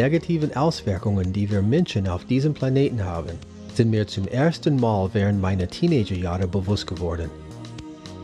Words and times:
negativen 0.00 0.56
Auswirkungen, 0.56 1.30
die 1.30 1.50
wir 1.50 1.60
Menschen 1.60 2.08
auf 2.08 2.24
diesem 2.24 2.54
Planeten 2.54 3.04
haben, 3.04 3.36
sind 3.74 3.90
mir 3.90 4.06
zum 4.06 4.26
ersten 4.28 4.76
Mal 4.76 5.10
während 5.12 5.42
meiner 5.42 5.68
Teenagerjahre 5.68 6.48
bewusst 6.48 6.86
geworden. 6.86 7.28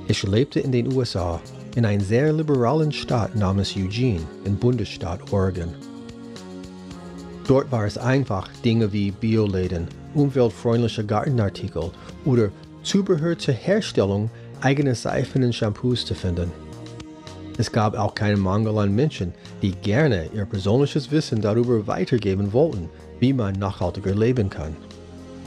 Ich 0.08 0.22
lebte 0.22 0.60
in 0.60 0.72
den 0.72 0.90
USA, 0.90 1.38
in 1.74 1.84
einer 1.84 2.02
sehr 2.02 2.32
liberalen 2.32 2.92
Stadt 2.92 3.36
namens 3.36 3.76
Eugene 3.76 4.22
im 4.46 4.56
Bundesstaat 4.56 5.30
Oregon. 5.30 5.74
Dort 7.46 7.70
war 7.70 7.84
es 7.84 7.98
einfach, 7.98 8.48
Dinge 8.64 8.90
wie 8.94 9.10
Bioläden, 9.10 9.86
umweltfreundliche 10.14 11.04
Gartenartikel 11.04 11.90
oder 12.24 12.48
Zubehör 12.84 13.36
zur 13.36 13.52
Herstellung 13.52 14.30
eigener 14.62 14.94
Seifen 14.94 15.44
und 15.44 15.54
Shampoos 15.54 16.06
zu 16.06 16.14
finden. 16.14 16.50
Es 17.58 17.72
gab 17.72 17.96
auch 17.96 18.14
keinen 18.14 18.40
Mangel 18.40 18.78
an 18.78 18.94
Menschen, 18.94 19.32
die 19.62 19.72
gerne 19.72 20.28
ihr 20.34 20.44
persönliches 20.44 21.10
Wissen 21.10 21.40
darüber 21.40 21.86
weitergeben 21.86 22.52
wollten, 22.52 22.90
wie 23.18 23.32
man 23.32 23.54
nachhaltiger 23.54 24.14
leben 24.14 24.50
kann. 24.50 24.76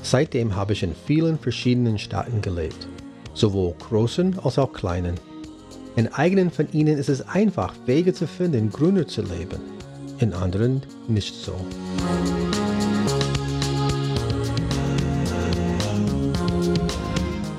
Seitdem 0.01 0.55
habe 0.55 0.73
ich 0.73 0.83
in 0.83 0.95
vielen 1.05 1.37
verschiedenen 1.37 1.99
Staaten 1.99 2.41
gelebt, 2.41 2.87
sowohl 3.33 3.75
großen 3.87 4.39
als 4.39 4.57
auch 4.57 4.73
kleinen. 4.73 5.15
In 5.95 6.07
eigenen 6.13 6.49
von 6.49 6.67
ihnen 6.71 6.97
ist 6.97 7.09
es 7.09 7.27
einfach, 7.27 7.73
Wege 7.85 8.13
zu 8.13 8.25
finden, 8.25 8.71
grüner 8.71 9.07
zu 9.07 9.21
leben. 9.21 9.59
In 10.19 10.33
anderen 10.33 10.81
nicht 11.07 11.35
so. 11.35 11.53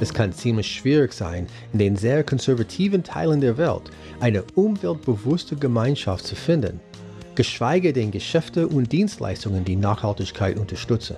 Es 0.00 0.14
kann 0.14 0.32
ziemlich 0.32 0.66
schwierig 0.66 1.12
sein, 1.12 1.46
in 1.74 1.78
den 1.78 1.96
sehr 1.96 2.24
konservativen 2.24 3.02
Teilen 3.02 3.42
der 3.42 3.58
Welt 3.58 3.82
eine 4.20 4.42
umweltbewusste 4.54 5.56
Gemeinschaft 5.56 6.26
zu 6.26 6.34
finden, 6.34 6.80
geschweige 7.34 7.92
denn 7.92 8.10
Geschäfte 8.10 8.66
und 8.66 8.90
Dienstleistungen, 8.90 9.64
die 9.64 9.76
Nachhaltigkeit 9.76 10.58
unterstützen. 10.58 11.16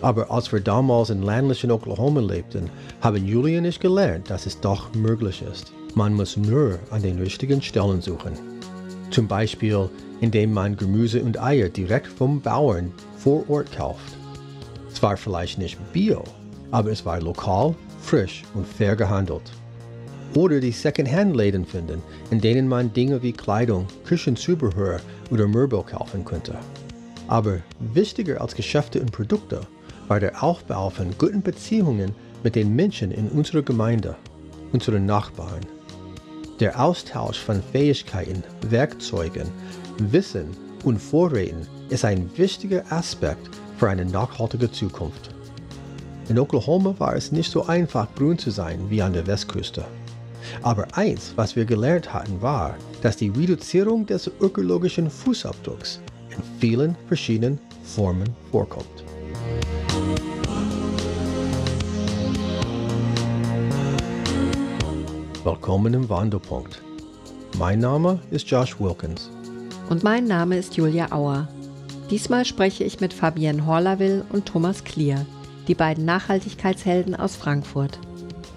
Aber 0.00 0.30
als 0.30 0.50
wir 0.52 0.60
damals 0.60 1.10
in 1.10 1.22
ländlichen 1.22 1.72
Oklahoma 1.72 2.20
lebten, 2.20 2.70
haben 3.00 3.26
Julia 3.26 3.58
und 3.58 3.66
ich 3.66 3.80
gelernt, 3.80 4.30
dass 4.30 4.46
es 4.46 4.58
doch 4.60 4.94
möglich 4.94 5.42
ist. 5.42 5.72
Man 5.94 6.14
muss 6.14 6.36
nur 6.36 6.78
an 6.90 7.02
den 7.02 7.18
richtigen 7.18 7.60
Stellen 7.60 8.00
suchen. 8.00 8.32
Zum 9.10 9.26
Beispiel, 9.26 9.90
indem 10.20 10.52
man 10.52 10.76
Gemüse 10.76 11.22
und 11.22 11.42
Eier 11.42 11.68
direkt 11.68 12.06
vom 12.06 12.40
Bauern 12.40 12.92
vor 13.18 13.48
Ort 13.50 13.72
kauft. 13.72 14.16
Es 14.90 15.02
war 15.02 15.16
vielleicht 15.16 15.58
nicht 15.58 15.78
bio, 15.92 16.24
aber 16.70 16.90
es 16.90 17.04
war 17.04 17.20
lokal, 17.20 17.74
frisch 18.00 18.42
und 18.54 18.66
fair 18.66 18.96
gehandelt. 18.96 19.52
Oder 20.34 20.60
die 20.60 20.70
Second-Hand-Läden 20.70 21.64
finden, 21.64 22.02
in 22.30 22.40
denen 22.40 22.68
man 22.68 22.92
Dinge 22.92 23.22
wie 23.22 23.32
Kleidung, 23.32 23.86
Küchenzubehör 24.04 25.00
oder 25.30 25.48
Möbel 25.48 25.82
kaufen 25.82 26.24
könnte. 26.24 26.54
Aber 27.26 27.58
wichtiger 27.94 28.40
als 28.40 28.54
Geschäfte 28.54 29.00
und 29.00 29.12
Produkte 29.12 29.60
war 30.08 30.20
der 30.20 30.42
Aufbau 30.42 30.90
von 30.90 31.16
guten 31.18 31.42
Beziehungen 31.42 32.14
mit 32.42 32.54
den 32.54 32.74
Menschen 32.74 33.10
in 33.10 33.28
unserer 33.28 33.62
Gemeinde, 33.62 34.16
unseren 34.72 35.06
Nachbarn. 35.06 35.60
Der 36.60 36.80
Austausch 36.80 37.38
von 37.38 37.62
Fähigkeiten, 37.72 38.44
Werkzeugen, 38.68 39.48
Wissen 39.98 40.48
und 40.84 40.98
Vorräten 40.98 41.66
ist 41.88 42.04
ein 42.04 42.30
wichtiger 42.36 42.84
Aspekt 42.90 43.48
für 43.78 43.88
eine 43.88 44.04
nachhaltige 44.04 44.70
Zukunft. 44.70 45.30
In 46.30 46.38
Oklahoma 46.38 46.94
war 46.98 47.16
es 47.16 47.32
nicht 47.32 47.50
so 47.50 47.66
einfach, 47.66 48.06
grün 48.14 48.38
zu 48.38 48.52
sein 48.52 48.88
wie 48.88 49.02
an 49.02 49.12
der 49.12 49.26
Westküste. 49.26 49.84
Aber 50.62 50.86
eins, 50.96 51.32
was 51.34 51.56
wir 51.56 51.64
gelernt 51.64 52.14
hatten, 52.14 52.40
war, 52.40 52.76
dass 53.02 53.16
die 53.16 53.30
Reduzierung 53.30 54.06
des 54.06 54.30
ökologischen 54.40 55.10
Fußabdrucks 55.10 55.98
in 56.30 56.40
vielen 56.60 56.96
verschiedenen 57.08 57.58
Formen 57.82 58.30
vorkommt. 58.52 58.86
Willkommen 65.42 65.94
im 65.94 66.08
Wandelpunkt. 66.08 66.80
Mein 67.58 67.80
Name 67.80 68.20
ist 68.30 68.48
Josh 68.48 68.78
Wilkins. 68.78 69.32
Und 69.88 70.04
mein 70.04 70.26
Name 70.26 70.58
ist 70.58 70.76
Julia 70.76 71.10
Auer. 71.10 71.48
Diesmal 72.08 72.44
spreche 72.44 72.84
ich 72.84 73.00
mit 73.00 73.12
Fabienne 73.12 73.66
Horlaville 73.66 74.24
und 74.30 74.46
Thomas 74.46 74.84
Klier 74.84 75.26
die 75.68 75.74
beiden 75.74 76.04
Nachhaltigkeitshelden 76.04 77.14
aus 77.14 77.36
Frankfurt. 77.36 77.98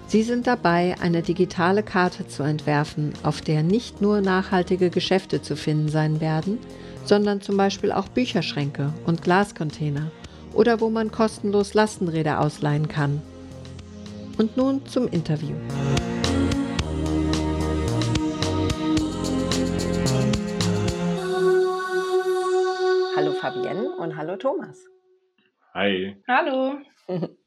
Sie 0.06 0.22
sind 0.22 0.46
dabei, 0.46 0.94
eine 1.00 1.22
digitale 1.22 1.82
Karte 1.82 2.28
zu 2.28 2.42
entwerfen, 2.42 3.14
auf 3.22 3.40
der 3.40 3.62
nicht 3.62 4.00
nur 4.00 4.20
nachhaltige 4.20 4.90
Geschäfte 4.90 5.42
zu 5.42 5.56
finden 5.56 5.88
sein 5.88 6.20
werden, 6.20 6.58
sondern 7.04 7.40
zum 7.40 7.56
Beispiel 7.56 7.90
auch 7.90 8.08
Bücherschränke 8.08 8.92
und 9.06 9.22
Glascontainer 9.22 10.10
oder 10.52 10.80
wo 10.80 10.88
man 10.88 11.10
kostenlos 11.10 11.74
Lastenräder 11.74 12.40
ausleihen 12.40 12.88
kann. 12.88 13.22
Und 14.38 14.56
nun 14.56 14.86
zum 14.86 15.08
Interview. 15.08 15.56
Hallo 23.16 23.32
Fabienne 23.32 23.96
und 23.96 24.16
hallo 24.16 24.36
Thomas. 24.36 24.84
Hi. 25.74 26.16
Hallo. 26.28 26.78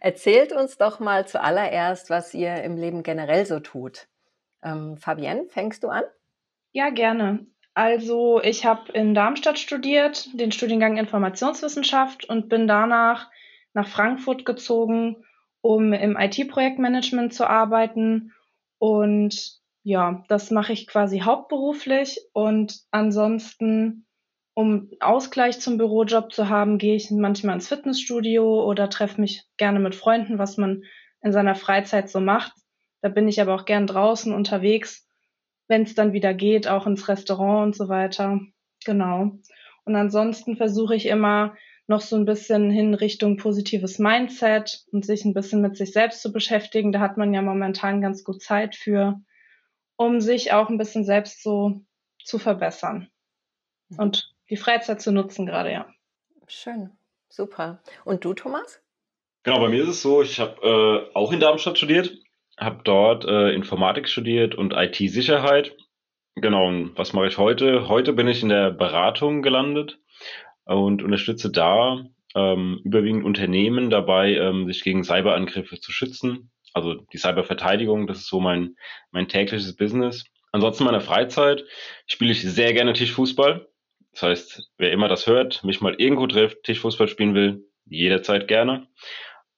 Erzählt 0.00 0.52
uns 0.52 0.78
doch 0.78 1.00
mal 1.00 1.26
zuallererst, 1.26 2.10
was 2.10 2.34
ihr 2.34 2.62
im 2.62 2.76
Leben 2.76 3.02
generell 3.02 3.46
so 3.46 3.60
tut. 3.60 4.08
Ähm, 4.62 4.96
Fabienne, 4.96 5.46
fängst 5.48 5.82
du 5.82 5.88
an? 5.88 6.04
Ja, 6.72 6.90
gerne. 6.90 7.46
Also 7.74 8.40
ich 8.42 8.64
habe 8.64 8.90
in 8.92 9.14
Darmstadt 9.14 9.58
studiert, 9.58 10.28
den 10.32 10.50
Studiengang 10.50 10.96
Informationswissenschaft 10.96 12.28
und 12.28 12.48
bin 12.48 12.66
danach 12.66 13.30
nach 13.72 13.86
Frankfurt 13.86 14.44
gezogen, 14.44 15.24
um 15.60 15.92
im 15.92 16.16
IT-Projektmanagement 16.16 17.32
zu 17.32 17.48
arbeiten. 17.48 18.32
Und 18.78 19.60
ja, 19.84 20.24
das 20.28 20.50
mache 20.50 20.72
ich 20.72 20.88
quasi 20.88 21.20
hauptberuflich. 21.20 22.20
Und 22.32 22.80
ansonsten 22.90 24.07
um 24.58 24.90
Ausgleich 24.98 25.60
zum 25.60 25.78
Bürojob 25.78 26.32
zu 26.32 26.48
haben, 26.48 26.78
gehe 26.78 26.96
ich 26.96 27.12
manchmal 27.12 27.54
ins 27.54 27.68
Fitnessstudio 27.68 28.64
oder 28.64 28.90
treffe 28.90 29.20
mich 29.20 29.44
gerne 29.56 29.78
mit 29.78 29.94
Freunden, 29.94 30.36
was 30.40 30.56
man 30.56 30.82
in 31.22 31.30
seiner 31.30 31.54
Freizeit 31.54 32.10
so 32.10 32.18
macht. 32.18 32.54
Da 33.00 33.08
bin 33.08 33.28
ich 33.28 33.40
aber 33.40 33.54
auch 33.54 33.66
gern 33.66 33.86
draußen 33.86 34.34
unterwegs, 34.34 35.06
wenn 35.68 35.82
es 35.82 35.94
dann 35.94 36.12
wieder 36.12 36.34
geht, 36.34 36.66
auch 36.66 36.88
ins 36.88 37.06
Restaurant 37.06 37.66
und 37.66 37.76
so 37.76 37.88
weiter. 37.88 38.40
Genau. 38.84 39.38
Und 39.84 39.94
ansonsten 39.94 40.56
versuche 40.56 40.96
ich 40.96 41.06
immer 41.06 41.54
noch 41.86 42.00
so 42.00 42.16
ein 42.16 42.24
bisschen 42.24 42.68
hin 42.68 42.94
Richtung 42.94 43.36
positives 43.36 44.00
Mindset 44.00 44.82
und 44.90 45.06
sich 45.06 45.24
ein 45.24 45.34
bisschen 45.34 45.60
mit 45.60 45.76
sich 45.76 45.92
selbst 45.92 46.20
zu 46.20 46.32
beschäftigen. 46.32 46.90
Da 46.90 46.98
hat 46.98 47.16
man 47.16 47.32
ja 47.32 47.42
momentan 47.42 48.00
ganz 48.00 48.24
gut 48.24 48.42
Zeit 48.42 48.74
für, 48.74 49.20
um 49.94 50.20
sich 50.20 50.52
auch 50.52 50.68
ein 50.68 50.78
bisschen 50.78 51.04
selbst 51.04 51.44
so 51.44 51.82
zu 52.24 52.40
verbessern. 52.40 53.08
Mhm. 53.90 53.98
Und 54.00 54.37
die 54.50 54.56
Freizeit 54.56 55.00
zu 55.00 55.12
nutzen 55.12 55.46
gerade, 55.46 55.72
ja. 55.72 55.86
Schön, 56.46 56.90
super. 57.28 57.82
Und 58.04 58.24
du, 58.24 58.34
Thomas? 58.34 58.82
Genau, 59.42 59.60
bei 59.60 59.68
mir 59.68 59.82
ist 59.82 59.88
es 59.88 60.02
so, 60.02 60.22
ich 60.22 60.40
habe 60.40 61.10
äh, 61.12 61.14
auch 61.14 61.32
in 61.32 61.40
Darmstadt 61.40 61.78
studiert, 61.78 62.12
habe 62.58 62.80
dort 62.84 63.24
äh, 63.24 63.52
Informatik 63.52 64.08
studiert 64.08 64.54
und 64.54 64.72
IT-Sicherheit. 64.72 65.76
Genau, 66.34 66.68
und 66.68 66.96
was 66.96 67.12
mache 67.12 67.28
ich 67.28 67.38
heute? 67.38 67.88
Heute 67.88 68.12
bin 68.12 68.28
ich 68.28 68.42
in 68.42 68.48
der 68.48 68.70
Beratung 68.70 69.42
gelandet 69.42 69.98
und 70.64 71.02
unterstütze 71.02 71.50
da 71.50 72.04
ähm, 72.34 72.80
überwiegend 72.84 73.24
Unternehmen 73.24 73.90
dabei, 73.90 74.34
ähm, 74.34 74.66
sich 74.66 74.82
gegen 74.82 75.04
Cyberangriffe 75.04 75.80
zu 75.80 75.92
schützen. 75.92 76.50
Also 76.74 76.94
die 76.94 77.18
Cyberverteidigung, 77.18 78.06
das 78.06 78.18
ist 78.18 78.28
so 78.28 78.40
mein, 78.40 78.76
mein 79.10 79.28
tägliches 79.28 79.74
Business. 79.76 80.24
Ansonsten 80.52 80.84
in 80.84 80.86
meiner 80.86 81.00
Freizeit 81.00 81.64
spiele 82.06 82.32
ich 82.32 82.42
sehr 82.42 82.72
gerne 82.72 82.92
Tischfußball. 82.92 83.68
Das 84.12 84.22
heißt, 84.22 84.70
wer 84.78 84.92
immer 84.92 85.08
das 85.08 85.26
hört, 85.26 85.62
mich 85.64 85.80
mal 85.80 85.94
irgendwo 85.94 86.26
trifft, 86.26 86.64
Tischfußball 86.64 87.08
spielen 87.08 87.34
will, 87.34 87.68
jederzeit 87.86 88.48
gerne. 88.48 88.88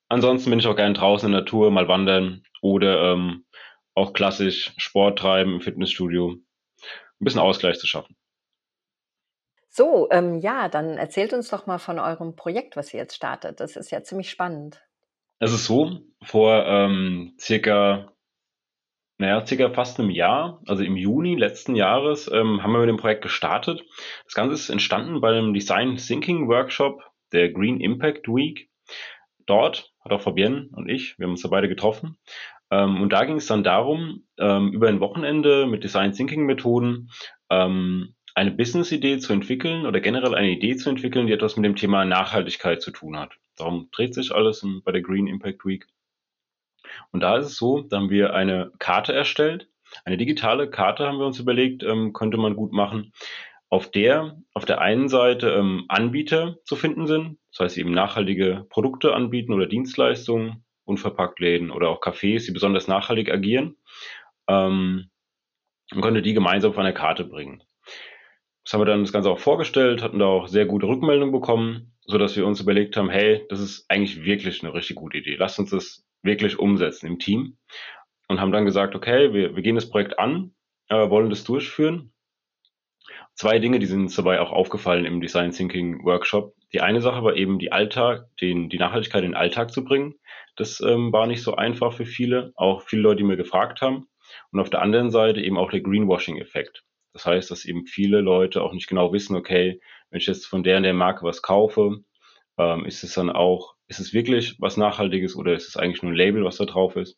Ansonsten 0.08 0.50
bin 0.50 0.58
ich 0.58 0.66
auch 0.66 0.76
gerne 0.76 0.94
draußen 0.94 1.26
in 1.26 1.32
der 1.32 1.42
Natur, 1.42 1.70
mal 1.70 1.88
wandern 1.88 2.42
oder 2.62 3.12
ähm, 3.12 3.46
auch 3.94 4.12
klassisch 4.12 4.72
Sport 4.76 5.18
treiben 5.18 5.54
im 5.54 5.60
Fitnessstudio. 5.60 6.30
Ein 6.32 7.24
bisschen 7.24 7.40
Ausgleich 7.40 7.78
zu 7.78 7.86
schaffen. 7.86 8.16
So, 9.68 10.08
ähm, 10.10 10.38
ja, 10.38 10.68
dann 10.68 10.98
erzählt 10.98 11.32
uns 11.32 11.48
doch 11.48 11.66
mal 11.66 11.78
von 11.78 12.00
eurem 12.00 12.34
Projekt, 12.34 12.76
was 12.76 12.92
ihr 12.92 13.00
jetzt 13.00 13.14
startet. 13.14 13.60
Das 13.60 13.76
ist 13.76 13.90
ja 13.90 14.02
ziemlich 14.02 14.28
spannend. 14.28 14.82
Es 15.38 15.52
ist 15.52 15.64
so, 15.64 16.00
vor 16.22 16.66
ähm, 16.66 17.36
circa 17.38 18.12
naja, 19.20 19.44
circa 19.46 19.68
fast 19.68 20.00
einem 20.00 20.08
Jahr, 20.08 20.62
also 20.66 20.82
im 20.82 20.96
Juni 20.96 21.36
letzten 21.36 21.76
Jahres, 21.76 22.26
ähm, 22.32 22.62
haben 22.62 22.72
wir 22.72 22.80
mit 22.80 22.88
dem 22.88 22.96
Projekt 22.96 23.20
gestartet. 23.20 23.84
Das 24.24 24.32
Ganze 24.32 24.54
ist 24.54 24.70
entstanden 24.70 25.20
bei 25.20 25.28
einem 25.28 25.52
Design 25.52 25.96
Thinking 25.96 26.48
Workshop 26.48 27.02
der 27.30 27.50
Green 27.50 27.80
Impact 27.80 28.28
Week. 28.28 28.70
Dort 29.44 29.92
hat 30.02 30.12
auch 30.12 30.22
Fabienne 30.22 30.70
und 30.72 30.88
ich, 30.88 31.18
wir 31.18 31.24
haben 31.24 31.32
uns 31.32 31.42
da 31.42 31.48
beide 31.48 31.68
getroffen. 31.68 32.16
Ähm, 32.70 33.02
und 33.02 33.12
da 33.12 33.26
ging 33.26 33.36
es 33.36 33.46
dann 33.46 33.62
darum, 33.62 34.24
ähm, 34.38 34.72
über 34.72 34.88
ein 34.88 35.00
Wochenende 35.00 35.66
mit 35.66 35.84
Design 35.84 36.12
Thinking 36.12 36.46
Methoden 36.46 37.10
ähm, 37.50 38.14
eine 38.34 38.52
Business-Idee 38.52 39.18
zu 39.18 39.34
entwickeln 39.34 39.84
oder 39.84 40.00
generell 40.00 40.34
eine 40.34 40.50
Idee 40.50 40.76
zu 40.76 40.88
entwickeln, 40.88 41.26
die 41.26 41.34
etwas 41.34 41.56
mit 41.56 41.66
dem 41.66 41.76
Thema 41.76 42.06
Nachhaltigkeit 42.06 42.80
zu 42.80 42.90
tun 42.90 43.18
hat. 43.18 43.34
Darum 43.58 43.90
dreht 43.92 44.14
sich 44.14 44.34
alles 44.34 44.64
bei 44.82 44.92
der 44.92 45.02
Green 45.02 45.26
Impact 45.26 45.66
Week. 45.66 45.86
Und 47.12 47.20
da 47.20 47.36
ist 47.36 47.46
es 47.46 47.56
so, 47.56 47.82
da 47.82 47.98
haben 47.98 48.10
wir 48.10 48.34
eine 48.34 48.72
Karte 48.78 49.12
erstellt. 49.12 49.68
Eine 50.04 50.16
digitale 50.16 50.70
Karte 50.70 51.06
haben 51.06 51.18
wir 51.18 51.26
uns 51.26 51.40
überlegt, 51.40 51.82
ähm, 51.82 52.12
könnte 52.12 52.36
man 52.36 52.54
gut 52.54 52.72
machen, 52.72 53.12
auf 53.68 53.90
der 53.90 54.36
auf 54.52 54.64
der 54.64 54.80
einen 54.80 55.08
Seite 55.08 55.50
ähm, 55.50 55.84
Anbieter 55.88 56.58
zu 56.64 56.76
finden 56.76 57.06
sind, 57.06 57.38
das 57.52 57.60
heißt 57.60 57.78
eben 57.78 57.92
nachhaltige 57.92 58.66
Produkte 58.68 59.14
anbieten 59.14 59.52
oder 59.52 59.66
Dienstleistungen, 59.66 60.64
Unverpacktläden 60.84 61.70
oder 61.70 61.88
auch 61.88 62.00
Cafés, 62.00 62.46
die 62.46 62.52
besonders 62.52 62.88
nachhaltig 62.88 63.32
agieren, 63.32 63.76
ähm, 64.48 65.10
und 65.92 66.02
könnte 66.02 66.22
die 66.22 66.34
gemeinsam 66.34 66.72
auf 66.72 66.78
eine 66.78 66.94
Karte 66.94 67.24
bringen. 67.24 67.62
Das 68.64 68.74
haben 68.74 68.80
wir 68.80 68.86
dann 68.86 69.02
das 69.02 69.12
Ganze 69.12 69.30
auch 69.30 69.38
vorgestellt, 69.38 70.02
hatten 70.02 70.18
da 70.18 70.26
auch 70.26 70.48
sehr 70.48 70.66
gute 70.66 70.86
Rückmeldungen 70.86 71.32
bekommen, 71.32 71.92
so 72.04 72.18
dass 72.18 72.36
wir 72.36 72.46
uns 72.46 72.60
überlegt 72.60 72.96
haben, 72.96 73.08
hey, 73.08 73.46
das 73.48 73.60
ist 73.60 73.86
eigentlich 73.88 74.24
wirklich 74.24 74.62
eine 74.62 74.74
richtig 74.74 74.96
gute 74.96 75.18
Idee. 75.18 75.36
Lasst 75.36 75.58
uns 75.58 75.70
das 75.70 76.04
wirklich 76.22 76.58
umsetzen 76.58 77.06
im 77.06 77.18
Team 77.18 77.56
und 78.28 78.40
haben 78.40 78.52
dann 78.52 78.64
gesagt, 78.64 78.94
okay, 78.94 79.32
wir, 79.32 79.56
wir 79.56 79.62
gehen 79.62 79.74
das 79.74 79.90
Projekt 79.90 80.18
an, 80.18 80.54
äh, 80.88 81.08
wollen 81.10 81.30
das 81.30 81.44
durchführen. 81.44 82.12
Zwei 83.34 83.58
Dinge, 83.58 83.78
die 83.78 83.86
sind 83.86 84.02
uns 84.02 84.16
dabei 84.16 84.40
auch 84.40 84.52
aufgefallen 84.52 85.06
im 85.06 85.20
Design 85.20 85.52
Thinking 85.52 86.04
Workshop. 86.04 86.54
Die 86.72 86.80
eine 86.80 87.00
Sache 87.00 87.24
war 87.24 87.36
eben 87.36 87.58
die 87.58 87.72
Alltag, 87.72 88.26
den, 88.40 88.68
die 88.68 88.78
Nachhaltigkeit 88.78 89.24
in 89.24 89.30
den 89.30 89.36
Alltag 89.36 89.72
zu 89.72 89.82
bringen. 89.82 90.14
Das 90.56 90.80
ähm, 90.80 91.12
war 91.12 91.26
nicht 91.26 91.42
so 91.42 91.54
einfach 91.56 91.92
für 91.92 92.06
viele, 92.06 92.52
auch 92.54 92.82
viele 92.82 93.02
Leute, 93.02 93.18
die 93.18 93.24
mir 93.24 93.36
gefragt 93.36 93.80
haben. 93.80 94.08
Und 94.52 94.60
auf 94.60 94.70
der 94.70 94.82
anderen 94.82 95.10
Seite 95.10 95.40
eben 95.40 95.58
auch 95.58 95.70
der 95.70 95.80
Greenwashing-Effekt. 95.80 96.84
Das 97.12 97.26
heißt, 97.26 97.50
dass 97.50 97.64
eben 97.64 97.86
viele 97.86 98.20
Leute 98.20 98.62
auch 98.62 98.72
nicht 98.72 98.88
genau 98.88 99.12
wissen, 99.12 99.34
okay, 99.36 99.80
wenn 100.10 100.18
ich 100.18 100.26
jetzt 100.26 100.46
von 100.46 100.62
der 100.62 100.76
und 100.76 100.84
der 100.84 100.94
Marke 100.94 101.24
was 101.24 101.42
kaufe, 101.42 102.04
ähm, 102.58 102.84
ist 102.86 103.02
es 103.04 103.14
dann 103.14 103.30
auch, 103.30 103.74
ist 103.86 104.00
es 104.00 104.12
wirklich 104.12 104.56
was 104.58 104.76
Nachhaltiges 104.76 105.36
oder 105.36 105.54
ist 105.54 105.68
es 105.68 105.76
eigentlich 105.76 106.02
nur 106.02 106.12
ein 106.12 106.16
Label, 106.16 106.44
was 106.44 106.56
da 106.56 106.64
drauf 106.64 106.96
ist? 106.96 107.16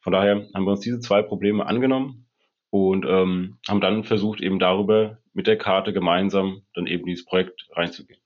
Von 0.00 0.12
daher 0.12 0.48
haben 0.54 0.64
wir 0.64 0.72
uns 0.72 0.80
diese 0.80 1.00
zwei 1.00 1.22
Probleme 1.22 1.66
angenommen 1.66 2.26
und 2.70 3.04
ähm, 3.06 3.58
haben 3.68 3.80
dann 3.80 4.04
versucht, 4.04 4.40
eben 4.40 4.58
darüber 4.58 5.18
mit 5.32 5.46
der 5.46 5.58
Karte 5.58 5.92
gemeinsam 5.92 6.62
dann 6.74 6.86
eben 6.86 7.04
dieses 7.04 7.24
Projekt 7.24 7.68
reinzugehen. 7.72 8.20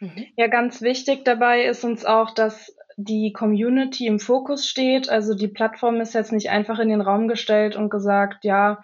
Mhm. 0.00 0.26
Ja, 0.36 0.46
ganz 0.48 0.82
wichtig 0.82 1.24
dabei 1.24 1.64
ist 1.64 1.84
uns 1.84 2.04
auch, 2.04 2.30
dass 2.30 2.76
die 2.96 3.32
Community 3.32 4.06
im 4.06 4.20
Fokus 4.20 4.68
steht. 4.68 5.08
Also 5.08 5.34
die 5.34 5.48
Plattform 5.48 6.00
ist 6.00 6.14
jetzt 6.14 6.32
nicht 6.32 6.50
einfach 6.50 6.78
in 6.78 6.88
den 6.88 7.00
Raum 7.00 7.28
gestellt 7.28 7.76
und 7.76 7.90
gesagt, 7.90 8.44
ja, 8.44 8.82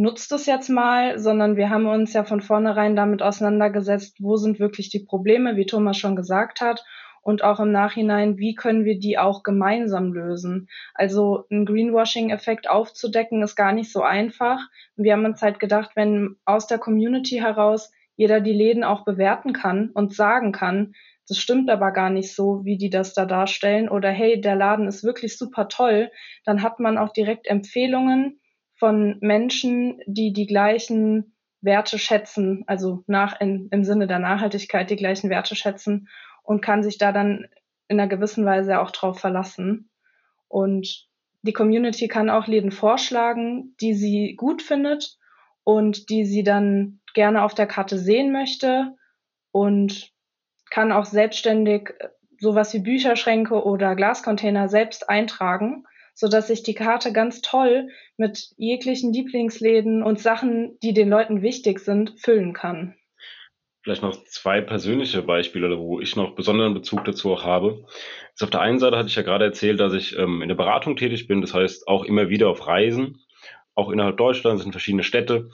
nutzt 0.00 0.32
es 0.32 0.46
jetzt 0.46 0.70
mal, 0.70 1.18
sondern 1.18 1.56
wir 1.56 1.68
haben 1.68 1.86
uns 1.86 2.14
ja 2.14 2.24
von 2.24 2.40
vornherein 2.40 2.96
damit 2.96 3.20
auseinandergesetzt, 3.20 4.16
wo 4.18 4.36
sind 4.36 4.58
wirklich 4.58 4.88
die 4.88 5.04
Probleme, 5.04 5.56
wie 5.56 5.66
Thomas 5.66 5.98
schon 5.98 6.16
gesagt 6.16 6.62
hat, 6.62 6.84
und 7.22 7.44
auch 7.44 7.60
im 7.60 7.70
Nachhinein, 7.70 8.38
wie 8.38 8.54
können 8.54 8.86
wir 8.86 8.98
die 8.98 9.18
auch 9.18 9.42
gemeinsam 9.42 10.14
lösen. 10.14 10.68
Also 10.94 11.44
einen 11.50 11.66
Greenwashing-Effekt 11.66 12.70
aufzudecken, 12.70 13.42
ist 13.42 13.56
gar 13.56 13.72
nicht 13.72 13.92
so 13.92 14.00
einfach. 14.00 14.58
Wir 14.96 15.12
haben 15.12 15.26
uns 15.26 15.42
halt 15.42 15.60
gedacht, 15.60 15.90
wenn 15.96 16.36
aus 16.46 16.66
der 16.66 16.78
Community 16.78 17.36
heraus 17.36 17.92
jeder 18.16 18.40
die 18.40 18.54
Läden 18.54 18.84
auch 18.84 19.04
bewerten 19.04 19.52
kann 19.52 19.90
und 19.92 20.14
sagen 20.14 20.52
kann, 20.52 20.94
das 21.28 21.36
stimmt 21.36 21.68
aber 21.68 21.90
gar 21.90 22.08
nicht 22.08 22.34
so, 22.34 22.64
wie 22.64 22.78
die 22.78 22.88
das 22.88 23.12
da 23.12 23.26
darstellen, 23.26 23.90
oder 23.90 24.08
hey, 24.08 24.40
der 24.40 24.56
Laden 24.56 24.88
ist 24.88 25.04
wirklich 25.04 25.36
super 25.36 25.68
toll, 25.68 26.10
dann 26.46 26.62
hat 26.62 26.80
man 26.80 26.96
auch 26.96 27.12
direkt 27.12 27.46
Empfehlungen, 27.46 28.39
von 28.80 29.18
Menschen, 29.20 30.00
die 30.06 30.32
die 30.32 30.46
gleichen 30.46 31.36
Werte 31.60 31.98
schätzen, 31.98 32.64
also 32.66 33.04
nach, 33.06 33.38
in, 33.38 33.68
im 33.70 33.84
Sinne 33.84 34.06
der 34.06 34.18
Nachhaltigkeit 34.18 34.88
die 34.88 34.96
gleichen 34.96 35.28
Werte 35.28 35.54
schätzen 35.54 36.08
und 36.42 36.62
kann 36.62 36.82
sich 36.82 36.96
da 36.96 37.12
dann 37.12 37.46
in 37.88 38.00
einer 38.00 38.08
gewissen 38.08 38.46
Weise 38.46 38.80
auch 38.80 38.90
drauf 38.90 39.20
verlassen. 39.20 39.90
Und 40.48 41.06
die 41.42 41.52
Community 41.52 42.08
kann 42.08 42.30
auch 42.30 42.46
Läden 42.46 42.72
vorschlagen, 42.72 43.76
die 43.82 43.92
sie 43.92 44.34
gut 44.36 44.62
findet 44.62 45.18
und 45.62 46.08
die 46.08 46.24
sie 46.24 46.42
dann 46.42 47.00
gerne 47.12 47.42
auf 47.42 47.54
der 47.54 47.66
Karte 47.66 47.98
sehen 47.98 48.32
möchte 48.32 48.96
und 49.52 50.10
kann 50.70 50.90
auch 50.90 51.04
selbstständig 51.04 51.92
sowas 52.38 52.72
wie 52.72 52.78
Bücherschränke 52.78 53.62
oder 53.62 53.94
Glascontainer 53.94 54.70
selbst 54.70 55.10
eintragen 55.10 55.84
so 56.14 56.28
dass 56.28 56.48
sich 56.48 56.62
die 56.62 56.74
Karte 56.74 57.12
ganz 57.12 57.40
toll 57.40 57.88
mit 58.16 58.50
jeglichen 58.56 59.12
Lieblingsläden 59.12 60.02
und 60.02 60.20
Sachen, 60.20 60.78
die 60.82 60.92
den 60.92 61.08
Leuten 61.08 61.42
wichtig 61.42 61.80
sind, 61.80 62.18
füllen 62.18 62.52
kann. 62.52 62.94
Vielleicht 63.82 64.02
noch 64.02 64.24
zwei 64.24 64.60
persönliche 64.60 65.22
Beispiele, 65.22 65.78
wo 65.78 66.00
ich 66.00 66.14
noch 66.14 66.34
besonderen 66.34 66.74
Bezug 66.74 67.04
dazu 67.06 67.32
auch 67.32 67.44
habe. 67.44 67.86
Ist 68.34 68.42
auf 68.42 68.50
der 68.50 68.60
einen 68.60 68.78
Seite 68.78 68.98
hatte 68.98 69.08
ich 69.08 69.16
ja 69.16 69.22
gerade 69.22 69.46
erzählt, 69.46 69.80
dass 69.80 69.94
ich 69.94 70.16
ähm, 70.18 70.42
in 70.42 70.48
der 70.48 70.54
Beratung 70.54 70.96
tätig 70.96 71.26
bin, 71.26 71.40
das 71.40 71.54
heißt 71.54 71.88
auch 71.88 72.04
immer 72.04 72.28
wieder 72.28 72.50
auf 72.50 72.66
Reisen, 72.66 73.22
auch 73.74 73.90
innerhalb 73.90 74.18
Deutschlands 74.18 74.64
in 74.64 74.72
verschiedene 74.72 75.02
Städte. 75.02 75.48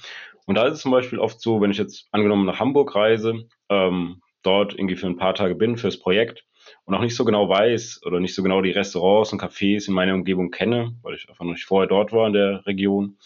Und 0.46 0.56
da 0.56 0.66
ist 0.66 0.74
es 0.74 0.80
zum 0.80 0.90
Beispiel 0.90 1.20
oft 1.20 1.40
so, 1.40 1.60
wenn 1.60 1.70
ich 1.70 1.78
jetzt 1.78 2.08
angenommen 2.10 2.46
nach 2.46 2.58
Hamburg 2.58 2.96
reise, 2.96 3.46
ähm, 3.68 4.20
dort 4.42 4.74
irgendwie 4.74 4.96
für 4.96 5.06
ein 5.06 5.16
paar 5.16 5.34
Tage 5.34 5.54
bin 5.54 5.76
fürs 5.76 5.98
Projekt, 5.98 6.44
und 6.84 6.94
auch 6.94 7.00
nicht 7.00 7.16
so 7.16 7.24
genau 7.24 7.48
weiß 7.48 8.00
oder 8.04 8.20
nicht 8.20 8.34
so 8.34 8.42
genau 8.42 8.60
die 8.60 8.70
Restaurants 8.70 9.32
und 9.32 9.42
Cafés 9.42 9.88
in 9.88 9.94
meiner 9.94 10.14
Umgebung 10.14 10.50
kenne, 10.50 10.96
weil 11.02 11.14
ich 11.14 11.28
einfach 11.28 11.44
noch 11.44 11.52
nicht 11.52 11.64
vorher 11.64 11.88
dort 11.88 12.12
war 12.12 12.26
in 12.26 12.32
der 12.32 12.66
Region, 12.66 13.18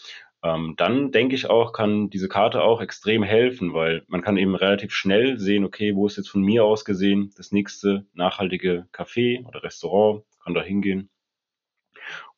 ähm, 0.43 0.73
dann 0.77 1.11
denke 1.11 1.35
ich 1.35 1.49
auch, 1.49 1.71
kann 1.71 2.09
diese 2.09 2.27
Karte 2.27 2.63
auch 2.63 2.81
extrem 2.81 3.21
helfen, 3.23 3.73
weil 3.73 4.03
man 4.07 4.21
kann 4.21 4.37
eben 4.37 4.55
relativ 4.55 4.91
schnell 4.91 5.37
sehen, 5.37 5.65
okay, 5.65 5.95
wo 5.95 6.07
ist 6.07 6.17
jetzt 6.17 6.29
von 6.29 6.41
mir 6.41 6.65
aus 6.65 6.83
gesehen 6.83 7.31
das 7.37 7.51
nächste 7.51 8.05
nachhaltige 8.13 8.87
Café 8.91 9.45
oder 9.45 9.63
Restaurant, 9.63 10.23
kann 10.43 10.55
da 10.55 10.61
hingehen. 10.61 11.09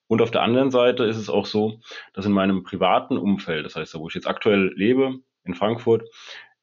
Und 0.07 0.21
auf 0.21 0.31
der 0.31 0.41
anderen 0.41 0.69
Seite 0.69 1.05
ist 1.05 1.17
es 1.17 1.29
auch 1.29 1.45
so, 1.45 1.79
dass 2.13 2.25
in 2.25 2.33
meinem 2.33 2.63
privaten 2.63 3.17
Umfeld, 3.17 3.65
das 3.65 3.75
heißt, 3.75 3.95
da 3.95 3.99
wo 3.99 4.09
ich 4.09 4.15
jetzt 4.15 4.27
aktuell 4.27 4.73
lebe, 4.75 5.19
in 5.45 5.55
Frankfurt, 5.55 6.03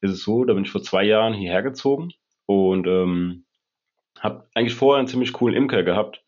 ist 0.01 0.11
es 0.11 0.23
so, 0.23 0.45
da 0.45 0.53
bin 0.53 0.63
ich 0.63 0.71
vor 0.71 0.83
zwei 0.83 1.03
Jahren 1.03 1.33
hierher 1.33 1.63
gezogen 1.63 2.11
und 2.45 2.85
ähm, 2.87 3.45
habe 4.21 4.47
eigentlich 4.53 4.75
vorher 4.75 4.99
einen 4.99 5.07
ziemlich 5.07 5.33
coolen 5.33 5.55
Imker 5.55 5.83
gehabt. 5.83 6.23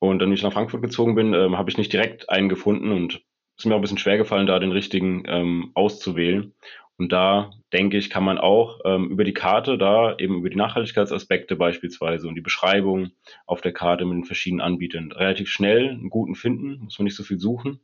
Und 0.00 0.20
dann, 0.20 0.30
wie 0.30 0.34
ich 0.34 0.42
nach 0.42 0.52
Frankfurt 0.52 0.82
gezogen 0.82 1.14
bin, 1.14 1.34
ähm, 1.34 1.56
habe 1.58 1.70
ich 1.70 1.78
nicht 1.78 1.92
direkt 1.92 2.30
einen 2.30 2.48
gefunden 2.48 2.92
und 2.92 3.22
es 3.56 3.64
ist 3.64 3.66
mir 3.66 3.74
auch 3.74 3.78
ein 3.78 3.82
bisschen 3.82 3.98
schwer 3.98 4.18
gefallen, 4.18 4.46
da 4.46 4.60
den 4.60 4.70
richtigen 4.70 5.24
ähm, 5.26 5.72
auszuwählen. 5.74 6.54
Und 6.96 7.12
da 7.12 7.50
denke 7.72 7.96
ich, 7.96 8.10
kann 8.10 8.24
man 8.24 8.38
auch 8.38 8.80
ähm, 8.84 9.10
über 9.10 9.24
die 9.24 9.34
Karte, 9.34 9.78
da 9.78 10.16
eben 10.16 10.38
über 10.38 10.50
die 10.50 10.56
Nachhaltigkeitsaspekte 10.56 11.56
beispielsweise 11.56 12.28
und 12.28 12.34
die 12.34 12.40
Beschreibung 12.40 13.10
auf 13.46 13.60
der 13.60 13.72
Karte 13.72 14.04
mit 14.04 14.14
den 14.14 14.24
verschiedenen 14.24 14.60
Anbietern 14.60 15.12
relativ 15.12 15.48
schnell 15.48 15.90
einen 15.90 16.10
guten 16.10 16.34
finden, 16.34 16.80
muss 16.84 16.98
man 16.98 17.04
nicht 17.04 17.16
so 17.16 17.22
viel 17.22 17.38
suchen. 17.38 17.80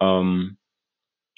Ähm, 0.00 0.58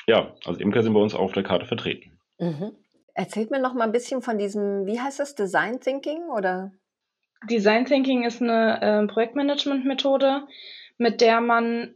ja, 0.06 0.35
also 0.44 0.61
Imker 0.61 0.82
sind 0.82 0.94
bei 0.94 1.00
uns 1.00 1.14
auf 1.14 1.32
der 1.32 1.42
Karte 1.42 1.66
vertreten. 1.66 2.18
Mhm. 2.38 2.73
Erzählt 3.14 3.50
mir 3.50 3.61
noch 3.61 3.75
mal 3.75 3.85
ein 3.85 3.92
bisschen 3.92 4.23
von 4.23 4.38
diesem, 4.38 4.87
wie 4.87 5.00
heißt 5.00 5.20
das, 5.20 5.35
Design 5.35 5.80
Thinking 5.80 6.25
oder? 6.35 6.73
Design 7.50 7.84
Thinking 7.84 8.24
ist 8.24 8.42
eine 8.42 8.80
äh, 8.80 9.06
Projektmanagement-Methode, 9.06 10.46
mit 10.98 11.20
der 11.20 11.40
man 11.40 11.94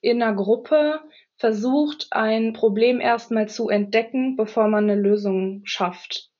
in 0.00 0.22
einer 0.22 0.34
Gruppe 0.34 1.00
versucht, 1.36 2.08
ein 2.10 2.52
Problem 2.52 3.00
erstmal 3.00 3.48
zu 3.48 3.68
entdecken, 3.68 4.36
bevor 4.36 4.68
man 4.68 4.84
eine 4.84 5.00
Lösung 5.00 5.62
schafft. 5.64 6.30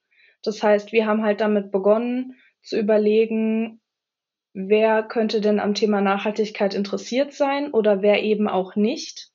Das 0.43 0.63
heißt, 0.63 0.93
wir 0.93 1.07
haben 1.07 1.23
halt 1.25 1.41
damit 1.41 1.71
begonnen 1.71 2.37
zu 2.63 2.79
überlegen, 2.79 3.81
wer 4.55 5.03
könnte 5.03 5.41
denn 5.41 5.61
am 5.61 5.75
Thema 5.75 6.01
Nachhaltigkeit 6.01 6.75
interessiert 6.75 7.33
sein 7.33 7.73
oder 7.73 8.03
wer 8.03 8.23
eben 8.23 8.49
auch 8.49 8.77
nicht 8.77 9.31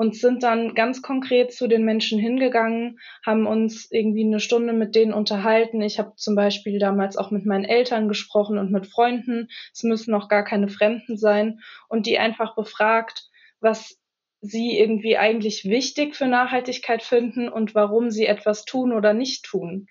und 0.00 0.16
sind 0.16 0.42
dann 0.42 0.74
ganz 0.74 1.02
konkret 1.02 1.52
zu 1.52 1.68
den 1.68 1.84
Menschen 1.84 2.18
hingegangen, 2.18 2.98
haben 3.22 3.46
uns 3.46 3.86
irgendwie 3.90 4.24
eine 4.24 4.40
Stunde 4.40 4.72
mit 4.72 4.94
denen 4.94 5.12
unterhalten. 5.12 5.82
Ich 5.82 5.98
habe 5.98 6.14
zum 6.16 6.34
Beispiel 6.34 6.78
damals 6.78 7.18
auch 7.18 7.30
mit 7.30 7.44
meinen 7.44 7.66
Eltern 7.66 8.08
gesprochen 8.08 8.56
und 8.56 8.72
mit 8.72 8.86
Freunden. 8.86 9.48
Es 9.74 9.82
müssen 9.82 10.12
noch 10.12 10.30
gar 10.30 10.42
keine 10.42 10.68
Fremden 10.68 11.18
sein 11.18 11.60
und 11.90 12.06
die 12.06 12.18
einfach 12.18 12.54
befragt, 12.54 13.28
was 13.60 14.00
sie 14.40 14.78
irgendwie 14.78 15.18
eigentlich 15.18 15.66
wichtig 15.66 16.16
für 16.16 16.28
Nachhaltigkeit 16.28 17.02
finden 17.02 17.50
und 17.50 17.74
warum 17.74 18.10
sie 18.10 18.24
etwas 18.24 18.64
tun 18.64 18.94
oder 18.94 19.12
nicht 19.12 19.44
tun. 19.44 19.86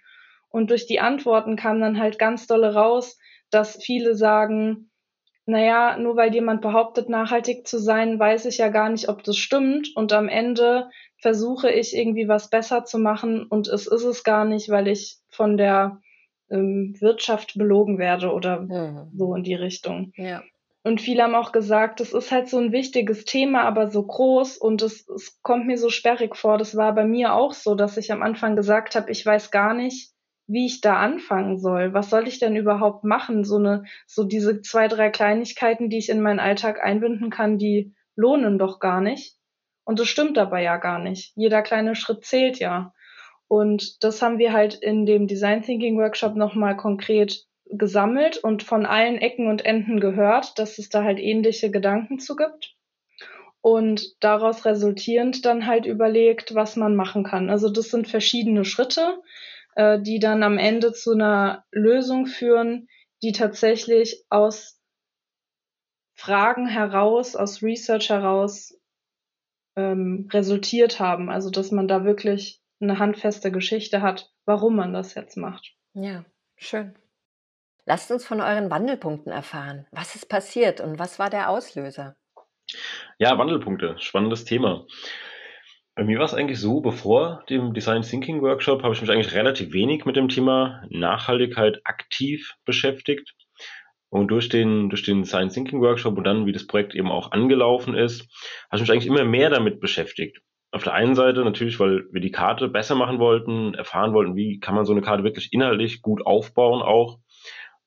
Und 0.50 0.72
durch 0.72 0.88
die 0.88 1.00
Antworten 1.00 1.56
kam 1.56 1.80
dann 1.80 2.00
halt 2.00 2.18
ganz 2.18 2.48
dolle 2.48 2.74
raus, 2.74 3.20
dass 3.52 3.78
viele 3.80 4.16
sagen, 4.16 4.89
naja, 5.50 5.98
nur 5.98 6.16
weil 6.16 6.34
jemand 6.34 6.62
behauptet, 6.62 7.10
nachhaltig 7.10 7.68
zu 7.68 7.80
sein, 7.80 8.20
weiß 8.20 8.46
ich 8.46 8.58
ja 8.58 8.70
gar 8.70 8.90
nicht, 8.90 9.10
ob 9.10 9.24
das 9.24 9.38
stimmt. 9.38 9.96
Und 9.96 10.14
am 10.14 10.30
Ende 10.30 10.90
versuche 11.18 11.72
ich 11.72 11.96
irgendwie 11.96 12.28
was 12.28 12.50
besser 12.50 12.86
zu 12.86 12.98
machen 12.98 13.44
und 13.44 13.68
es 13.68 13.88
ist 13.88 14.04
es 14.04 14.24
gar 14.24 14.46
nicht, 14.46 14.70
weil 14.70 14.88
ich 14.88 15.18
von 15.30 15.58
der 15.58 16.00
ähm, 16.50 16.96
Wirtschaft 17.00 17.58
belogen 17.58 17.98
werde 17.98 18.32
oder 18.32 18.62
mhm. 18.62 19.12
so 19.16 19.36
in 19.36 19.44
die 19.44 19.56
Richtung. 19.56 20.14
Ja. 20.16 20.44
Und 20.84 21.02
viele 21.02 21.24
haben 21.24 21.36
auch 21.36 21.52
gesagt, 21.52 22.00
das 22.00 22.14
ist 22.14 22.32
halt 22.32 22.48
so 22.48 22.58
ein 22.58 22.72
wichtiges 22.72 23.26
Thema, 23.26 23.64
aber 23.64 23.90
so 23.90 24.02
groß 24.04 24.58
und 24.58 24.82
es, 24.82 25.08
es 25.10 25.42
kommt 25.42 25.68
mir 25.68 25.78
so 25.78 25.90
sperrig 25.90 26.38
vor. 26.38 26.58
Das 26.58 26.78
war 26.78 26.96
bei 26.96 27.06
mir 27.06 27.34
auch 27.34 27.54
so, 27.54 27.76
dass 27.76 27.98
ich 27.98 28.12
am 28.14 28.22
Anfang 28.22 28.56
gesagt 28.56 28.96
habe, 28.96 29.12
ich 29.12 29.26
weiß 29.26 29.52
gar 29.52 29.74
nicht, 29.74 30.14
wie 30.50 30.66
ich 30.66 30.82
da 30.82 30.98
anfangen 30.98 31.60
soll. 31.60 31.94
Was 31.94 32.10
soll 32.10 32.28
ich 32.28 32.40
denn 32.40 32.56
überhaupt 32.56 33.04
machen? 33.04 33.44
So 33.44 33.58
eine, 33.58 33.84
so 34.08 34.24
diese 34.24 34.62
zwei, 34.62 34.88
drei 34.88 35.10
Kleinigkeiten, 35.12 35.90
die 35.90 36.00
ich 36.00 36.10
in 36.10 36.22
meinen 36.22 36.40
Alltag 36.40 36.84
einbinden 36.84 37.30
kann, 37.30 37.60
die 37.60 37.94
lohnen 38.16 38.58
doch 38.58 38.80
gar 38.80 39.00
nicht. 39.00 39.36
Und 39.86 40.00
das 40.00 40.08
stimmt 40.08 40.38
dabei 40.38 40.64
ja 40.64 40.78
gar 40.78 41.00
nicht. 41.00 41.34
Jeder 41.36 41.62
kleine 41.62 41.96
Schritt 41.96 42.26
zählt 42.26 42.60
ja. 42.60 42.94
Und 43.48 44.04
das 44.04 44.22
haben 44.22 44.40
wir 44.40 44.52
halt 44.52 44.76
in 44.76 45.06
dem 45.06 45.28
Design 45.28 45.62
Thinking 45.62 45.98
Workshop 45.98 46.36
nochmal 46.36 46.76
konkret 46.76 47.46
gesammelt 47.66 48.38
und 48.38 48.64
von 48.64 48.86
allen 48.86 49.20
Ecken 49.20 49.48
und 49.48 49.64
Enden 49.64 50.00
gehört, 50.00 50.58
dass 50.58 50.80
es 50.80 50.90
da 50.90 51.04
halt 51.04 51.20
ähnliche 51.20 51.70
Gedanken 51.70 52.20
zu 52.20 52.36
gibt. 52.36 52.76
Und 53.62 54.24
daraus 54.24 54.66
resultierend 54.66 55.46
dann 55.46 55.68
halt 55.68 55.86
überlegt, 55.86 56.56
was 56.56 56.76
man 56.76 56.96
machen 56.96 57.24
kann. 57.24 57.50
Also 57.50 57.70
das 57.70 57.90
sind 57.90 58.08
verschiedene 58.08 58.66
Schritte, 58.66 59.22
äh, 59.76 60.00
die 60.00 60.20
dann 60.20 60.44
am 60.44 60.58
Ende 60.58 60.94
zu 60.94 61.14
einer 61.14 61.66
Lösung 61.72 62.26
führen, 62.26 62.88
die 63.22 63.32
tatsächlich 63.32 64.26
aus 64.30 64.82
Fragen 66.16 66.68
heraus, 66.68 67.36
aus 67.36 67.62
Research 67.64 68.10
heraus 68.10 68.78
ähm, 69.76 70.28
resultiert 70.32 71.00
haben. 71.00 71.30
Also 71.30 71.50
dass 71.50 71.72
man 71.72 71.88
da 71.88 72.04
wirklich 72.04 72.62
eine 72.82 73.00
handfeste 73.00 73.52
Geschichte 73.52 74.02
hat, 74.02 74.32
warum 74.46 74.76
man 74.76 74.94
das 74.94 75.16
jetzt 75.16 75.38
macht. 75.38 75.74
Ja, 75.94 76.26
schön. 76.58 76.96
Lasst 77.86 78.12
uns 78.12 78.26
von 78.26 78.40
euren 78.40 78.70
Wandelpunkten 78.70 79.32
erfahren. 79.32 79.88
Was 79.92 80.16
ist 80.16 80.30
passiert 80.30 80.80
und 80.80 81.00
was 81.00 81.20
war 81.20 81.30
der 81.30 81.50
Auslöser? 81.50 82.16
Ja, 83.18 83.38
Wandelpunkte, 83.38 83.96
spannendes 84.00 84.46
Thema. 84.46 84.86
Bei 86.00 86.06
mir 86.06 86.18
war 86.18 86.26
es 86.26 86.34
eigentlich 86.34 86.62
so, 86.62 86.80
bevor 86.80 87.44
dem 87.50 87.74
Design 87.74 88.04
Thinking 88.04 88.42
Workshop 88.42 88.84
habe 88.84 88.94
ich 88.94 89.02
mich 89.02 89.12
eigentlich 89.12 89.34
relativ 89.34 89.74
wenig 89.74 90.06
mit 90.06 90.16
dem 90.16 90.30
Thema 90.30 90.82
Nachhaltigkeit 90.90 91.82
aktiv 91.84 92.54
beschäftigt. 92.64 93.36
Und 94.08 94.30
durch 94.30 94.48
den, 94.48 94.88
durch 94.90 95.04
den 95.04 95.24
Design 95.24 95.50
Thinking 95.50 95.82
Workshop 95.82 96.18
und 96.18 96.24
dann, 96.24 96.46
wie 96.46 96.54
das 96.54 96.68
Projekt 96.68 96.96
eben 96.96 97.12
auch 97.12 97.34
angelaufen 97.34 97.96
ist, 97.96 98.22
habe 98.72 98.78
ich 98.78 98.82
mich 98.84 98.92
eigentlich 98.92 99.08
immer 99.08 99.26
mehr 99.26 99.50
damit 99.50 99.82
beschäftigt. 99.82 100.40
Auf 100.72 100.86
der 100.86 100.94
einen 100.94 101.16
Seite 101.16 101.44
natürlich, 101.44 101.82
weil 101.82 102.06
wir 102.14 102.22
die 102.22 102.32
Karte 102.32 102.70
besser 102.70 102.96
machen 102.96 103.20
wollten, 103.20 103.74
erfahren 103.74 104.14
wollten, 104.14 104.38
wie 104.38 104.62
kann 104.62 104.76
man 104.76 104.86
so 104.86 104.94
eine 104.94 105.02
Karte 105.02 105.26
wirklich 105.26 105.52
inhaltlich 105.52 106.02
gut 106.02 106.26
aufbauen 106.26 106.82
auch. 106.82 107.20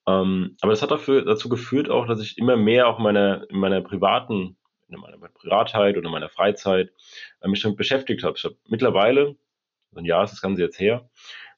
Ähm, 0.06 0.58
aber 0.60 0.72
das 0.72 0.82
hat 0.82 0.90
dafür, 0.90 1.24
dazu 1.24 1.48
geführt 1.48 1.88
auch, 1.88 2.06
dass 2.06 2.20
ich 2.20 2.36
immer 2.36 2.58
mehr 2.58 2.88
auch 2.88 2.98
meine, 2.98 3.46
in 3.48 3.58
meiner 3.58 3.80
privaten, 3.80 4.58
in 4.94 5.00
meiner 5.00 5.18
Privatheit 5.18 5.96
oder 5.96 6.06
in 6.06 6.12
meiner 6.12 6.28
Freizeit 6.28 6.92
äh, 7.40 7.48
mich 7.48 7.62
damit 7.62 7.78
beschäftigt 7.78 8.24
habe. 8.24 8.36
Ich 8.36 8.44
habe 8.44 8.56
mittlerweile, 8.68 9.36
ein 9.94 10.04
Jahr 10.04 10.24
ist 10.24 10.32
das 10.32 10.40
Ganze 10.42 10.62
jetzt 10.62 10.80
her, 10.80 11.08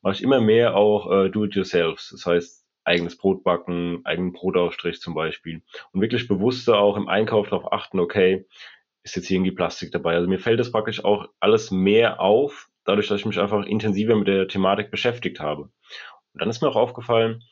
mache 0.03 0.15
ich 0.15 0.23
immer 0.23 0.41
mehr 0.41 0.77
auch 0.77 1.11
äh, 1.11 1.31
Do-it-yourself. 1.31 2.07
Das 2.11 2.27
heißt, 2.27 2.65
eigenes 2.85 3.17
Brot 3.17 3.43
backen, 3.43 4.01
eigenen 4.05 4.33
Brotaufstrich 4.33 5.01
zum 5.01 5.15
Beispiel. 5.15 5.63
Und 5.93 6.01
wirklich 6.01 6.29
bewusster 6.29 6.79
auch 6.79 6.97
im 6.97 7.09
Einkauf 7.09 7.49
darauf 7.49 7.73
achten, 7.73 7.99
okay, 7.99 8.47
ist 9.03 9.17
jetzt 9.17 9.27
hier 9.27 9.37
irgendwie 9.37 9.53
Plastik 9.53 9.93
dabei. 9.93 10.15
Also 10.15 10.29
mir 10.29 10.39
fällt 10.39 10.61
das 10.61 10.73
praktisch 10.73 11.05
auch 11.05 11.29
alles 11.41 11.71
mehr 11.71 12.21
auf, 12.21 12.69
dadurch, 12.85 13.09
dass 13.09 13.21
ich 13.21 13.27
mich 13.27 13.39
einfach 13.39 13.65
intensiver 13.65 14.17
mit 14.17 14.29
der 14.29 14.49
Thematik 14.49 14.91
beschäftigt 14.91 15.41
habe. 15.41 15.63
Und 15.63 16.41
dann 16.41 16.51
ist 16.51 16.61
mir 16.63 16.69
auch 16.69 16.77
aufgefallen, 16.77 17.43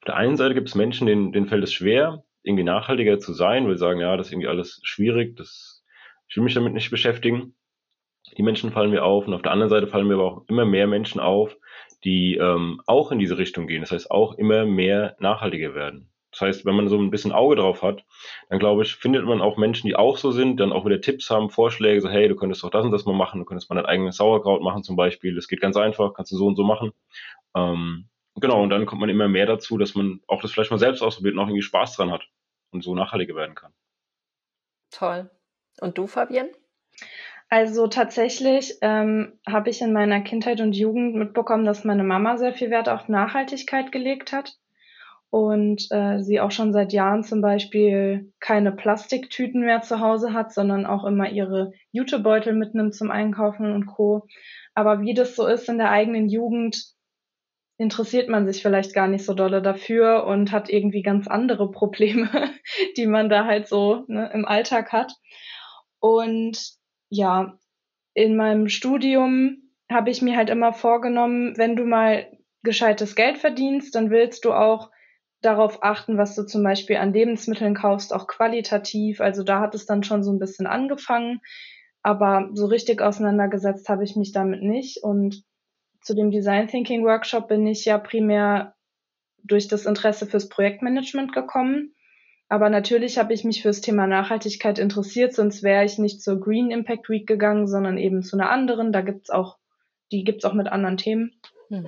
auf 0.00 0.06
der 0.06 0.16
einen 0.16 0.36
Seite 0.36 0.54
gibt 0.54 0.68
es 0.68 0.74
Menschen, 0.74 1.06
denen, 1.06 1.32
denen 1.32 1.46
fällt 1.46 1.62
es 1.62 1.72
schwer, 1.72 2.24
irgendwie 2.42 2.64
nachhaltiger 2.64 3.18
zu 3.18 3.32
sein, 3.32 3.68
sie 3.68 3.76
sagen, 3.76 4.00
ja, 4.00 4.16
das 4.16 4.26
ist 4.26 4.32
irgendwie 4.32 4.48
alles 4.48 4.80
schwierig, 4.82 5.36
das, 5.36 5.84
ich 6.28 6.36
will 6.36 6.44
mich 6.44 6.54
damit 6.54 6.74
nicht 6.74 6.90
beschäftigen. 6.90 7.54
Die 8.36 8.42
Menschen 8.42 8.72
fallen 8.72 8.90
mir 8.90 9.04
auf 9.04 9.26
und 9.26 9.34
auf 9.34 9.42
der 9.42 9.52
anderen 9.52 9.70
Seite 9.70 9.86
fallen 9.86 10.06
mir 10.06 10.14
aber 10.14 10.24
auch 10.24 10.44
immer 10.48 10.64
mehr 10.64 10.86
Menschen 10.86 11.20
auf, 11.20 11.56
die 12.04 12.36
ähm, 12.36 12.80
auch 12.86 13.12
in 13.12 13.18
diese 13.18 13.38
Richtung 13.38 13.66
gehen. 13.66 13.82
Das 13.82 13.92
heißt, 13.92 14.10
auch 14.10 14.34
immer 14.34 14.64
mehr 14.64 15.16
nachhaltiger 15.18 15.74
werden. 15.74 16.12
Das 16.32 16.40
heißt, 16.40 16.64
wenn 16.64 16.74
man 16.74 16.88
so 16.88 16.98
ein 16.98 17.10
bisschen 17.10 17.32
Auge 17.32 17.56
drauf 17.56 17.82
hat, 17.82 18.04
dann 18.48 18.58
glaube 18.58 18.82
ich, 18.82 18.94
findet 18.94 19.26
man 19.26 19.42
auch 19.42 19.58
Menschen, 19.58 19.86
die 19.86 19.96
auch 19.96 20.16
so 20.16 20.30
sind, 20.30 20.58
dann 20.60 20.72
auch 20.72 20.86
wieder 20.86 21.00
Tipps 21.00 21.28
haben, 21.28 21.50
Vorschläge, 21.50 22.00
so 22.00 22.08
hey, 22.08 22.26
du 22.26 22.36
könntest 22.36 22.64
doch 22.64 22.70
das 22.70 22.86
und 22.86 22.90
das 22.90 23.04
mal 23.04 23.12
machen, 23.12 23.40
du 23.40 23.44
könntest 23.44 23.68
mal 23.68 23.76
dein 23.76 23.86
eigenes 23.86 24.16
Sauerkraut 24.16 24.62
machen 24.62 24.82
zum 24.82 24.96
Beispiel. 24.96 25.34
Das 25.34 25.46
geht 25.46 25.60
ganz 25.60 25.76
einfach, 25.76 26.14
kannst 26.14 26.32
du 26.32 26.36
so 26.36 26.46
und 26.46 26.56
so 26.56 26.64
machen. 26.64 26.92
Ähm, 27.54 28.08
Genau, 28.36 28.62
und 28.62 28.70
dann 28.70 28.86
kommt 28.86 29.00
man 29.00 29.10
immer 29.10 29.28
mehr 29.28 29.46
dazu, 29.46 29.76
dass 29.78 29.94
man 29.94 30.20
auch 30.26 30.40
das 30.40 30.52
vielleicht 30.52 30.70
mal 30.70 30.78
selbst 30.78 31.02
ausprobiert 31.02 31.34
und 31.34 31.40
auch 31.40 31.48
irgendwie 31.48 31.62
Spaß 31.62 31.96
dran 31.96 32.10
hat 32.10 32.26
und 32.70 32.82
so 32.82 32.94
nachhaltiger 32.94 33.34
werden 33.34 33.54
kann. 33.54 33.72
Toll. 34.90 35.30
Und 35.80 35.98
du, 35.98 36.06
Fabienne? 36.06 36.50
Also 37.48 37.86
tatsächlich 37.86 38.78
ähm, 38.80 39.38
habe 39.46 39.68
ich 39.68 39.82
in 39.82 39.92
meiner 39.92 40.22
Kindheit 40.22 40.60
und 40.62 40.74
Jugend 40.74 41.14
mitbekommen, 41.14 41.66
dass 41.66 41.84
meine 41.84 42.04
Mama 42.04 42.38
sehr 42.38 42.54
viel 42.54 42.70
Wert 42.70 42.88
auf 42.88 43.08
Nachhaltigkeit 43.08 43.92
gelegt 43.92 44.32
hat 44.32 44.56
und 45.28 45.86
äh, 45.90 46.22
sie 46.22 46.40
auch 46.40 46.50
schon 46.50 46.72
seit 46.72 46.94
Jahren 46.94 47.24
zum 47.24 47.42
Beispiel 47.42 48.32
keine 48.40 48.72
Plastiktüten 48.72 49.60
mehr 49.60 49.82
zu 49.82 50.00
Hause 50.00 50.32
hat, 50.32 50.52
sondern 50.54 50.86
auch 50.86 51.04
immer 51.04 51.30
ihre 51.30 51.72
Jutebeutel 51.90 52.54
mitnimmt 52.54 52.94
zum 52.94 53.10
Einkaufen 53.10 53.70
und 53.72 53.84
Co. 53.84 54.26
Aber 54.74 55.02
wie 55.02 55.12
das 55.12 55.36
so 55.36 55.46
ist 55.46 55.68
in 55.68 55.78
der 55.78 55.90
eigenen 55.90 56.28
Jugend, 56.28 56.94
interessiert 57.82 58.28
man 58.28 58.46
sich 58.46 58.62
vielleicht 58.62 58.94
gar 58.94 59.08
nicht 59.08 59.24
so 59.24 59.34
dolle 59.34 59.60
dafür 59.60 60.24
und 60.24 60.52
hat 60.52 60.70
irgendwie 60.70 61.02
ganz 61.02 61.26
andere 61.26 61.70
Probleme, 61.70 62.28
die 62.96 63.06
man 63.06 63.28
da 63.28 63.44
halt 63.44 63.68
so 63.68 64.04
ne, 64.06 64.30
im 64.32 64.46
Alltag 64.46 64.92
hat. 64.92 65.12
Und 65.98 66.58
ja, 67.10 67.58
in 68.14 68.36
meinem 68.36 68.68
Studium 68.68 69.58
habe 69.90 70.10
ich 70.10 70.22
mir 70.22 70.36
halt 70.36 70.48
immer 70.48 70.72
vorgenommen, 70.72 71.54
wenn 71.56 71.76
du 71.76 71.84
mal 71.84 72.26
gescheites 72.62 73.16
Geld 73.16 73.38
verdienst, 73.38 73.94
dann 73.94 74.10
willst 74.10 74.44
du 74.44 74.52
auch 74.52 74.90
darauf 75.40 75.82
achten, 75.82 76.16
was 76.16 76.36
du 76.36 76.44
zum 76.44 76.62
Beispiel 76.62 76.96
an 76.96 77.12
Lebensmitteln 77.12 77.74
kaufst, 77.74 78.14
auch 78.14 78.28
qualitativ. 78.28 79.20
Also 79.20 79.42
da 79.42 79.60
hat 79.60 79.74
es 79.74 79.86
dann 79.86 80.04
schon 80.04 80.22
so 80.22 80.32
ein 80.32 80.38
bisschen 80.38 80.66
angefangen, 80.66 81.40
aber 82.02 82.48
so 82.54 82.66
richtig 82.66 83.02
auseinandergesetzt 83.02 83.88
habe 83.88 84.04
ich 84.04 84.14
mich 84.16 84.32
damit 84.32 84.62
nicht. 84.62 85.02
Und 85.02 85.42
zu 86.02 86.14
dem 86.14 86.30
Design 86.30 86.68
Thinking 86.68 87.04
Workshop 87.04 87.48
bin 87.48 87.66
ich 87.66 87.84
ja 87.84 87.98
primär 87.98 88.74
durch 89.42 89.68
das 89.68 89.86
Interesse 89.86 90.26
fürs 90.26 90.48
Projektmanagement 90.48 91.32
gekommen. 91.32 91.94
Aber 92.48 92.68
natürlich 92.68 93.18
habe 93.18 93.32
ich 93.32 93.44
mich 93.44 93.62
fürs 93.62 93.80
Thema 93.80 94.06
Nachhaltigkeit 94.06 94.78
interessiert, 94.78 95.32
sonst 95.32 95.62
wäre 95.62 95.84
ich 95.84 95.98
nicht 95.98 96.20
zur 96.20 96.38
Green 96.38 96.70
Impact 96.70 97.08
Week 97.08 97.26
gegangen, 97.26 97.66
sondern 97.66 97.96
eben 97.96 98.22
zu 98.22 98.36
einer 98.36 98.50
anderen. 98.50 98.92
Da 98.92 99.00
gibt's 99.00 99.30
auch, 99.30 99.56
die 100.10 100.22
gibt's 100.22 100.44
auch 100.44 100.52
mit 100.52 100.68
anderen 100.68 100.98
Themen. 100.98 101.32
Hm. 101.68 101.86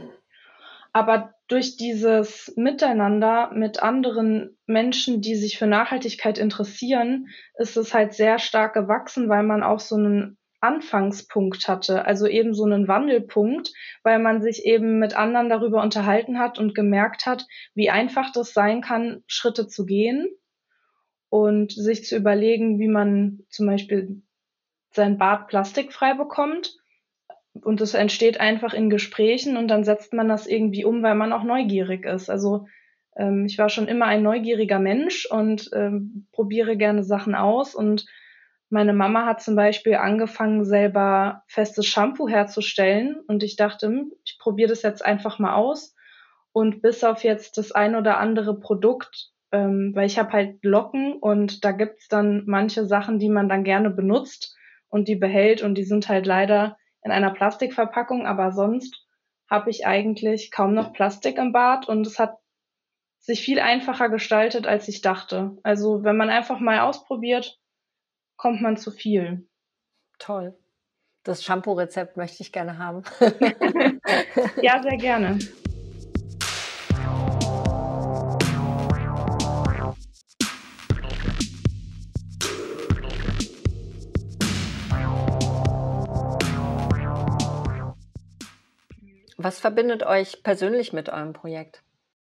Aber 0.92 1.34
durch 1.48 1.76
dieses 1.76 2.54
Miteinander 2.56 3.50
mit 3.52 3.82
anderen 3.82 4.56
Menschen, 4.66 5.20
die 5.20 5.34
sich 5.34 5.58
für 5.58 5.66
Nachhaltigkeit 5.66 6.38
interessieren, 6.38 7.26
ist 7.58 7.76
es 7.76 7.92
halt 7.92 8.14
sehr 8.14 8.38
stark 8.38 8.74
gewachsen, 8.74 9.28
weil 9.28 9.42
man 9.42 9.62
auch 9.62 9.80
so 9.80 9.96
einen 9.96 10.38
Anfangspunkt 10.64 11.68
hatte, 11.68 12.04
also 12.04 12.26
eben 12.26 12.54
so 12.54 12.64
einen 12.64 12.88
Wandelpunkt, 12.88 13.72
weil 14.02 14.18
man 14.18 14.42
sich 14.42 14.64
eben 14.64 14.98
mit 14.98 15.16
anderen 15.16 15.48
darüber 15.48 15.82
unterhalten 15.82 16.38
hat 16.38 16.58
und 16.58 16.74
gemerkt 16.74 17.26
hat, 17.26 17.46
wie 17.74 17.90
einfach 17.90 18.32
das 18.32 18.52
sein 18.52 18.80
kann, 18.80 19.22
Schritte 19.26 19.68
zu 19.68 19.84
gehen 19.84 20.28
und 21.28 21.72
sich 21.72 22.04
zu 22.04 22.16
überlegen, 22.16 22.78
wie 22.78 22.88
man 22.88 23.40
zum 23.50 23.66
Beispiel 23.66 24.22
sein 24.90 25.18
Bad 25.18 25.48
plastikfrei 25.48 26.14
bekommt. 26.14 26.76
Und 27.62 27.80
es 27.80 27.94
entsteht 27.94 28.40
einfach 28.40 28.74
in 28.74 28.90
Gesprächen 28.90 29.56
und 29.56 29.68
dann 29.68 29.84
setzt 29.84 30.12
man 30.12 30.28
das 30.28 30.46
irgendwie 30.46 30.84
um, 30.84 31.02
weil 31.02 31.14
man 31.14 31.32
auch 31.32 31.44
neugierig 31.44 32.04
ist. 32.04 32.28
Also 32.28 32.66
ähm, 33.16 33.46
ich 33.46 33.58
war 33.58 33.68
schon 33.68 33.86
immer 33.86 34.06
ein 34.06 34.22
neugieriger 34.22 34.78
Mensch 34.78 35.26
und 35.26 35.70
ähm, 35.72 36.26
probiere 36.32 36.76
gerne 36.76 37.04
Sachen 37.04 37.34
aus 37.34 37.74
und 37.74 38.06
meine 38.74 38.92
Mama 38.92 39.24
hat 39.24 39.40
zum 39.40 39.54
Beispiel 39.54 39.94
angefangen, 39.94 40.64
selber 40.64 41.44
festes 41.46 41.86
Shampoo 41.86 42.28
herzustellen 42.28 43.20
und 43.28 43.44
ich 43.44 43.54
dachte, 43.54 43.86
hm, 43.86 44.12
ich 44.24 44.36
probiere 44.40 44.70
das 44.70 44.82
jetzt 44.82 45.04
einfach 45.04 45.38
mal 45.38 45.54
aus. 45.54 45.94
Und 46.52 46.82
bis 46.82 47.04
auf 47.04 47.22
jetzt 47.22 47.56
das 47.56 47.70
ein 47.70 47.94
oder 47.94 48.18
andere 48.18 48.58
Produkt, 48.58 49.30
ähm, 49.52 49.92
weil 49.94 50.06
ich 50.06 50.18
habe 50.18 50.32
halt 50.32 50.64
Locken 50.64 51.14
und 51.14 51.64
da 51.64 51.70
gibt's 51.70 52.08
dann 52.08 52.42
manche 52.46 52.84
Sachen, 52.84 53.20
die 53.20 53.28
man 53.28 53.48
dann 53.48 53.62
gerne 53.62 53.90
benutzt 53.90 54.56
und 54.88 55.06
die 55.06 55.16
behält 55.16 55.62
und 55.62 55.76
die 55.76 55.84
sind 55.84 56.08
halt 56.08 56.26
leider 56.26 56.76
in 57.04 57.12
einer 57.12 57.30
Plastikverpackung, 57.32 58.26
aber 58.26 58.50
sonst 58.50 59.06
habe 59.48 59.70
ich 59.70 59.86
eigentlich 59.86 60.50
kaum 60.50 60.74
noch 60.74 60.92
Plastik 60.92 61.38
im 61.38 61.52
Bad 61.52 61.88
und 61.88 62.08
es 62.08 62.18
hat 62.18 62.38
sich 63.20 63.40
viel 63.40 63.60
einfacher 63.60 64.08
gestaltet, 64.08 64.66
als 64.66 64.88
ich 64.88 65.00
dachte. 65.00 65.58
Also 65.62 66.02
wenn 66.02 66.16
man 66.16 66.28
einfach 66.28 66.58
mal 66.58 66.80
ausprobiert, 66.80 67.60
kommt 68.36 68.60
man 68.62 68.76
zu 68.76 68.90
viel. 68.90 69.48
Toll. 70.18 70.56
Das 71.22 71.42
Shampoo-Rezept 71.42 72.16
möchte 72.16 72.42
ich 72.42 72.52
gerne 72.52 72.78
haben. 72.78 73.02
ja, 74.62 74.82
sehr 74.82 74.96
gerne. 74.98 75.38
Was 89.36 89.60
verbindet 89.60 90.04
euch 90.04 90.42
persönlich 90.42 90.92
mit 90.92 91.08
eurem 91.08 91.32
Projekt? 91.32 91.82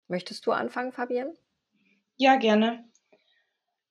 Möchtest 0.07 0.45
du 0.45 0.51
anfangen, 0.51 0.91
Fabienne? 0.91 1.33
Ja, 2.17 2.35
gerne. 2.37 2.83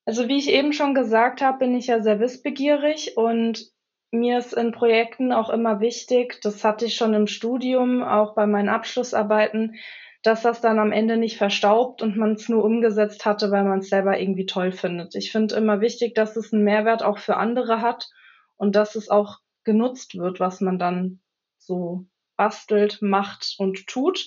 Also 0.07 0.29
wie 0.29 0.39
ich 0.39 0.51
eben 0.51 0.73
schon 0.73 0.95
gesagt 0.95 1.41
habe, 1.41 1.59
bin 1.59 1.75
ich 1.75 1.87
ja 1.87 2.03
sehr 2.03 2.21
wissbegierig 2.21 3.17
und 3.17 3.73
mir 4.11 4.39
ist 4.39 4.53
in 4.53 4.73
Projekten 4.73 5.33
auch 5.33 5.51
immer 5.51 5.81
wichtig, 5.81 6.41
das 6.43 6.63
hatte 6.63 6.85
ich 6.85 6.95
schon 6.95 7.15
im 7.15 7.27
Studium, 7.27 8.03
auch 8.03 8.35
bei 8.35 8.47
meinen 8.47 8.69
Abschlussarbeiten, 8.69 9.77
dass 10.23 10.43
das 10.43 10.61
dann 10.61 10.79
am 10.79 10.93
Ende 10.93 11.17
nicht 11.17 11.37
verstaubt 11.37 12.01
und 12.01 12.17
man 12.17 12.33
es 12.33 12.49
nur 12.49 12.65
umgesetzt 12.65 13.27
hatte, 13.27 13.51
weil 13.51 13.65
man 13.65 13.81
es 13.81 13.89
selber 13.89 14.19
irgendwie 14.19 14.47
toll 14.47 14.73
findet. 14.73 15.15
Ich 15.15 15.33
finde 15.33 15.57
immer 15.57 15.81
wichtig, 15.81 16.15
dass 16.15 16.37
es 16.37 16.53
einen 16.53 16.65
Mehrwert 16.65 17.03
auch 17.03 17.19
für 17.19 17.37
andere 17.37 17.81
hat 17.81 18.09
und 18.57 18.77
dass 18.77 18.95
es 18.95 19.11
auch 19.11 19.39
genutzt 19.65 20.17
wird, 20.17 20.41
was 20.41 20.61
man 20.61 20.79
dann 20.79 21.21
so 21.59 22.07
bastelt, 22.37 23.03
macht 23.03 23.55
und 23.59 23.87
tut. 23.87 24.25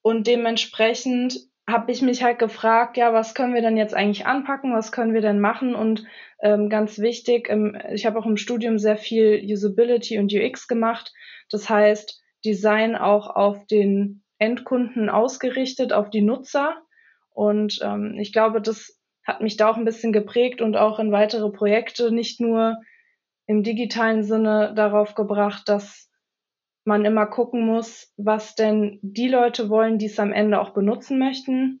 Und 0.00 0.26
dementsprechend 0.26 1.38
habe 1.68 1.92
ich 1.92 2.02
mich 2.02 2.22
halt 2.22 2.38
gefragt, 2.38 2.96
ja, 2.96 3.12
was 3.12 3.34
können 3.34 3.54
wir 3.54 3.62
denn 3.62 3.76
jetzt 3.76 3.94
eigentlich 3.94 4.26
anpacken, 4.26 4.74
was 4.74 4.90
können 4.90 5.14
wir 5.14 5.20
denn 5.20 5.40
machen? 5.40 5.74
Und 5.74 6.04
ähm, 6.40 6.68
ganz 6.68 6.98
wichtig, 6.98 7.48
ähm, 7.48 7.76
ich 7.92 8.04
habe 8.04 8.18
auch 8.18 8.26
im 8.26 8.36
Studium 8.36 8.78
sehr 8.78 8.96
viel 8.96 9.40
Usability 9.44 10.18
und 10.18 10.32
UX 10.32 10.66
gemacht. 10.66 11.12
Das 11.50 11.70
heißt, 11.70 12.20
Design 12.44 12.96
auch 12.96 13.28
auf 13.30 13.66
den 13.66 14.22
Endkunden 14.38 15.08
ausgerichtet, 15.08 15.92
auf 15.92 16.10
die 16.10 16.22
Nutzer. 16.22 16.82
Und 17.30 17.78
ähm, 17.82 18.16
ich 18.18 18.32
glaube, 18.32 18.60
das 18.60 19.00
hat 19.24 19.40
mich 19.40 19.56
da 19.56 19.70
auch 19.70 19.76
ein 19.76 19.84
bisschen 19.84 20.12
geprägt 20.12 20.60
und 20.60 20.76
auch 20.76 20.98
in 20.98 21.12
weitere 21.12 21.48
Projekte 21.50 22.10
nicht 22.10 22.40
nur 22.40 22.78
im 23.46 23.62
digitalen 23.62 24.24
Sinne 24.24 24.72
darauf 24.74 25.14
gebracht, 25.14 25.68
dass 25.68 26.10
man 26.84 27.04
immer 27.04 27.26
gucken 27.26 27.66
muss, 27.66 28.12
was 28.16 28.54
denn 28.54 28.98
die 29.02 29.28
Leute 29.28 29.68
wollen, 29.68 29.98
die 29.98 30.06
es 30.06 30.18
am 30.18 30.32
Ende 30.32 30.60
auch 30.60 30.70
benutzen 30.70 31.18
möchten. 31.18 31.80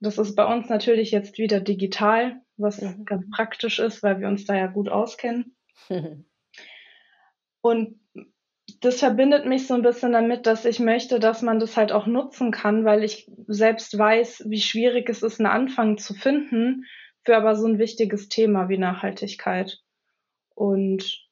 Das 0.00 0.16
ist 0.18 0.34
bei 0.34 0.46
uns 0.46 0.68
natürlich 0.68 1.10
jetzt 1.10 1.38
wieder 1.38 1.60
digital, 1.60 2.40
was 2.56 2.80
mhm. 2.80 3.04
ganz 3.04 3.28
praktisch 3.30 3.78
ist, 3.78 4.02
weil 4.02 4.20
wir 4.20 4.28
uns 4.28 4.46
da 4.46 4.54
ja 4.54 4.66
gut 4.66 4.88
auskennen. 4.88 5.56
Und 7.60 8.00
das 8.80 9.00
verbindet 9.00 9.44
mich 9.44 9.66
so 9.66 9.74
ein 9.74 9.82
bisschen 9.82 10.12
damit, 10.12 10.46
dass 10.46 10.64
ich 10.64 10.78
möchte, 10.80 11.20
dass 11.20 11.42
man 11.42 11.60
das 11.60 11.76
halt 11.76 11.92
auch 11.92 12.06
nutzen 12.06 12.50
kann, 12.50 12.84
weil 12.84 13.04
ich 13.04 13.30
selbst 13.46 13.98
weiß, 13.98 14.44
wie 14.46 14.60
schwierig 14.60 15.10
es 15.10 15.22
ist, 15.22 15.40
einen 15.40 15.50
Anfang 15.50 15.98
zu 15.98 16.14
finden 16.14 16.86
für 17.22 17.36
aber 17.36 17.54
so 17.56 17.66
ein 17.66 17.78
wichtiges 17.78 18.28
Thema 18.28 18.68
wie 18.68 18.78
Nachhaltigkeit. 18.78 19.78
Und 20.54 21.28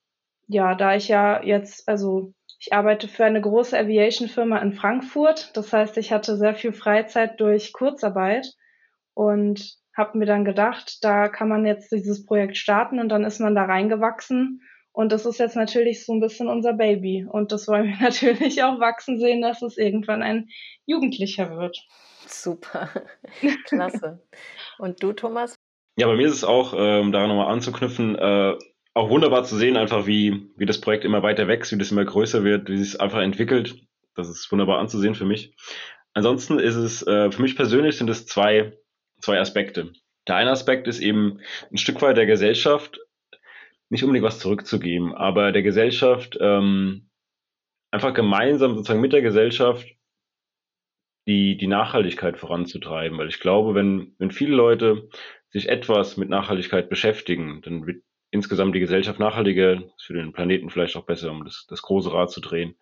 ja, 0.47 0.75
da 0.75 0.97
ich 0.97 1.09
ja 1.09 1.43
jetzt, 1.43 1.89
also 1.89 2.35
ich 2.59 2.73
arbeite 2.73 3.09
für 3.09 3.25
eine 3.25 3.41
große 3.41 3.79
Aviation-Firma 3.79 4.59
in 4.59 4.73
Frankfurt. 4.73 5.57
Das 5.57 5.73
heißt, 5.73 5.97
ich 5.99 6.13
hatte 6.13 6.37
sehr 6.37 6.55
viel 6.55 6.73
Freizeit 6.73 7.41
durch 7.41 7.73
Kurzarbeit 7.73 8.47
und 9.15 9.77
habe 9.97 10.19
mir 10.19 10.27
dann 10.27 10.45
gedacht, 10.45 10.99
da 11.03 11.29
kann 11.29 11.49
man 11.49 11.67
jetzt 11.67 11.91
dieses 11.93 12.25
Projekt 12.25 12.57
starten 12.57 13.01
und 13.01 13.09
dann 13.09 13.25
ist 13.25 13.41
man 13.41 13.55
da 13.55 13.65
reingewachsen 13.65 14.63
und 14.99 15.13
das 15.13 15.27
ist 15.27 15.39
jetzt 15.39 15.55
natürlich 15.55 16.05
so 16.05 16.13
ein 16.13 16.19
bisschen 16.19 16.49
unser 16.49 16.73
Baby. 16.73 17.25
Und 17.31 17.53
das 17.53 17.69
wollen 17.69 17.87
wir 17.87 17.97
natürlich 18.01 18.65
auch 18.65 18.81
wachsen 18.81 19.21
sehen, 19.21 19.43
dass 19.43 19.63
es 19.63 19.79
irgendwann 19.79 20.23
ein 20.23 20.49
Jugendlicher 20.87 21.57
wird. 21.57 21.87
Super. 22.27 22.91
Klasse. 23.67 24.21
Und 24.79 25.01
du, 25.01 25.13
Thomas? 25.13 25.55
Ja, 25.97 26.09
bei 26.09 26.17
mir 26.17 26.27
ist 26.27 26.35
es 26.35 26.43
auch, 26.43 26.75
ähm, 26.77 27.13
daran 27.13 27.29
nochmal 27.29 27.53
anzuknüpfen, 27.53 28.17
äh, 28.17 28.57
auch 28.99 29.11
wunderbar 29.11 29.45
zu 29.45 29.57
sehen, 29.57 29.77
einfach 29.77 30.07
wie, 30.07 30.51
wie 30.57 30.67
das 30.67 30.81
Projekt 30.81 31.05
immer 31.05 31.23
weiter 31.23 31.47
wächst, 31.47 31.73
wie 31.73 31.79
das 31.79 31.93
immer 31.93 32.05
größer 32.05 32.43
wird, 32.43 32.69
wie 32.69 32.81
es 32.81 32.97
einfach 32.97 33.21
entwickelt. 33.21 33.77
Das 34.17 34.29
ist 34.29 34.51
wunderbar 34.51 34.81
anzusehen 34.81 35.15
für 35.15 35.25
mich. 35.25 35.55
Ansonsten 36.15 36.59
ist 36.59 36.75
es, 36.75 37.07
äh, 37.07 37.31
für 37.31 37.43
mich 37.43 37.55
persönlich 37.55 37.97
sind 37.97 38.11
es 38.11 38.27
zwei, 38.27 38.77
zwei 39.21 39.39
Aspekte. 39.39 39.93
Der 40.27 40.35
eine 40.35 40.51
Aspekt 40.51 40.89
ist 40.89 40.99
eben 40.99 41.41
ein 41.71 41.79
Stück 41.79 42.03
weit 42.03 42.17
der 42.17 42.27
Gesellschaft 42.27 42.99
nicht 43.89 44.03
unbedingt 44.03 44.27
was 44.27 44.41
zurückzugeben, 44.41 45.15
aber 45.15 45.53
der 45.53 45.63
Gesellschaft 45.63 46.37
ähm, 46.41 47.09
einfach 47.91 48.13
gemeinsam 48.13 48.75
sozusagen 48.75 49.01
mit 49.01 49.13
der 49.13 49.23
Gesellschaft 49.23 49.87
die, 51.27 51.57
die 51.57 51.69
Nachhaltigkeit 51.69 52.37
voranzutreiben. 52.37 53.17
Weil 53.17 53.29
ich 53.29 53.41
glaube, 53.41 53.75
wenn, 53.75 54.15
wenn 54.19 54.33
viele 54.33 54.57
Leute 54.57 55.09
sich 55.51 55.69
etwas 55.69 56.17
mit 56.17 56.29
Nachhaltigkeit 56.29 56.91
beschäftigen, 56.91 57.63
dann 57.63 57.87
wird 57.87 58.03
insgesamt 58.31 58.75
die 58.75 58.81
Gesellschaft 58.81 59.19
nachhaltiger, 59.19 59.83
für 59.99 60.15
den 60.15 60.33
Planeten 60.33 60.71
vielleicht 60.71 60.97
auch 60.97 61.07
besser, 61.07 61.31
um 61.31 61.45
das, 61.45 61.67
das 61.69 61.83
große 61.83 62.13
Rad 62.13 62.31
zu 62.31 62.41
drehen. 62.41 62.77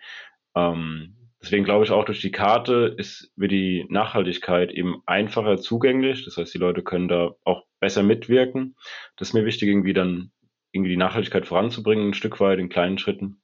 Ähm, 0.55 1.15
deswegen 1.41 1.65
glaube 1.65 1.85
ich 1.85 1.91
auch 1.91 2.05
durch 2.05 2.21
die 2.21 2.33
Karte 2.33 2.95
ist 2.97 3.33
wird 3.37 3.53
die 3.53 3.87
Nachhaltigkeit 3.89 4.73
eben 4.73 5.03
einfacher 5.07 5.59
zugänglich. 5.59 6.25
Das 6.25 6.37
heißt, 6.37 6.53
die 6.55 6.59
Leute 6.59 6.83
können 6.83 7.09
da 7.09 7.35
auch 7.45 7.65
besser 7.81 8.03
mitwirken. 8.03 8.77
Das 9.17 9.29
ist 9.29 9.35
mir 9.35 9.45
wichtig, 9.45 9.69
irgendwie 9.69 9.93
dann 9.93 10.33
irgendwie 10.73 10.91
die 10.91 10.97
Nachhaltigkeit 10.97 11.47
voranzubringen, 11.47 12.11
ein 12.11 12.15
Stück 12.15 12.41
weit 12.41 12.59
in 12.59 12.69
kleinen 12.69 12.99
Schritten. 12.99 13.41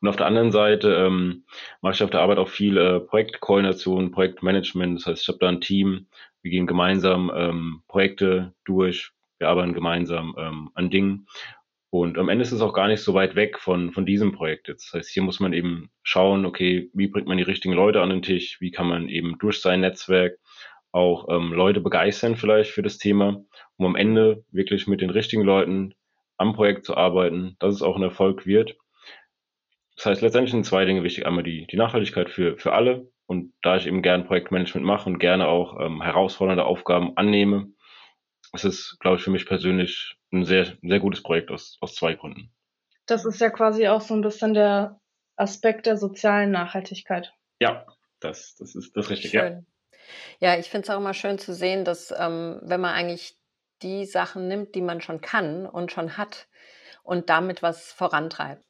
Und 0.00 0.08
auf 0.08 0.16
der 0.16 0.26
anderen 0.26 0.52
Seite 0.52 0.94
ähm, 0.94 1.44
mache 1.80 1.94
ich 1.94 2.02
auf 2.02 2.10
der 2.10 2.20
Arbeit 2.20 2.38
auch 2.38 2.48
viel 2.48 2.76
äh, 2.76 3.00
Projektkoordination, 3.00 4.10
Projektmanagement. 4.10 4.98
Das 4.98 5.06
heißt, 5.06 5.22
ich 5.22 5.28
habe 5.28 5.38
da 5.38 5.48
ein 5.48 5.60
Team, 5.60 6.06
wir 6.42 6.50
gehen 6.50 6.66
gemeinsam 6.66 7.30
ähm, 7.34 7.82
Projekte 7.86 8.54
durch, 8.64 9.12
wir 9.40 9.48
arbeiten 9.48 9.74
gemeinsam 9.74 10.36
ähm, 10.38 10.70
an 10.74 10.90
Dingen. 10.90 11.26
Und 11.88 12.18
am 12.18 12.28
Ende 12.28 12.42
ist 12.42 12.52
es 12.52 12.60
auch 12.60 12.72
gar 12.72 12.86
nicht 12.86 13.00
so 13.00 13.14
weit 13.14 13.34
weg 13.34 13.58
von, 13.58 13.92
von 13.92 14.06
diesem 14.06 14.30
Projekt 14.30 14.68
jetzt. 14.68 14.86
Das 14.86 15.00
heißt, 15.00 15.10
hier 15.10 15.24
muss 15.24 15.40
man 15.40 15.52
eben 15.52 15.90
schauen, 16.04 16.46
okay, 16.46 16.88
wie 16.94 17.08
bringt 17.08 17.26
man 17.26 17.38
die 17.38 17.42
richtigen 17.42 17.74
Leute 17.74 18.00
an 18.00 18.10
den 18.10 18.22
Tisch, 18.22 18.60
wie 18.60 18.70
kann 18.70 18.86
man 18.86 19.08
eben 19.08 19.38
durch 19.38 19.60
sein 19.60 19.80
Netzwerk 19.80 20.38
auch 20.92 21.28
ähm, 21.28 21.52
Leute 21.52 21.80
begeistern 21.80 22.36
vielleicht 22.36 22.70
für 22.70 22.82
das 22.82 22.98
Thema, 22.98 23.42
um 23.76 23.86
am 23.86 23.96
Ende 23.96 24.44
wirklich 24.52 24.86
mit 24.86 25.00
den 25.00 25.10
richtigen 25.10 25.42
Leuten 25.42 25.94
am 26.36 26.54
Projekt 26.54 26.84
zu 26.84 26.96
arbeiten, 26.96 27.56
dass 27.58 27.74
es 27.74 27.82
auch 27.82 27.96
ein 27.96 28.02
Erfolg 28.02 28.46
wird. 28.46 28.76
Das 29.96 30.06
heißt, 30.06 30.22
letztendlich 30.22 30.52
sind 30.52 30.64
zwei 30.64 30.84
Dinge 30.84 31.02
wichtig. 31.02 31.26
Einmal 31.26 31.44
die, 31.44 31.66
die 31.66 31.76
Nachhaltigkeit 31.76 32.30
für, 32.30 32.56
für 32.56 32.72
alle. 32.72 33.10
Und 33.26 33.52
da 33.62 33.76
ich 33.76 33.86
eben 33.86 34.02
gern 34.02 34.26
Projektmanagement 34.26 34.86
mache 34.86 35.08
und 35.08 35.18
gerne 35.18 35.48
auch 35.48 35.78
ähm, 35.80 36.02
herausfordernde 36.02 36.64
Aufgaben 36.64 37.16
annehme, 37.16 37.72
ist 38.52 38.64
es, 38.64 38.96
glaube 39.00 39.16
ich, 39.16 39.22
für 39.22 39.30
mich 39.30 39.46
persönlich 39.46 40.16
ein 40.32 40.44
sehr, 40.44 40.76
sehr 40.82 41.00
gutes 41.00 41.22
Projekt 41.22 41.50
aus, 41.50 41.76
aus 41.80 41.94
zwei 41.94 42.14
Gründen. 42.14 42.52
Das 43.06 43.24
ist 43.24 43.40
ja 43.40 43.50
quasi 43.50 43.88
auch 43.88 44.00
so 44.00 44.14
ein 44.14 44.20
bisschen 44.20 44.54
der 44.54 45.00
Aspekt 45.36 45.86
der 45.86 45.96
sozialen 45.96 46.50
Nachhaltigkeit. 46.50 47.32
Ja, 47.60 47.86
das, 48.20 48.54
das 48.56 48.74
ist 48.74 48.96
das 48.96 49.10
Richtige. 49.10 49.40
Schön. 49.40 49.66
Ja, 50.40 50.52
ja 50.52 50.60
ich 50.60 50.68
finde 50.68 50.84
es 50.84 50.90
auch 50.90 50.98
immer 50.98 51.14
schön 51.14 51.38
zu 51.38 51.54
sehen, 51.54 51.84
dass 51.84 52.12
ähm, 52.16 52.60
wenn 52.62 52.80
man 52.80 52.94
eigentlich 52.94 53.36
die 53.82 54.04
Sachen 54.04 54.48
nimmt, 54.48 54.74
die 54.74 54.82
man 54.82 55.00
schon 55.00 55.20
kann 55.20 55.66
und 55.66 55.90
schon 55.90 56.16
hat 56.16 56.48
und 57.02 57.30
damit 57.30 57.62
was 57.62 57.92
vorantreibt. 57.92 58.64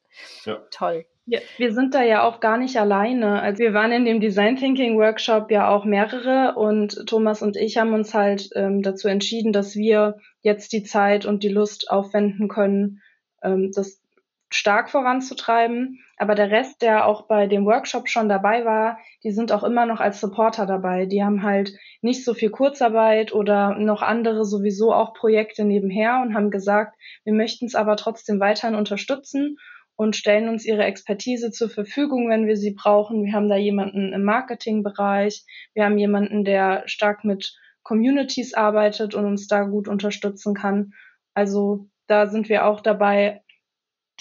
Ja. 0.45 0.65
Toll. 0.71 1.05
Ja, 1.25 1.39
wir 1.57 1.71
sind 1.71 1.93
da 1.93 2.01
ja 2.01 2.23
auch 2.23 2.39
gar 2.39 2.57
nicht 2.57 2.77
alleine. 2.77 3.41
Also 3.41 3.59
wir 3.59 3.73
waren 3.73 3.91
in 3.91 4.05
dem 4.05 4.19
Design 4.19 4.55
Thinking 4.55 4.97
Workshop 4.97 5.51
ja 5.51 5.69
auch 5.69 5.85
mehrere 5.85 6.55
und 6.55 7.05
Thomas 7.07 7.43
und 7.43 7.55
ich 7.55 7.77
haben 7.77 7.93
uns 7.93 8.13
halt 8.13 8.49
ähm, 8.55 8.81
dazu 8.81 9.07
entschieden, 9.07 9.53
dass 9.53 9.75
wir 9.75 10.17
jetzt 10.41 10.73
die 10.73 10.83
Zeit 10.83 11.25
und 11.25 11.43
die 11.43 11.49
Lust 11.49 11.91
aufwenden 11.91 12.47
können, 12.47 13.01
ähm, 13.43 13.71
das 13.73 14.01
stark 14.49 14.89
voranzutreiben. 14.89 15.99
Aber 16.17 16.33
der 16.35 16.51
Rest, 16.51 16.81
der 16.81 17.05
auch 17.05 17.27
bei 17.27 17.47
dem 17.47 17.65
Workshop 17.65 18.09
schon 18.09 18.27
dabei 18.27 18.65
war, 18.65 18.97
die 19.23 19.31
sind 19.31 19.51
auch 19.51 19.63
immer 19.63 19.85
noch 19.85 19.99
als 19.99 20.19
Supporter 20.19 20.65
dabei. 20.65 21.05
Die 21.05 21.23
haben 21.23 21.43
halt 21.43 21.71
nicht 22.01 22.25
so 22.25 22.33
viel 22.33 22.49
Kurzarbeit 22.49 23.31
oder 23.31 23.75
noch 23.77 24.01
andere 24.01 24.43
sowieso 24.43 24.91
auch 24.91 25.13
Projekte 25.13 25.65
nebenher 25.65 26.21
und 26.21 26.33
haben 26.33 26.49
gesagt, 26.49 26.97
wir 27.23 27.33
möchten 27.33 27.67
es 27.67 27.75
aber 27.75 27.95
trotzdem 27.95 28.39
weiterhin 28.39 28.75
unterstützen 28.75 29.57
und 30.01 30.15
stellen 30.15 30.49
uns 30.49 30.65
ihre 30.65 30.83
Expertise 30.83 31.51
zur 31.51 31.69
Verfügung, 31.69 32.27
wenn 32.27 32.47
wir 32.47 32.57
sie 32.57 32.71
brauchen. 32.71 33.23
Wir 33.23 33.33
haben 33.33 33.49
da 33.49 33.55
jemanden 33.55 34.13
im 34.13 34.23
Marketingbereich, 34.23 35.45
wir 35.75 35.85
haben 35.85 35.99
jemanden, 35.99 36.43
der 36.43 36.87
stark 36.87 37.23
mit 37.23 37.55
Communities 37.83 38.55
arbeitet 38.55 39.13
und 39.13 39.25
uns 39.25 39.47
da 39.47 39.61
gut 39.61 39.87
unterstützen 39.87 40.55
kann. 40.55 40.93
Also 41.35 41.87
da 42.07 42.25
sind 42.25 42.49
wir 42.49 42.65
auch 42.65 42.81
dabei, 42.81 43.43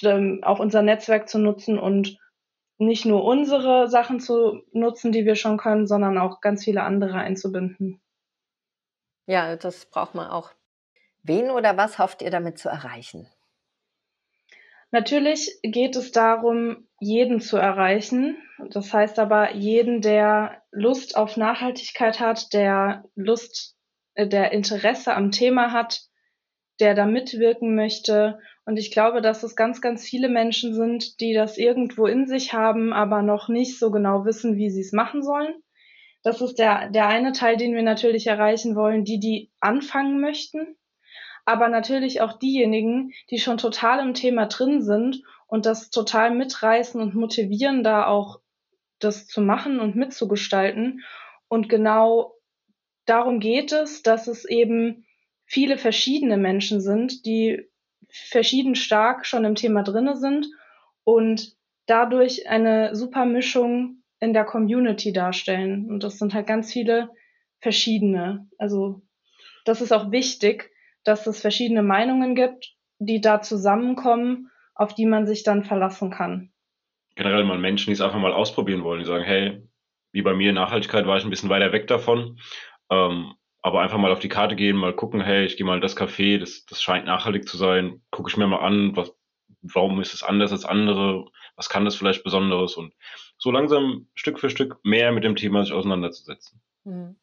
ähm, 0.02 0.40
auch 0.42 0.58
unser 0.58 0.82
Netzwerk 0.82 1.30
zu 1.30 1.38
nutzen 1.38 1.78
und 1.78 2.18
nicht 2.76 3.06
nur 3.06 3.24
unsere 3.24 3.88
Sachen 3.88 4.20
zu 4.20 4.62
nutzen, 4.72 5.12
die 5.12 5.24
wir 5.24 5.34
schon 5.34 5.56
können, 5.56 5.86
sondern 5.86 6.18
auch 6.18 6.42
ganz 6.42 6.62
viele 6.62 6.82
andere 6.82 7.14
einzubinden. 7.14 8.02
Ja, 9.24 9.56
das 9.56 9.86
braucht 9.86 10.14
man 10.14 10.28
auch. 10.28 10.50
Wen 11.22 11.50
oder 11.50 11.78
was 11.78 11.98
hofft 11.98 12.20
ihr 12.20 12.30
damit 12.30 12.58
zu 12.58 12.68
erreichen? 12.68 13.26
Natürlich 14.92 15.58
geht 15.62 15.94
es 15.94 16.10
darum, 16.10 16.88
jeden 16.98 17.40
zu 17.40 17.56
erreichen. 17.56 18.36
Das 18.70 18.92
heißt 18.92 19.18
aber 19.18 19.54
jeden, 19.54 20.00
der 20.00 20.62
Lust 20.72 21.16
auf 21.16 21.36
Nachhaltigkeit 21.36 22.20
hat, 22.20 22.52
der 22.52 23.04
Lust, 23.14 23.76
äh, 24.14 24.26
der 24.26 24.52
Interesse 24.52 25.14
am 25.14 25.30
Thema 25.30 25.72
hat, 25.72 26.02
der 26.80 26.94
da 26.94 27.06
mitwirken 27.06 27.74
möchte. 27.74 28.40
Und 28.64 28.78
ich 28.78 28.90
glaube, 28.90 29.20
dass 29.20 29.42
es 29.42 29.54
ganz, 29.54 29.80
ganz 29.80 30.04
viele 30.04 30.28
Menschen 30.28 30.74
sind, 30.74 31.20
die 31.20 31.34
das 31.34 31.56
irgendwo 31.56 32.06
in 32.06 32.26
sich 32.26 32.52
haben, 32.52 32.92
aber 32.92 33.22
noch 33.22 33.48
nicht 33.48 33.78
so 33.78 33.90
genau 33.90 34.24
wissen, 34.24 34.56
wie 34.56 34.70
sie 34.70 34.80
es 34.80 34.92
machen 34.92 35.22
sollen. 35.22 35.54
Das 36.22 36.40
ist 36.40 36.58
der, 36.58 36.90
der 36.90 37.06
eine 37.06 37.32
Teil, 37.32 37.56
den 37.56 37.74
wir 37.74 37.82
natürlich 37.82 38.26
erreichen 38.26 38.76
wollen, 38.76 39.04
die, 39.04 39.20
die 39.20 39.50
anfangen 39.60 40.20
möchten. 40.20 40.76
Aber 41.50 41.66
natürlich 41.66 42.20
auch 42.20 42.38
diejenigen, 42.38 43.12
die 43.28 43.40
schon 43.40 43.58
total 43.58 43.98
im 44.06 44.14
Thema 44.14 44.46
drin 44.46 44.82
sind 44.82 45.20
und 45.48 45.66
das 45.66 45.90
total 45.90 46.30
mitreißen 46.32 47.00
und 47.00 47.16
motivieren, 47.16 47.82
da 47.82 48.06
auch 48.06 48.38
das 49.00 49.26
zu 49.26 49.40
machen 49.40 49.80
und 49.80 49.96
mitzugestalten. 49.96 51.00
Und 51.48 51.68
genau 51.68 52.34
darum 53.04 53.40
geht 53.40 53.72
es, 53.72 54.04
dass 54.04 54.28
es 54.28 54.44
eben 54.44 55.04
viele 55.44 55.76
verschiedene 55.76 56.36
Menschen 56.36 56.80
sind, 56.80 57.26
die 57.26 57.68
verschieden 58.08 58.76
stark 58.76 59.26
schon 59.26 59.44
im 59.44 59.56
Thema 59.56 59.82
drinne 59.82 60.16
sind 60.16 60.46
und 61.02 61.56
dadurch 61.86 62.48
eine 62.48 62.94
super 62.94 63.24
Mischung 63.24 64.04
in 64.20 64.32
der 64.34 64.44
Community 64.44 65.12
darstellen. 65.12 65.90
Und 65.90 66.04
das 66.04 66.16
sind 66.20 66.32
halt 66.32 66.46
ganz 66.46 66.72
viele 66.72 67.10
verschiedene. 67.58 68.48
Also 68.56 69.02
das 69.64 69.80
ist 69.80 69.92
auch 69.92 70.12
wichtig, 70.12 70.69
dass 71.04 71.26
es 71.26 71.40
verschiedene 71.40 71.82
Meinungen 71.82 72.34
gibt, 72.34 72.74
die 72.98 73.20
da 73.20 73.40
zusammenkommen, 73.40 74.50
auf 74.74 74.94
die 74.94 75.06
man 75.06 75.26
sich 75.26 75.42
dann 75.42 75.64
verlassen 75.64 76.10
kann. 76.10 76.52
Generell 77.16 77.44
mal 77.44 77.58
Menschen, 77.58 77.86
die 77.86 77.94
es 77.94 78.00
einfach 78.00 78.18
mal 78.18 78.32
ausprobieren 78.32 78.84
wollen, 78.84 79.00
die 79.00 79.06
sagen, 79.06 79.24
hey, 79.24 79.62
wie 80.12 80.22
bei 80.22 80.34
mir 80.34 80.52
Nachhaltigkeit 80.52 81.06
war 81.06 81.16
ich 81.16 81.24
ein 81.24 81.30
bisschen 81.30 81.50
weiter 81.50 81.72
weg 81.72 81.86
davon. 81.86 82.38
Ähm, 82.90 83.34
aber 83.62 83.80
einfach 83.82 83.98
mal 83.98 84.12
auf 84.12 84.20
die 84.20 84.28
Karte 84.28 84.56
gehen, 84.56 84.76
mal 84.76 84.94
gucken, 84.94 85.20
hey, 85.20 85.44
ich 85.44 85.56
gehe 85.56 85.66
mal 85.66 85.74
in 85.76 85.82
das 85.82 85.96
Café, 85.96 86.38
das, 86.38 86.64
das 86.64 86.82
scheint 86.82 87.04
nachhaltig 87.04 87.46
zu 87.46 87.56
sein, 87.56 88.02
gucke 88.10 88.30
ich 88.30 88.36
mir 88.36 88.46
mal 88.46 88.60
an, 88.60 88.96
was, 88.96 89.14
warum 89.60 90.00
ist 90.00 90.14
es 90.14 90.22
anders 90.22 90.52
als 90.52 90.64
andere, 90.64 91.26
was 91.56 91.68
kann 91.68 91.84
das 91.84 91.94
vielleicht 91.94 92.24
Besonderes 92.24 92.76
und 92.76 92.94
so 93.36 93.50
langsam 93.50 94.08
Stück 94.14 94.40
für 94.40 94.50
Stück 94.50 94.78
mehr 94.82 95.12
mit 95.12 95.24
dem 95.24 95.36
Thema 95.36 95.62
sich 95.62 95.74
auseinanderzusetzen. 95.74 96.62
Mhm. 96.84 97.16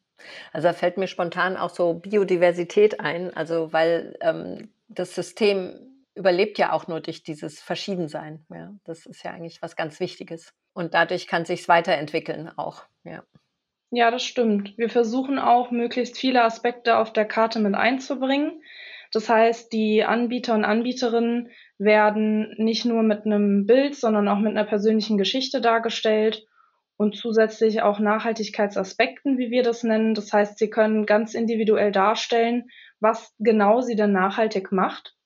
Also 0.52 0.68
da 0.68 0.74
fällt 0.74 0.96
mir 0.96 1.06
spontan 1.06 1.56
auch 1.56 1.70
so 1.70 1.94
Biodiversität 1.94 3.00
ein, 3.00 3.34
also 3.34 3.72
weil 3.72 4.16
ähm, 4.20 4.70
das 4.88 5.14
System 5.14 5.88
überlebt 6.14 6.58
ja 6.58 6.72
auch 6.72 6.88
nur 6.88 7.00
durch 7.00 7.22
dieses 7.22 7.60
Verschiedensein. 7.60 8.44
Ja, 8.50 8.74
das 8.84 9.06
ist 9.06 9.22
ja 9.22 9.30
eigentlich 9.30 9.62
was 9.62 9.76
ganz 9.76 10.00
Wichtiges. 10.00 10.52
Und 10.74 10.94
dadurch 10.94 11.26
kann 11.26 11.44
sich 11.44 11.68
weiterentwickeln 11.68 12.50
auch. 12.56 12.84
Ja. 13.04 13.22
Ja, 13.90 14.10
das 14.10 14.22
stimmt. 14.22 14.76
Wir 14.76 14.90
versuchen 14.90 15.38
auch, 15.38 15.70
möglichst 15.70 16.18
viele 16.18 16.42
Aspekte 16.42 16.98
auf 16.98 17.12
der 17.12 17.24
Karte 17.24 17.58
mit 17.58 17.74
einzubringen. 17.74 18.62
Das 19.12 19.30
heißt, 19.30 19.72
die 19.72 20.04
Anbieter 20.04 20.54
und 20.54 20.64
Anbieterinnen 20.64 21.50
werden 21.78 22.54
nicht 22.58 22.84
nur 22.84 23.02
mit 23.02 23.24
einem 23.24 23.64
Bild, 23.64 23.94
sondern 23.94 24.28
auch 24.28 24.38
mit 24.38 24.50
einer 24.50 24.64
persönlichen 24.64 25.16
Geschichte 25.16 25.62
dargestellt 25.62 26.47
und 26.98 27.16
zusätzlich 27.16 27.80
auch 27.80 28.00
Nachhaltigkeitsaspekten, 28.00 29.38
wie 29.38 29.50
wir 29.50 29.62
das 29.62 29.84
nennen. 29.84 30.14
Das 30.14 30.32
heißt, 30.32 30.58
sie 30.58 30.68
können 30.68 31.06
ganz 31.06 31.32
individuell 31.32 31.92
darstellen, 31.92 32.68
was 32.98 33.34
genau 33.38 33.80
sie 33.80 33.94
denn 33.94 34.12
nachhaltig 34.12 34.72
macht. 34.72 35.16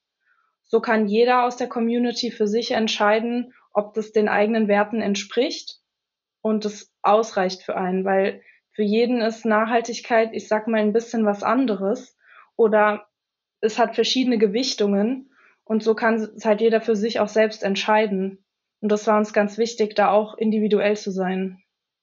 So 0.64 0.80
kann 0.80 1.08
jeder 1.08 1.44
aus 1.44 1.56
der 1.56 1.68
Community 1.68 2.30
für 2.30 2.46
sich 2.46 2.72
entscheiden, 2.72 3.54
ob 3.72 3.94
das 3.94 4.12
den 4.12 4.28
eigenen 4.28 4.68
Werten 4.68 5.00
entspricht 5.00 5.78
und 6.42 6.66
es 6.66 6.92
ausreicht 7.00 7.62
für 7.62 7.74
einen, 7.74 8.04
weil 8.04 8.42
für 8.72 8.82
jeden 8.82 9.22
ist 9.22 9.46
Nachhaltigkeit, 9.46 10.30
ich 10.32 10.48
sag 10.48 10.68
mal, 10.68 10.80
ein 10.80 10.92
bisschen 10.92 11.24
was 11.24 11.42
anderes 11.42 12.18
oder 12.54 13.08
es 13.62 13.78
hat 13.78 13.94
verschiedene 13.94 14.36
Gewichtungen 14.36 15.30
und 15.64 15.82
so 15.82 15.94
kann 15.94 16.16
es 16.16 16.44
halt 16.44 16.60
jeder 16.60 16.82
für 16.82 16.96
sich 16.96 17.18
auch 17.18 17.28
selbst 17.28 17.62
entscheiden. 17.62 18.44
Und 18.80 18.90
das 18.90 19.06
war 19.06 19.16
uns 19.16 19.32
ganz 19.32 19.56
wichtig, 19.56 19.94
da 19.94 20.10
auch 20.10 20.36
individuell 20.36 20.96
zu 20.96 21.12
sein. 21.12 21.61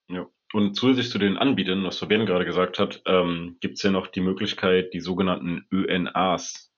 Ja. 0.10 0.28
Und 0.52 0.76
zusätzlich 0.76 1.12
zu 1.12 1.20
den 1.20 1.38
Anbietern, 1.38 1.84
was 1.84 2.00
Fabian 2.00 2.26
gerade 2.26 2.46
gesagt 2.46 2.80
hat, 2.80 3.02
ähm, 3.06 3.58
gibt 3.62 3.78
es 3.78 3.84
ja 3.84 3.92
noch 3.92 4.08
die 4.08 4.22
Möglichkeit, 4.22 4.94
die 4.94 5.00
sogenannten 5.00 5.68
ÖNAs 5.72 6.72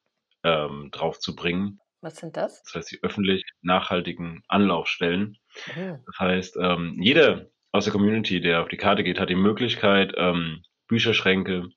ähm, 0.44 0.90
draufzubringen. 0.92 1.80
Was 2.02 2.18
sind 2.18 2.36
das? 2.36 2.64
Das 2.64 2.76
heißt, 2.76 2.92
die 2.92 3.00
öffentlich 3.04 3.44
nachhaltigen 3.62 4.44
Anlaufstellen. 4.48 5.38
Mhm. 5.76 6.00
Das 6.06 6.20
heißt, 6.20 6.58
ähm, 6.60 6.98
jeder 7.00 7.50
aus 7.72 7.86
der 7.86 7.94
Community, 7.94 8.42
der 8.42 8.62
auf 8.62 8.68
die 8.68 8.78
Karte 8.78 9.04
geht, 9.04 9.20
hat 9.20 9.30
die 9.30 9.36
Möglichkeit, 9.36 10.14
ähm, 10.18 10.64
Bücherschränke 10.88 11.70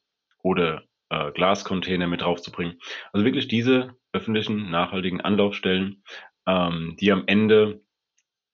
oder 0.42 0.82
äh, 1.10 1.30
Glascontainer 1.30 2.08
mit 2.08 2.22
draufzubringen. 2.22 2.80
Also 3.12 3.24
wirklich 3.24 3.46
diese 3.46 3.94
öffentlichen, 4.12 4.70
nachhaltigen 4.70 5.20
Anlaufstellen, 5.20 6.02
ähm, 6.46 6.96
die 6.98 7.12
am 7.12 7.24
Ende 7.26 7.82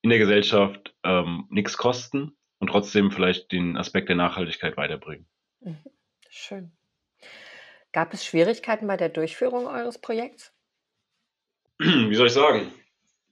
in 0.02 0.10
der 0.10 0.18
Gesellschaft 0.18 0.94
ähm, 1.04 1.46
nichts 1.48 1.78
kosten 1.78 2.36
und 2.60 2.68
trotzdem 2.68 3.10
vielleicht 3.10 3.50
den 3.50 3.76
Aspekt 3.76 4.08
der 4.08 4.16
Nachhaltigkeit 4.16 4.76
weiterbringen. 4.76 5.26
Mhm. 5.60 5.78
Schön. 6.28 6.72
Gab 7.92 8.14
es 8.14 8.24
Schwierigkeiten 8.24 8.86
bei 8.86 8.96
der 8.96 9.08
Durchführung 9.08 9.66
eures 9.66 10.00
Projekts? 10.00 10.54
Wie 11.78 12.14
soll 12.14 12.28
ich 12.28 12.32
sagen? 12.32 12.72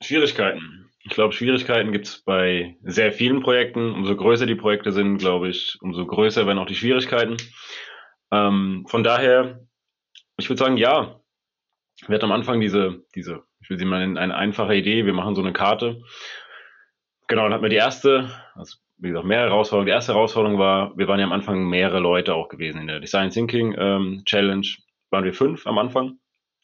Schwierigkeiten. 0.03 0.91
Ich 1.01 1.13
glaube, 1.13 1.33
Schwierigkeiten 1.33 1.93
gibt 1.93 2.07
es 2.07 2.23
bei 2.23 2.77
sehr 2.83 3.13
vielen 3.13 3.41
Projekten. 3.41 3.93
Umso 3.93 4.17
größer 4.17 4.47
die 4.47 4.57
Projekte 4.57 4.93
sind, 4.93 5.19
glaube 5.19 5.49
ich, 5.49 5.79
umso 5.81 6.05
größer 6.07 6.47
werden 6.47 6.59
auch 6.59 6.67
die 6.67 6.75
Schwierigkeiten. 6.75 7.37
Ähm, 8.33 8.85
von 8.89 9.05
daher, 9.05 9.65
ich 10.37 10.49
würde 10.49 10.59
sagen, 10.59 10.77
ja. 10.77 11.21
Wir 12.07 12.15
hatten 12.15 12.27
am 12.27 12.33
Anfang 12.33 12.61
diese, 12.61 13.05
diese, 13.15 13.43
ich 13.61 13.71
will 13.71 13.79
sie 13.79 13.85
mal 13.85 14.01
nennen, 14.01 14.19
eine 14.19 14.37
einfache 14.37 14.75
Idee. 14.75 15.05
Wir 15.05 15.15
machen 15.15 15.35
so 15.35 15.43
eine 15.43 15.53
Karte. 15.53 16.03
Genau, 17.27 17.43
dann 17.43 17.53
hatten 17.53 17.65
wir 17.65 17.71
die 17.71 17.77
erste, 17.77 18.31
also 18.55 18.77
wie 18.99 19.09
gesagt, 19.09 19.27
mehr 19.27 19.41
Herausforderungen. 19.41 19.87
Die 19.87 19.93
erste 19.93 20.15
Herausforderung 20.15 20.59
war, 20.59 20.97
wir 20.97 21.09
waren 21.09 21.21
ja 21.21 21.27
am 21.27 21.33
Anfang 21.33 21.69
mehrere 21.69 22.01
Leute 22.01 22.35
auch 22.35 22.49
gewesen 22.49 22.81
in 22.81 22.87
der 22.89 23.01
Design 23.01 23.31
Thinking 23.31 23.75
ähm, 23.79 24.23
Challenge. 24.25 24.67
Waren 25.11 25.25
wir 25.25 25.33
fünf 25.33 25.67
am 25.67 25.79
Anfang. 25.79 26.19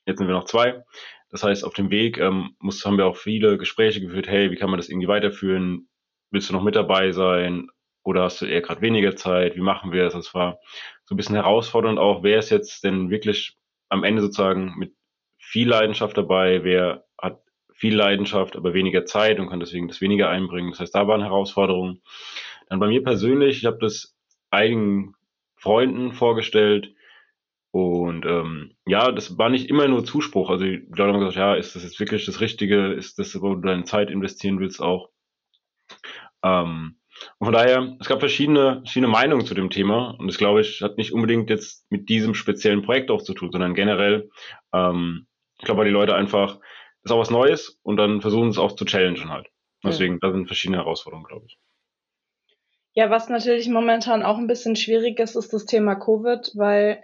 Jetzt 0.07 0.18
sind 0.18 0.27
wir 0.27 0.35
noch 0.35 0.44
zwei. 0.44 0.85
Das 1.31 1.42
heißt, 1.42 1.64
auf 1.64 1.75
dem 1.75 1.90
Weg 1.90 2.18
ähm, 2.18 2.55
muss, 2.59 2.85
haben 2.85 2.99
wir 2.99 3.07
auch 3.07 3.16
viele 3.16 3.57
Gespräche 3.57 4.01
geführt, 4.01 4.29
hey, 4.29 4.51
wie 4.51 4.57
kann 4.57 4.70
man 4.70 4.79
das 4.79 4.88
irgendwie 4.88 5.09
weiterführen? 5.09 5.88
Willst 6.31 6.51
du 6.51 6.53
noch 6.53 6.62
mit 6.62 6.77
dabei 6.77 7.12
sein? 7.12 7.68
Oder 8.05 8.25
hast 8.25 8.42
du 8.42 8.47
eher 8.47 8.61
gerade 8.61 8.83
weniger 8.83 9.16
Zeit? 9.16 9.57
Wie 9.57 9.61
machen 9.61 9.92
wir 9.92 10.05
das? 10.05 10.12
Das 10.12 10.35
war 10.35 10.59
so 11.05 11.14
ein 11.14 11.16
bisschen 11.16 11.37
herausfordernd 11.37 11.99
auch, 11.99 12.23
wer 12.23 12.38
ist 12.38 12.51
jetzt 12.51 12.85
denn 12.85 13.11
wirklich 13.11 13.57
am 13.88 14.05
Ende 14.05 14.23
sozusagen 14.23 14.75
mit 14.77 14.94
viel 15.38 15.68
Leidenschaft 15.68 16.16
dabei, 16.16 16.64
wer 16.64 17.03
viel 17.74 17.94
Leidenschaft, 17.94 18.56
aber 18.56 18.72
weniger 18.72 19.04
Zeit 19.04 19.38
und 19.38 19.48
kann 19.48 19.60
deswegen 19.60 19.88
das 19.88 20.00
weniger 20.00 20.30
einbringen. 20.30 20.70
Das 20.70 20.80
heißt, 20.80 20.94
da 20.94 21.06
waren 21.06 21.22
Herausforderungen. 21.22 22.02
Dann 22.68 22.80
bei 22.80 22.88
mir 22.88 23.02
persönlich, 23.02 23.58
ich 23.58 23.66
habe 23.66 23.78
das 23.78 24.16
einigen 24.50 25.14
Freunden 25.56 26.12
vorgestellt, 26.12 26.94
und 27.74 28.24
ähm, 28.24 28.76
ja, 28.87 29.10
das 29.10 29.37
war 29.37 29.48
nicht 29.48 29.68
immer 29.68 29.88
nur 29.88 30.04
Zuspruch. 30.04 30.48
Also 30.48 30.62
die 30.62 30.87
Leute 30.90 31.12
haben 31.12 31.18
gesagt, 31.18 31.34
ja, 31.34 31.56
ist 31.56 31.74
das 31.74 31.82
jetzt 31.82 31.98
wirklich 31.98 32.24
das 32.24 32.40
Richtige? 32.40 32.92
Ist 32.92 33.18
das, 33.18 33.34
wo 33.42 33.52
du 33.52 33.62
deine 33.62 33.82
Zeit 33.82 34.10
investieren 34.10 34.60
willst 34.60 34.80
auch? 34.80 35.10
Ähm, 36.44 37.00
und 37.38 37.46
von 37.46 37.52
daher, 37.52 37.96
es 37.98 38.06
gab 38.06 38.20
verschiedene, 38.20 38.82
verschiedene 38.84 39.10
Meinungen 39.10 39.44
zu 39.44 39.54
dem 39.54 39.70
Thema. 39.70 40.10
Und 40.10 40.28
das, 40.28 40.38
glaube 40.38 40.60
ich, 40.60 40.82
hat 40.82 40.98
nicht 40.98 41.12
unbedingt 41.12 41.50
jetzt 41.50 41.90
mit 41.90 42.08
diesem 42.08 42.34
speziellen 42.34 42.82
Projekt 42.82 43.10
auch 43.10 43.22
zu 43.22 43.34
tun, 43.34 43.50
sondern 43.50 43.74
generell, 43.74 44.30
ähm, 44.72 45.26
ich 45.58 45.64
glaube, 45.64 45.80
weil 45.80 45.88
die 45.88 45.92
Leute 45.94 46.14
einfach, 46.14 46.60
ist 47.04 47.10
auch 47.10 47.20
was 47.20 47.30
Neues 47.30 47.78
und 47.82 47.96
dann 47.96 48.20
versuchen 48.20 48.48
es 48.48 48.58
auch 48.58 48.72
zu 48.72 48.84
challengen 48.84 49.30
halt. 49.30 49.48
Deswegen, 49.82 50.18
da 50.20 50.32
sind 50.32 50.46
verschiedene 50.46 50.78
Herausforderungen, 50.78 51.26
glaube 51.26 51.46
ich. 51.46 51.58
Ja, 52.94 53.10
was 53.10 53.28
natürlich 53.28 53.68
momentan 53.68 54.22
auch 54.22 54.38
ein 54.38 54.46
bisschen 54.46 54.76
schwierig 54.76 55.18
ist, 55.20 55.36
ist 55.36 55.52
das 55.52 55.66
Thema 55.66 55.96
Covid, 55.96 56.52
weil 56.54 57.02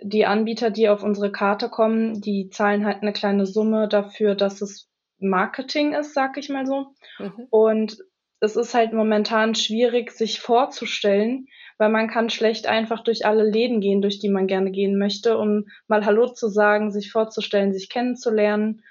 die 0.00 0.26
Anbieter, 0.26 0.70
die 0.70 0.88
auf 0.88 1.02
unsere 1.02 1.30
Karte 1.30 1.68
kommen, 1.68 2.20
die 2.20 2.48
zahlen 2.50 2.86
halt 2.86 3.02
eine 3.02 3.12
kleine 3.12 3.44
Summe 3.44 3.88
dafür, 3.88 4.34
dass 4.34 4.62
es 4.62 4.88
Marketing 5.18 5.92
ist, 5.92 6.14
sag 6.14 6.36
ich 6.38 6.48
mal 6.48 6.66
so. 6.66 6.94
Mhm. 7.18 7.46
Und 7.50 7.98
es 8.40 8.56
ist 8.56 8.74
halt 8.74 8.92
momentan 8.92 9.54
schwierig, 9.54 10.10
sich 10.12 10.40
vorzustellen, 10.40 11.46
weil 11.78 11.88
man 11.90 12.08
kann 12.08 12.30
schlecht 12.30 12.66
einfach 12.66 13.02
durch 13.02 13.26
alle 13.26 13.48
Läden 13.48 13.80
gehen, 13.80 14.02
durch 14.02 14.18
die 14.18 14.28
man 14.28 14.46
gerne 14.46 14.70
gehen 14.70 14.98
möchte, 14.98 15.38
um 15.38 15.66
mal 15.88 16.04
Hallo 16.04 16.28
zu 16.28 16.48
sagen, 16.48 16.90
sich 16.92 17.10
vorzustellen, 17.10 17.72
sich 17.72 17.88
kennenzulernen. 17.88 18.82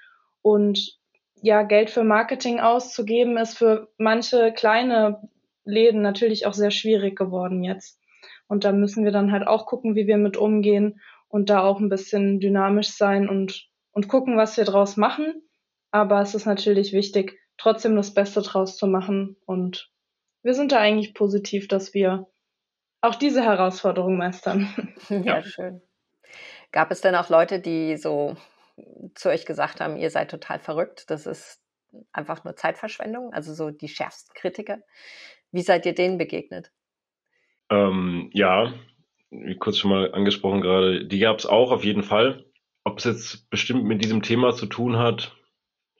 Und 0.44 0.98
ja, 1.40 1.62
Geld 1.62 1.88
für 1.88 2.04
Marketing 2.04 2.60
auszugeben, 2.60 3.38
ist 3.38 3.56
für 3.56 3.88
manche 3.96 4.52
kleine 4.52 5.26
Läden 5.64 6.02
natürlich 6.02 6.44
auch 6.44 6.52
sehr 6.52 6.70
schwierig 6.70 7.16
geworden 7.16 7.64
jetzt. 7.64 7.98
Und 8.46 8.64
da 8.64 8.72
müssen 8.72 9.06
wir 9.06 9.10
dann 9.10 9.32
halt 9.32 9.46
auch 9.46 9.64
gucken, 9.64 9.96
wie 9.96 10.06
wir 10.06 10.18
mit 10.18 10.36
umgehen 10.36 11.00
und 11.28 11.48
da 11.48 11.62
auch 11.62 11.80
ein 11.80 11.88
bisschen 11.88 12.40
dynamisch 12.40 12.88
sein 12.88 13.26
und, 13.26 13.70
und 13.92 14.08
gucken, 14.08 14.36
was 14.36 14.58
wir 14.58 14.64
draus 14.64 14.98
machen. 14.98 15.42
Aber 15.90 16.20
es 16.20 16.34
ist 16.34 16.44
natürlich 16.44 16.92
wichtig, 16.92 17.40
trotzdem 17.56 17.96
das 17.96 18.12
Beste 18.12 18.42
draus 18.42 18.76
zu 18.76 18.86
machen. 18.86 19.38
Und 19.46 19.90
wir 20.42 20.52
sind 20.52 20.72
da 20.72 20.78
eigentlich 20.78 21.14
positiv, 21.14 21.68
dass 21.68 21.94
wir 21.94 22.26
auch 23.00 23.14
diese 23.14 23.42
Herausforderung 23.42 24.18
meistern. 24.18 24.68
Ja, 25.08 25.42
schön. 25.42 25.80
Gab 26.70 26.90
es 26.90 27.00
denn 27.00 27.14
auch 27.14 27.30
Leute, 27.30 27.60
die 27.60 27.96
so 27.96 28.36
zu 29.14 29.28
euch 29.28 29.46
gesagt 29.46 29.80
haben, 29.80 29.96
ihr 29.96 30.10
seid 30.10 30.30
total 30.30 30.58
verrückt, 30.58 31.04
das 31.08 31.26
ist 31.26 31.60
einfach 32.12 32.44
nur 32.44 32.56
Zeitverschwendung, 32.56 33.32
also 33.32 33.54
so 33.54 33.70
die 33.70 33.88
schärfsten 33.88 34.34
Kritiker. 34.34 34.78
Wie 35.52 35.62
seid 35.62 35.86
ihr 35.86 35.94
denen 35.94 36.18
begegnet? 36.18 36.72
Ähm, 37.70 38.30
ja, 38.32 38.74
wie 39.30 39.56
kurz 39.56 39.78
schon 39.78 39.90
mal 39.90 40.12
angesprochen 40.12 40.60
gerade, 40.60 41.06
die 41.06 41.18
gab 41.18 41.38
es 41.38 41.46
auch 41.46 41.70
auf 41.70 41.84
jeden 41.84 42.02
Fall. 42.02 42.44
Ob 42.84 42.98
es 42.98 43.04
jetzt 43.04 43.50
bestimmt 43.50 43.84
mit 43.84 44.04
diesem 44.04 44.22
Thema 44.22 44.54
zu 44.54 44.66
tun 44.66 44.98
hat, 44.98 45.36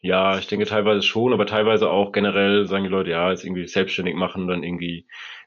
ja, 0.03 0.39
ich 0.39 0.47
denke 0.49 0.67
teilweise 0.67 1.03
schon, 1.03 1.33
aber 1.33 1.47
teilweise 1.47 1.89
auch 1.89 2.13
generell 2.13 2.67
sagen 2.67 2.85
die 2.85 2.91
Leute, 2.91 3.11
ja, 3.11 3.31
jetzt 3.31 3.45
irgendwie 3.45 3.67
selbstständig 3.67 4.15
machen, 4.15 4.49
dann 4.49 4.63
irgendwie 4.63 5.07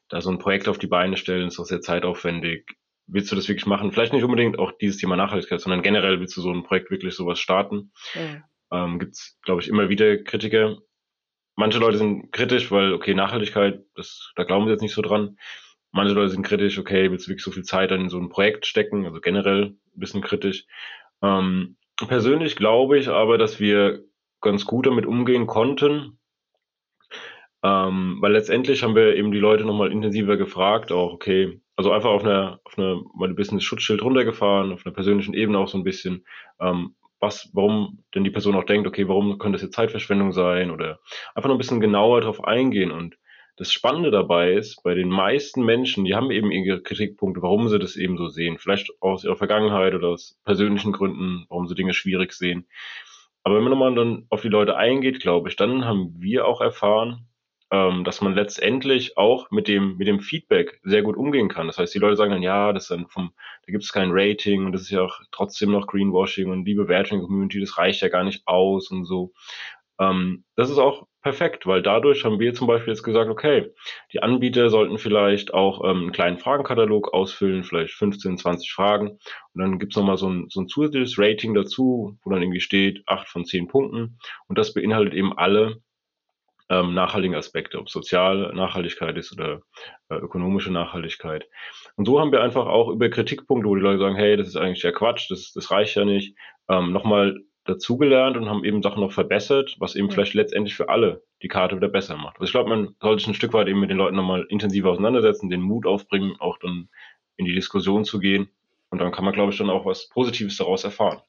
da 0.09 0.19
so 0.19 0.31
ein 0.31 0.39
Projekt 0.39 0.67
auf 0.67 0.79
die 0.79 0.87
Beine 0.87 1.15
stellen, 1.15 1.49
ist 1.49 1.59
doch 1.59 1.65
sehr 1.65 1.81
zeitaufwendig. 1.81 2.65
Willst 3.07 3.31
du 3.31 3.35
das 3.35 3.47
wirklich 3.47 3.65
machen? 3.65 3.91
Vielleicht 3.91 4.13
nicht 4.13 4.23
unbedingt 4.23 4.59
auch 4.59 4.73
dieses 4.73 4.97
Thema 4.97 5.15
Nachhaltigkeit, 5.15 5.61
sondern 5.61 5.81
generell 5.81 6.19
willst 6.19 6.35
du 6.35 6.41
so 6.41 6.51
ein 6.51 6.63
Projekt 6.63 6.91
wirklich 6.91 7.15
sowas 7.15 7.39
starten. 7.39 7.91
Ja. 8.13 8.83
Ähm, 8.83 8.99
Gibt 8.99 9.13
es, 9.13 9.39
glaube 9.43 9.61
ich, 9.61 9.69
immer 9.69 9.89
wieder 9.89 10.17
Kritiker. 10.17 10.77
Manche 11.55 11.79
Leute 11.79 11.97
sind 11.97 12.31
kritisch, 12.31 12.69
weil, 12.69 12.93
okay, 12.93 13.13
Nachhaltigkeit, 13.13 13.83
das, 13.95 14.31
da 14.35 14.43
glauben 14.43 14.65
sie 14.65 14.71
jetzt 14.71 14.81
nicht 14.81 14.93
so 14.93 15.01
dran. 15.01 15.37
Manche 15.91 16.13
Leute 16.13 16.29
sind 16.29 16.43
kritisch, 16.43 16.77
okay, 16.77 17.09
willst 17.09 17.25
du 17.25 17.29
wirklich 17.31 17.43
so 17.43 17.51
viel 17.51 17.63
Zeit 17.63 17.91
in 17.91 18.09
so 18.09 18.19
ein 18.19 18.29
Projekt 18.29 18.65
stecken? 18.65 19.05
Also 19.05 19.21
generell 19.21 19.63
ein 19.63 19.79
bisschen 19.93 20.21
kritisch. 20.21 20.65
Ähm, 21.23 21.77
persönlich 22.07 22.55
glaube 22.55 22.99
ich 22.99 23.07
aber, 23.07 23.37
dass 23.37 23.59
wir 23.59 24.03
ganz 24.41 24.65
gut 24.65 24.85
damit 24.85 25.05
umgehen 25.05 25.47
konnten. 25.47 26.19
Ähm, 27.63 28.17
weil 28.21 28.33
letztendlich 28.33 28.83
haben 28.83 28.95
wir 28.95 29.15
eben 29.15 29.31
die 29.31 29.39
Leute 29.39 29.65
nochmal 29.65 29.91
intensiver 29.91 30.37
gefragt, 30.37 30.91
auch 30.91 31.13
okay, 31.13 31.59
also 31.77 31.91
einfach 31.91 32.09
auf 32.09 32.23
einer, 32.23 32.59
auf 32.65 32.77
einer 32.77 33.01
mal 33.13 33.29
ein 33.29 33.35
bisschen 33.35 33.59
das 33.59 33.63
Schutzschild 33.63 34.01
runtergefahren, 34.01 34.73
auf 34.73 34.85
einer 34.85 34.93
persönlichen 34.93 35.33
Ebene 35.33 35.59
auch 35.59 35.67
so 35.67 35.77
ein 35.77 35.83
bisschen, 35.83 36.25
ähm, 36.59 36.95
was, 37.19 37.49
warum 37.53 38.03
denn 38.13 38.23
die 38.23 38.31
Person 38.31 38.55
auch 38.55 38.63
denkt, 38.63 38.87
okay, 38.87 39.07
warum 39.07 39.37
könnte 39.37 39.55
das 39.55 39.61
jetzt 39.61 39.75
Zeitverschwendung 39.75 40.33
sein 40.33 40.71
oder 40.71 40.99
einfach 41.35 41.47
noch 41.47 41.55
ein 41.55 41.59
bisschen 41.59 41.79
genauer 41.79 42.21
darauf 42.21 42.43
eingehen 42.43 42.91
und 42.91 43.17
das 43.57 43.71
Spannende 43.71 44.11
dabei 44.11 44.53
ist, 44.53 44.83
bei 44.83 44.93
den 44.93 45.09
meisten 45.09 45.65
Menschen, 45.65 46.05
die 46.05 46.13
haben 46.13 46.29
eben 46.29 46.51
ihre 46.51 46.81
Kritikpunkte, 46.81 47.41
warum 47.41 47.69
sie 47.69 47.79
das 47.79 47.95
eben 47.95 48.15
so 48.15 48.27
sehen. 48.27 48.59
Vielleicht 48.59 48.91
aus 49.01 49.23
ihrer 49.23 49.35
Vergangenheit 49.35 49.95
oder 49.95 50.09
aus 50.09 50.39
persönlichen 50.45 50.91
Gründen, 50.91 51.47
warum 51.49 51.67
sie 51.67 51.73
Dinge 51.73 51.95
schwierig 51.95 52.33
sehen. 52.33 52.67
Aber 53.43 53.55
wenn 53.55 53.63
man 53.63 53.71
nochmal 53.71 53.95
dann 53.95 54.27
auf 54.29 54.41
die 54.41 54.49
Leute 54.49 54.77
eingeht, 54.77 55.21
glaube 55.21 55.49
ich, 55.49 55.55
dann 55.55 55.85
haben 55.85 56.13
wir 56.19 56.45
auch 56.45 56.61
erfahren, 56.61 57.27
ähm, 57.71 58.03
dass 58.03 58.21
man 58.21 58.33
letztendlich 58.33 59.17
auch 59.17 59.51
mit 59.51 59.67
dem, 59.67 59.97
mit 59.97 60.07
dem 60.07 60.19
Feedback 60.19 60.79
sehr 60.83 61.01
gut 61.01 61.17
umgehen 61.17 61.49
kann. 61.49 61.67
Das 61.67 61.77
heißt, 61.77 61.93
die 61.93 61.99
Leute 61.99 62.15
sagen 62.15 62.31
dann, 62.31 62.43
ja, 62.43 62.71
das 62.71 62.83
ist 62.83 62.91
dann 62.91 63.07
vom, 63.07 63.33
da 63.65 63.71
gibt 63.71 63.83
es 63.83 63.91
kein 63.91 64.11
Rating 64.11 64.65
und 64.65 64.71
das 64.71 64.83
ist 64.83 64.91
ja 64.91 65.01
auch 65.01 65.19
trotzdem 65.31 65.71
noch 65.71 65.87
Greenwashing 65.87 66.49
und 66.49 66.65
die 66.65 66.75
Bewertung 66.75 67.19
der 67.19 67.27
Community, 67.27 67.59
das 67.59 67.77
reicht 67.77 68.01
ja 68.01 68.07
gar 68.09 68.23
nicht 68.23 68.47
aus 68.47 68.89
und 68.89 69.05
so. 69.05 69.33
Ähm, 69.99 70.45
das 70.55 70.69
ist 70.69 70.77
auch 70.77 71.07
perfekt, 71.21 71.65
weil 71.65 71.81
dadurch 71.81 72.23
haben 72.23 72.39
wir 72.39 72.53
zum 72.53 72.67
Beispiel 72.67 72.93
jetzt 72.93 73.03
gesagt, 73.03 73.29
okay, 73.29 73.73
die 74.13 74.21
Anbieter 74.23 74.69
sollten 74.69 74.97
vielleicht 74.97 75.53
auch 75.53 75.83
ähm, 75.83 76.03
einen 76.03 76.11
kleinen 76.11 76.37
Fragenkatalog 76.37 77.13
ausfüllen, 77.13 77.63
vielleicht 77.63 77.93
15, 77.95 78.37
20 78.37 78.71
Fragen. 78.71 79.09
Und 79.53 79.61
dann 79.61 79.79
gibt's 79.79 79.97
nochmal 79.97 80.17
so 80.17 80.29
ein, 80.29 80.45
so 80.49 80.61
ein 80.61 80.67
zusätzliches 80.69 81.17
Rating 81.17 81.53
dazu, 81.53 82.17
wo 82.23 82.29
dann 82.29 82.41
irgendwie 82.41 82.61
steht, 82.61 83.03
8 83.07 83.27
von 83.27 83.45
10 83.45 83.67
Punkten. 83.67 84.19
Und 84.47 84.57
das 84.57 84.73
beinhaltet 84.73 85.13
eben 85.13 85.37
alle 85.37 85.81
ähm, 86.69 86.93
nachhaltigen 86.93 87.35
Aspekte, 87.35 87.79
ob 87.79 87.89
soziale 87.89 88.53
Nachhaltigkeit 88.53 89.17
ist 89.17 89.31
oder 89.31 89.61
äh, 90.09 90.15
ökonomische 90.15 90.71
Nachhaltigkeit. 90.71 91.47
Und 91.95 92.05
so 92.05 92.19
haben 92.19 92.31
wir 92.31 92.41
einfach 92.41 92.65
auch 92.65 92.89
über 92.89 93.09
Kritikpunkte, 93.09 93.69
wo 93.69 93.75
die 93.75 93.81
Leute 93.81 93.99
sagen, 93.99 94.15
hey, 94.15 94.35
das 94.35 94.49
ist 94.49 94.57
eigentlich 94.57 94.83
ja 94.83 94.91
Quatsch, 94.91 95.31
das, 95.31 95.53
das 95.53 95.71
reicht 95.71 95.95
ja 95.95 96.05
nicht, 96.05 96.35
ähm, 96.69 96.91
nochmal 96.91 97.39
dazugelernt 97.63 98.37
und 98.37 98.49
haben 98.49 98.63
eben 98.63 98.81
Sachen 98.81 99.01
noch 99.01 99.11
verbessert, 99.11 99.75
was 99.79 99.95
eben 99.95 100.07
ja. 100.07 100.13
vielleicht 100.13 100.33
letztendlich 100.33 100.75
für 100.75 100.89
alle 100.89 101.23
die 101.41 101.47
Karte 101.47 101.75
wieder 101.75 101.89
besser 101.89 102.17
macht. 102.17 102.35
Also 102.35 102.45
ich 102.45 102.51
glaube, 102.51 102.69
man 102.69 102.95
sollte 103.01 103.19
sich 103.19 103.27
ein 103.27 103.33
Stück 103.33 103.53
weit 103.53 103.67
eben 103.67 103.79
mit 103.79 103.89
den 103.89 103.97
Leuten 103.97 104.15
nochmal 104.15 104.45
intensiver 104.49 104.91
auseinandersetzen, 104.91 105.49
den 105.49 105.61
Mut 105.61 105.85
aufbringen, 105.85 106.35
auch 106.39 106.57
dann 106.59 106.89
in 107.35 107.45
die 107.45 107.53
Diskussion 107.53 108.05
zu 108.05 108.19
gehen. 108.19 108.49
Und 108.89 108.99
dann 108.99 109.11
kann 109.11 109.25
man, 109.25 109.33
glaube 109.33 109.51
ich, 109.51 109.57
dann 109.57 109.69
auch 109.69 109.85
was 109.85 110.07
Positives 110.09 110.57
daraus 110.57 110.83
erfahren. 110.83 111.21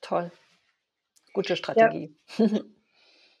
Toll. 0.00 0.30
Gute 1.32 1.56
Strategie. 1.56 2.14
Ja. 2.38 2.46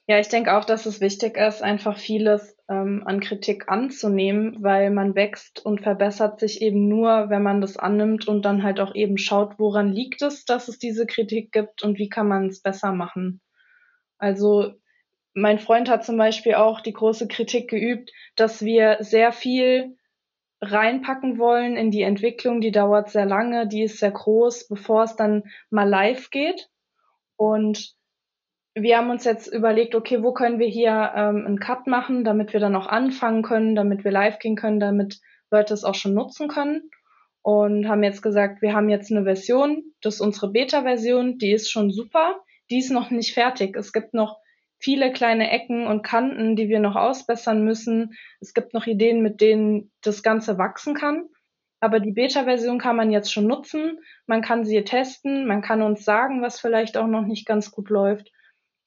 Ja, 0.06 0.18
ich 0.18 0.28
denke 0.28 0.54
auch, 0.54 0.66
dass 0.66 0.84
es 0.84 1.00
wichtig 1.00 1.38
ist, 1.38 1.62
einfach 1.62 1.96
vieles 1.96 2.58
ähm, 2.68 3.02
an 3.06 3.20
Kritik 3.20 3.70
anzunehmen, 3.70 4.62
weil 4.62 4.90
man 4.90 5.14
wächst 5.14 5.64
und 5.64 5.80
verbessert 5.80 6.40
sich 6.40 6.60
eben 6.60 6.88
nur, 6.88 7.30
wenn 7.30 7.42
man 7.42 7.62
das 7.62 7.78
annimmt 7.78 8.28
und 8.28 8.42
dann 8.42 8.62
halt 8.62 8.80
auch 8.80 8.94
eben 8.94 9.16
schaut, 9.16 9.58
woran 9.58 9.92
liegt 9.92 10.20
es, 10.20 10.44
dass 10.44 10.68
es 10.68 10.78
diese 10.78 11.06
Kritik 11.06 11.52
gibt 11.52 11.82
und 11.82 11.98
wie 11.98 12.10
kann 12.10 12.28
man 12.28 12.48
es 12.48 12.60
besser 12.60 12.92
machen. 12.92 13.40
Also 14.18 14.74
mein 15.32 15.58
Freund 15.58 15.88
hat 15.88 16.04
zum 16.04 16.18
Beispiel 16.18 16.54
auch 16.54 16.82
die 16.82 16.92
große 16.92 17.26
Kritik 17.26 17.70
geübt, 17.70 18.12
dass 18.36 18.62
wir 18.62 18.98
sehr 19.00 19.32
viel 19.32 19.96
reinpacken 20.60 21.38
wollen 21.38 21.76
in 21.76 21.90
die 21.90 22.02
Entwicklung. 22.02 22.60
Die 22.60 22.72
dauert 22.72 23.10
sehr 23.10 23.26
lange, 23.26 23.66
die 23.66 23.82
ist 23.84 23.98
sehr 23.98 24.12
groß, 24.12 24.68
bevor 24.68 25.04
es 25.04 25.16
dann 25.16 25.44
mal 25.70 25.88
live 25.88 26.30
geht. 26.30 26.68
Und 27.36 27.96
wir 28.74 28.98
haben 28.98 29.10
uns 29.10 29.24
jetzt 29.24 29.46
überlegt, 29.46 29.94
okay, 29.94 30.22
wo 30.22 30.32
können 30.32 30.58
wir 30.58 30.66
hier 30.66 31.12
ähm, 31.14 31.44
einen 31.46 31.60
Cut 31.60 31.86
machen, 31.86 32.24
damit 32.24 32.52
wir 32.52 32.60
dann 32.60 32.74
auch 32.74 32.88
anfangen 32.88 33.42
können, 33.42 33.76
damit 33.76 34.04
wir 34.04 34.10
live 34.10 34.40
gehen 34.40 34.56
können, 34.56 34.80
damit 34.80 35.20
Leute 35.50 35.74
es 35.74 35.84
auch 35.84 35.94
schon 35.94 36.14
nutzen 36.14 36.48
können. 36.48 36.90
Und 37.42 37.88
haben 37.88 38.02
jetzt 38.02 38.22
gesagt, 38.22 38.62
wir 38.62 38.72
haben 38.72 38.88
jetzt 38.88 39.12
eine 39.12 39.24
Version, 39.24 39.84
das 40.00 40.14
ist 40.14 40.20
unsere 40.22 40.50
Beta-Version, 40.50 41.38
die 41.38 41.52
ist 41.52 41.70
schon 41.70 41.90
super, 41.90 42.40
die 42.70 42.78
ist 42.78 42.90
noch 42.90 43.10
nicht 43.10 43.34
fertig. 43.34 43.76
Es 43.76 43.92
gibt 43.92 44.14
noch 44.14 44.38
viele 44.78 45.12
kleine 45.12 45.50
Ecken 45.50 45.86
und 45.86 46.02
Kanten, 46.02 46.56
die 46.56 46.68
wir 46.68 46.80
noch 46.80 46.96
ausbessern 46.96 47.62
müssen. 47.64 48.14
Es 48.40 48.54
gibt 48.54 48.74
noch 48.74 48.86
Ideen, 48.86 49.22
mit 49.22 49.40
denen 49.40 49.92
das 50.02 50.22
Ganze 50.22 50.58
wachsen 50.58 50.94
kann. 50.94 51.28
Aber 51.80 52.00
die 52.00 52.12
Beta-Version 52.12 52.78
kann 52.78 52.96
man 52.96 53.10
jetzt 53.10 53.30
schon 53.30 53.46
nutzen. 53.46 54.00
Man 54.26 54.40
kann 54.40 54.64
sie 54.64 54.82
testen. 54.82 55.46
Man 55.46 55.60
kann 55.60 55.82
uns 55.82 56.04
sagen, 56.04 56.42
was 56.42 56.58
vielleicht 56.58 56.96
auch 56.96 57.06
noch 57.06 57.26
nicht 57.26 57.46
ganz 57.46 57.70
gut 57.70 57.90
läuft. 57.90 58.32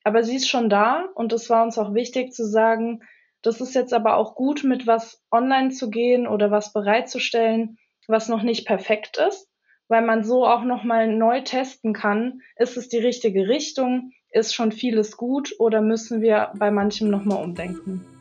Aber 0.08 0.24
sie 0.24 0.38
ist 0.38 0.48
schon 0.48 0.70
da 0.70 1.04
und 1.16 1.34
es 1.34 1.50
war 1.50 1.66
uns 1.66 1.78
auch 1.78 1.94
wichtig 1.94 2.32
zu 2.32 2.46
sagen, 2.46 3.02
das 3.42 3.60
ist 3.60 3.76
jetzt 3.76 3.94
aber 3.94 4.16
auch 4.16 4.36
gut, 4.36 4.64
mit 4.64 4.88
was 4.88 5.22
online 5.32 5.72
zu 5.72 5.90
gehen 5.90 6.28
oder 6.28 6.50
was 6.50 6.72
bereitzustellen, 6.72 7.78
was 8.08 8.30
noch 8.30 8.42
nicht 8.42 8.66
perfekt 8.66 9.18
ist, 9.18 9.50
weil 9.90 10.02
man 10.02 10.24
so 10.24 10.46
auch 10.46 10.64
nochmal 10.64 11.14
neu 11.14 11.42
testen 11.42 11.92
kann, 11.92 12.40
ist 12.56 12.78
es 12.78 12.88
die 12.88 13.00
richtige 13.00 13.50
Richtung, 13.50 14.12
ist 14.32 14.56
schon 14.56 14.72
vieles 14.72 15.18
gut 15.18 15.54
oder 15.60 15.82
müssen 15.82 16.22
wir 16.22 16.54
bei 16.56 16.72
manchem 16.72 17.10
nochmal 17.10 17.44
umdenken. 17.44 18.17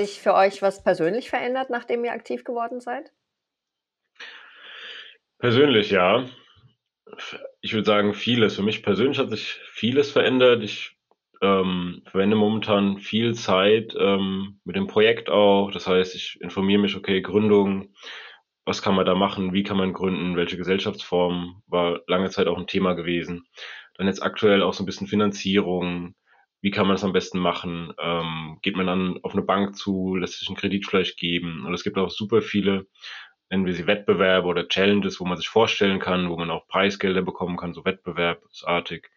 Sich 0.00 0.20
für 0.20 0.34
euch 0.34 0.62
was 0.62 0.82
persönlich 0.82 1.30
verändert, 1.30 1.70
nachdem 1.70 2.04
ihr 2.04 2.12
aktiv 2.12 2.44
geworden 2.44 2.80
seid? 2.80 3.12
Persönlich, 5.38 5.90
ja. 5.90 6.26
Ich 7.60 7.72
würde 7.72 7.86
sagen, 7.86 8.14
vieles. 8.14 8.56
Für 8.56 8.62
mich 8.62 8.82
persönlich 8.82 9.18
hat 9.18 9.30
sich 9.30 9.60
vieles 9.72 10.10
verändert. 10.10 10.62
Ich 10.62 10.96
ähm, 11.42 12.02
verwende 12.06 12.36
momentan 12.36 12.98
viel 12.98 13.34
Zeit 13.34 13.94
ähm, 13.98 14.60
mit 14.64 14.76
dem 14.76 14.86
Projekt 14.86 15.30
auch. 15.30 15.70
Das 15.70 15.86
heißt, 15.86 16.14
ich 16.14 16.38
informiere 16.40 16.80
mich, 16.80 16.96
okay, 16.96 17.20
Gründung, 17.22 17.94
was 18.64 18.82
kann 18.82 18.94
man 18.94 19.06
da 19.06 19.14
machen, 19.14 19.52
wie 19.52 19.62
kann 19.62 19.78
man 19.78 19.92
gründen, 19.92 20.36
welche 20.36 20.56
Gesellschaftsform 20.56 21.62
war 21.66 22.00
lange 22.06 22.30
Zeit 22.30 22.46
auch 22.46 22.58
ein 22.58 22.66
Thema 22.66 22.94
gewesen. 22.94 23.44
Dann 23.96 24.06
jetzt 24.06 24.22
aktuell 24.22 24.62
auch 24.62 24.74
so 24.74 24.82
ein 24.82 24.86
bisschen 24.86 25.06
Finanzierung, 25.06 26.14
wie 26.60 26.70
kann 26.70 26.86
man 26.86 26.94
das 26.94 27.04
am 27.04 27.12
besten 27.12 27.38
machen? 27.38 27.92
Ähm, 27.98 28.58
geht 28.62 28.76
man 28.76 28.86
dann 28.86 29.18
auf 29.22 29.32
eine 29.32 29.42
Bank 29.42 29.76
zu, 29.76 30.16
lässt 30.16 30.38
sich 30.38 30.48
einen 30.48 30.56
Kredit 30.56 30.86
vielleicht 30.86 31.18
geben? 31.18 31.64
Und 31.66 31.74
es 31.74 31.84
gibt 31.84 31.96
auch 31.98 32.10
super 32.10 32.42
viele, 32.42 32.86
nennen 33.48 33.66
wir 33.66 33.74
sie 33.74 33.86
Wettbewerbe 33.86 34.46
oder 34.46 34.68
Challenges, 34.68 35.20
wo 35.20 35.24
man 35.24 35.38
sich 35.38 35.48
vorstellen 35.48 35.98
kann, 35.98 36.28
wo 36.28 36.36
man 36.36 36.50
auch 36.50 36.66
Preisgelder 36.68 37.22
bekommen 37.22 37.56
kann, 37.56 37.72
so 37.72 37.84
wettbewerbsartig. 37.84 39.08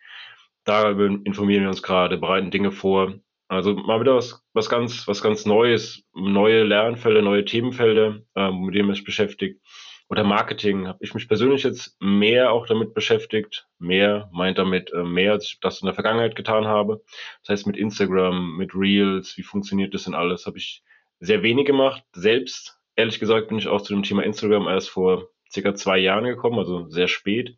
Da 0.63 0.91
informieren 0.91 1.63
wir 1.63 1.69
uns 1.69 1.83
gerade, 1.83 2.17
bereiten 2.17 2.51
Dinge 2.51 2.71
vor. 2.71 3.15
Also 3.49 3.75
mal 3.75 3.99
wieder 3.99 4.15
was, 4.15 4.41
was 4.53 4.69
ganz, 4.69 5.07
was 5.07 5.21
ganz 5.21 5.45
Neues, 5.45 6.03
neue 6.13 6.63
Lernfelder, 6.63 7.21
neue 7.21 7.43
Themenfelder, 7.43 8.21
ähm, 8.35 8.61
mit 8.61 8.75
denen 8.75 8.87
man 8.87 8.95
sich 8.95 9.03
beschäftigt 9.03 9.61
oder 10.09 10.23
Marketing 10.23 10.87
habe 10.87 10.99
ich 11.01 11.13
mich 11.13 11.27
persönlich 11.27 11.63
jetzt 11.63 11.95
mehr 11.99 12.51
auch 12.51 12.67
damit 12.67 12.93
beschäftigt. 12.93 13.67
Mehr 13.79 14.29
meint 14.31 14.57
damit 14.57 14.91
äh, 14.93 15.03
mehr, 15.03 15.33
als 15.33 15.45
ich 15.45 15.59
das 15.59 15.81
in 15.81 15.85
der 15.85 15.95
Vergangenheit 15.95 16.35
getan 16.35 16.67
habe. 16.67 17.01
Das 17.41 17.49
heißt 17.49 17.67
mit 17.67 17.77
Instagram, 17.77 18.57
mit 18.57 18.75
Reels, 18.75 19.37
wie 19.37 19.43
funktioniert 19.43 19.93
das 19.93 20.03
denn 20.03 20.13
alles, 20.13 20.45
habe 20.45 20.57
ich 20.57 20.83
sehr 21.19 21.41
wenig 21.41 21.65
gemacht. 21.65 22.03
Selbst, 22.13 22.79
ehrlich 22.95 23.19
gesagt, 23.19 23.47
bin 23.47 23.57
ich 23.57 23.67
auch 23.67 23.81
zu 23.81 23.93
dem 23.93 24.03
Thema 24.03 24.23
Instagram 24.23 24.67
erst 24.67 24.89
vor 24.89 25.29
circa 25.51 25.73
zwei 25.75 25.97
Jahren 25.97 26.25
gekommen, 26.25 26.59
also 26.59 26.89
sehr 26.89 27.07
spät. 27.07 27.55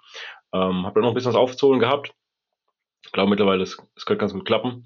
Ähm, 0.53 0.85
habe 0.85 0.95
da 0.95 1.01
noch 1.01 1.09
ein 1.09 1.13
bisschen 1.13 1.33
was 1.33 1.39
aufzuholen 1.39 1.79
gehabt. 1.79 2.13
Ich 3.05 3.11
glaube 3.11 3.29
mittlerweile, 3.29 3.63
es 3.63 3.77
könnte 3.77 4.17
ganz 4.17 4.33
gut 4.33 4.45
klappen. 4.45 4.85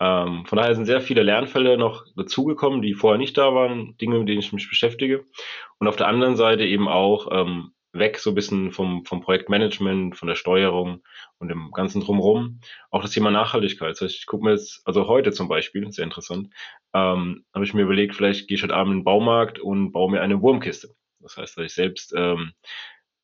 Ähm, 0.00 0.46
von 0.46 0.56
daher 0.56 0.74
sind 0.74 0.86
sehr 0.86 1.00
viele 1.00 1.22
Lernfälle 1.22 1.76
noch 1.76 2.06
dazugekommen, 2.16 2.82
die 2.82 2.94
vorher 2.94 3.18
nicht 3.18 3.36
da 3.36 3.54
waren, 3.54 3.96
Dinge, 3.98 4.18
mit 4.18 4.28
denen 4.28 4.40
ich 4.40 4.52
mich 4.52 4.68
beschäftige. 4.68 5.26
Und 5.78 5.88
auf 5.88 5.96
der 5.96 6.08
anderen 6.08 6.36
Seite 6.36 6.64
eben 6.64 6.88
auch 6.88 7.28
ähm, 7.30 7.72
weg 7.92 8.18
so 8.18 8.30
ein 8.30 8.34
bisschen 8.34 8.70
vom, 8.72 9.04
vom 9.04 9.20
Projektmanagement, 9.20 10.16
von 10.16 10.28
der 10.28 10.36
Steuerung 10.36 11.02
und 11.38 11.48
dem 11.48 11.70
ganzen 11.72 12.00
Drumherum. 12.00 12.60
Auch 12.90 13.02
das 13.02 13.10
Thema 13.10 13.30
Nachhaltigkeit. 13.30 13.90
Das 13.90 14.00
heißt, 14.00 14.16
ich 14.16 14.26
gucke 14.26 14.44
mir 14.44 14.52
jetzt, 14.52 14.80
also 14.86 15.06
heute 15.06 15.32
zum 15.32 15.48
Beispiel, 15.48 15.90
sehr 15.92 16.04
interessant, 16.04 16.48
ähm, 16.94 17.44
habe 17.54 17.64
ich 17.64 17.74
mir 17.74 17.82
überlegt, 17.82 18.14
vielleicht 18.14 18.48
gehe 18.48 18.56
ich 18.56 18.62
heute 18.62 18.74
Abend 18.74 18.92
in 18.92 18.98
den 19.00 19.04
Baumarkt 19.04 19.58
und 19.58 19.92
baue 19.92 20.10
mir 20.10 20.22
eine 20.22 20.40
Wurmkiste. 20.40 20.94
Das 21.18 21.36
heißt, 21.36 21.58
dass 21.58 21.64
ich 21.66 21.74
selbst 21.74 22.14
ähm, 22.16 22.52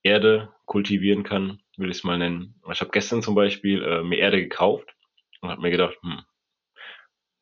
Erde 0.03 0.51
kultivieren 0.67 1.23
kann, 1.23 1.61
will 1.77 1.91
ich 1.91 1.99
es 1.99 2.05
mal 2.05 2.19
nennen. 2.19 2.61
Ich 2.71 2.81
habe 2.81 2.91
gestern 2.91 3.23
zum 3.23 3.35
Beispiel 3.35 3.83
äh, 3.83 4.03
mir 4.03 4.19
Erde 4.19 4.41
gekauft 4.43 4.95
und 5.41 5.51
habe 5.51 5.63
mir 5.63 5.71
gedacht, 5.71 5.97
hm, 6.03 6.23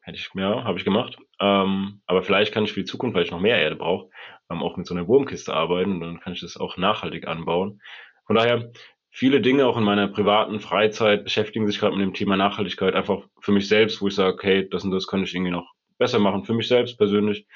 hätte 0.04 0.18
ich, 0.18 0.30
ja, 0.34 0.64
habe 0.64 0.78
ich 0.78 0.84
gemacht. 0.84 1.16
Ähm, 1.40 2.02
aber 2.06 2.22
vielleicht 2.22 2.52
kann 2.52 2.64
ich 2.64 2.72
für 2.72 2.80
die 2.80 2.86
Zukunft, 2.86 3.16
weil 3.16 3.24
ich 3.24 3.30
noch 3.30 3.40
mehr 3.40 3.58
Erde 3.58 3.76
brauche, 3.76 4.10
ähm, 4.50 4.62
auch 4.62 4.76
mit 4.76 4.86
so 4.86 4.94
einer 4.94 5.08
Wurmkiste 5.08 5.54
arbeiten 5.54 5.92
und 5.92 6.00
dann 6.00 6.20
kann 6.20 6.34
ich 6.34 6.40
das 6.40 6.56
auch 6.56 6.76
nachhaltig 6.76 7.26
anbauen. 7.26 7.80
Von 8.26 8.36
daher, 8.36 8.70
viele 9.10 9.40
Dinge 9.40 9.66
auch 9.66 9.78
in 9.78 9.84
meiner 9.84 10.08
privaten 10.08 10.60
Freizeit 10.60 11.24
beschäftigen 11.24 11.66
sich 11.66 11.78
gerade 11.78 11.96
mit 11.96 12.04
dem 12.04 12.14
Thema 12.14 12.36
Nachhaltigkeit 12.36 12.94
einfach 12.94 13.22
für 13.40 13.52
mich 13.52 13.66
selbst, 13.66 14.02
wo 14.02 14.08
ich 14.08 14.14
sage, 14.14 14.34
okay, 14.34 14.68
das 14.68 14.84
und 14.84 14.90
das 14.90 15.06
könnte 15.06 15.26
ich 15.26 15.34
irgendwie 15.34 15.52
noch 15.52 15.72
besser 15.98 16.18
machen 16.18 16.44
für 16.44 16.54
mich 16.54 16.68
selbst 16.68 16.98
persönlich. 16.98 17.46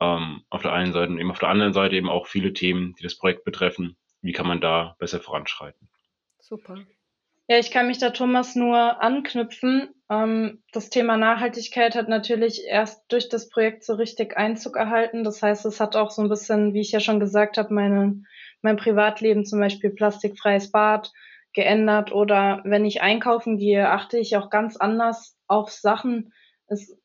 Ähm, 0.00 0.44
auf 0.48 0.62
der 0.62 0.72
einen 0.72 0.92
Seite 0.92 1.12
und 1.12 1.18
eben 1.18 1.30
auf 1.30 1.40
der 1.40 1.48
anderen 1.48 1.72
Seite 1.72 1.96
eben 1.96 2.08
auch 2.08 2.28
viele 2.28 2.52
Themen, 2.52 2.94
die 2.98 3.02
das 3.02 3.18
Projekt 3.18 3.44
betreffen. 3.44 3.96
Wie 4.22 4.32
kann 4.32 4.46
man 4.46 4.60
da 4.60 4.94
besser 4.98 5.18
voranschreiten? 5.18 5.88
Super. 6.38 6.78
Ja, 7.50 7.58
ich 7.58 7.70
kann 7.70 7.86
mich 7.86 7.96
da 7.96 8.10
Thomas 8.10 8.54
nur 8.56 9.02
anknüpfen. 9.02 9.88
Ähm, 10.10 10.62
das 10.72 10.90
Thema 10.90 11.16
Nachhaltigkeit 11.16 11.94
hat 11.94 12.06
natürlich 12.06 12.64
erst 12.66 13.10
durch 13.10 13.30
das 13.30 13.48
Projekt 13.48 13.84
so 13.84 13.94
richtig 13.94 14.36
Einzug 14.36 14.76
erhalten. 14.76 15.24
Das 15.24 15.42
heißt, 15.42 15.64
es 15.64 15.80
hat 15.80 15.96
auch 15.96 16.10
so 16.10 16.20
ein 16.20 16.28
bisschen, 16.28 16.74
wie 16.74 16.82
ich 16.82 16.92
ja 16.92 17.00
schon 17.00 17.20
gesagt 17.20 17.56
habe, 17.56 17.72
meine, 17.72 18.22
mein 18.60 18.76
Privatleben, 18.76 19.46
zum 19.46 19.60
Beispiel 19.60 19.88
plastikfreies 19.90 20.70
Bad, 20.70 21.10
geändert. 21.54 22.12
Oder 22.12 22.60
wenn 22.64 22.84
ich 22.84 23.00
einkaufen 23.00 23.56
gehe, 23.56 23.88
achte 23.88 24.18
ich 24.18 24.36
auch 24.36 24.50
ganz 24.50 24.76
anders 24.76 25.34
auf 25.46 25.70
Sachen. 25.70 26.34
Es, 26.66 26.98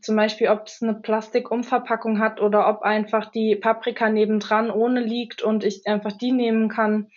zum 0.00 0.16
Beispiel, 0.16 0.48
ob 0.48 0.66
es 0.66 0.80
eine 0.82 0.94
Plastikumverpackung 0.94 2.20
hat 2.20 2.40
oder 2.40 2.68
ob 2.70 2.80
einfach 2.80 3.30
die 3.30 3.54
Paprika 3.54 4.08
nebendran 4.08 4.70
ohne 4.70 5.00
liegt 5.00 5.42
und 5.42 5.62
ich 5.62 5.86
einfach 5.86 6.12
die 6.12 6.32
nehmen 6.32 6.70
kann 6.70 7.08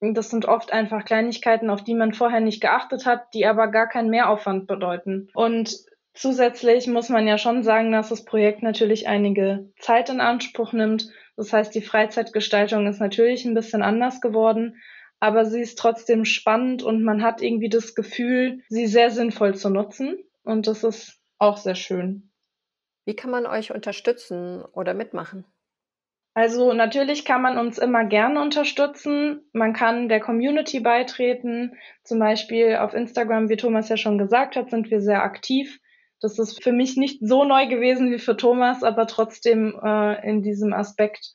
das 0.00 0.30
sind 0.30 0.46
oft 0.46 0.72
einfach 0.72 1.04
Kleinigkeiten, 1.04 1.70
auf 1.70 1.84
die 1.84 1.94
man 1.94 2.14
vorher 2.14 2.40
nicht 2.40 2.60
geachtet 2.60 3.04
hat, 3.06 3.34
die 3.34 3.46
aber 3.46 3.68
gar 3.68 3.86
keinen 3.88 4.10
Mehraufwand 4.10 4.66
bedeuten. 4.66 5.28
Und 5.34 5.76
zusätzlich 6.14 6.86
muss 6.86 7.10
man 7.10 7.26
ja 7.26 7.36
schon 7.36 7.62
sagen, 7.62 7.92
dass 7.92 8.08
das 8.08 8.24
Projekt 8.24 8.62
natürlich 8.62 9.08
einige 9.08 9.70
Zeit 9.78 10.08
in 10.08 10.20
Anspruch 10.20 10.72
nimmt. 10.72 11.08
Das 11.36 11.52
heißt, 11.52 11.74
die 11.74 11.82
Freizeitgestaltung 11.82 12.86
ist 12.86 13.00
natürlich 13.00 13.44
ein 13.44 13.54
bisschen 13.54 13.82
anders 13.82 14.20
geworden, 14.20 14.76
aber 15.20 15.44
sie 15.44 15.60
ist 15.60 15.78
trotzdem 15.78 16.24
spannend 16.24 16.82
und 16.82 17.04
man 17.04 17.22
hat 17.22 17.42
irgendwie 17.42 17.68
das 17.68 17.94
Gefühl, 17.94 18.62
sie 18.68 18.86
sehr 18.86 19.10
sinnvoll 19.10 19.54
zu 19.54 19.68
nutzen. 19.68 20.18
Und 20.44 20.66
das 20.66 20.82
ist 20.82 21.20
auch 21.38 21.58
sehr 21.58 21.74
schön. 21.74 22.30
Wie 23.04 23.14
kann 23.14 23.30
man 23.30 23.46
euch 23.46 23.72
unterstützen 23.72 24.62
oder 24.72 24.94
mitmachen? 24.94 25.44
Also 26.32 26.72
natürlich 26.72 27.24
kann 27.24 27.42
man 27.42 27.58
uns 27.58 27.78
immer 27.78 28.04
gerne 28.04 28.40
unterstützen. 28.40 29.42
Man 29.52 29.72
kann 29.72 30.08
der 30.08 30.20
Community 30.20 30.80
beitreten. 30.80 31.72
Zum 32.04 32.20
Beispiel 32.20 32.76
auf 32.76 32.94
Instagram, 32.94 33.48
wie 33.48 33.56
Thomas 33.56 33.88
ja 33.88 33.96
schon 33.96 34.16
gesagt 34.16 34.56
hat, 34.56 34.70
sind 34.70 34.90
wir 34.90 35.00
sehr 35.00 35.22
aktiv. 35.22 35.80
Das 36.20 36.38
ist 36.38 36.62
für 36.62 36.72
mich 36.72 36.96
nicht 36.96 37.20
so 37.20 37.44
neu 37.44 37.66
gewesen 37.66 38.12
wie 38.12 38.18
für 38.18 38.36
Thomas, 38.36 38.82
aber 38.82 39.06
trotzdem 39.06 39.74
äh, 39.82 40.28
in 40.28 40.42
diesem 40.42 40.72
Aspekt 40.72 41.32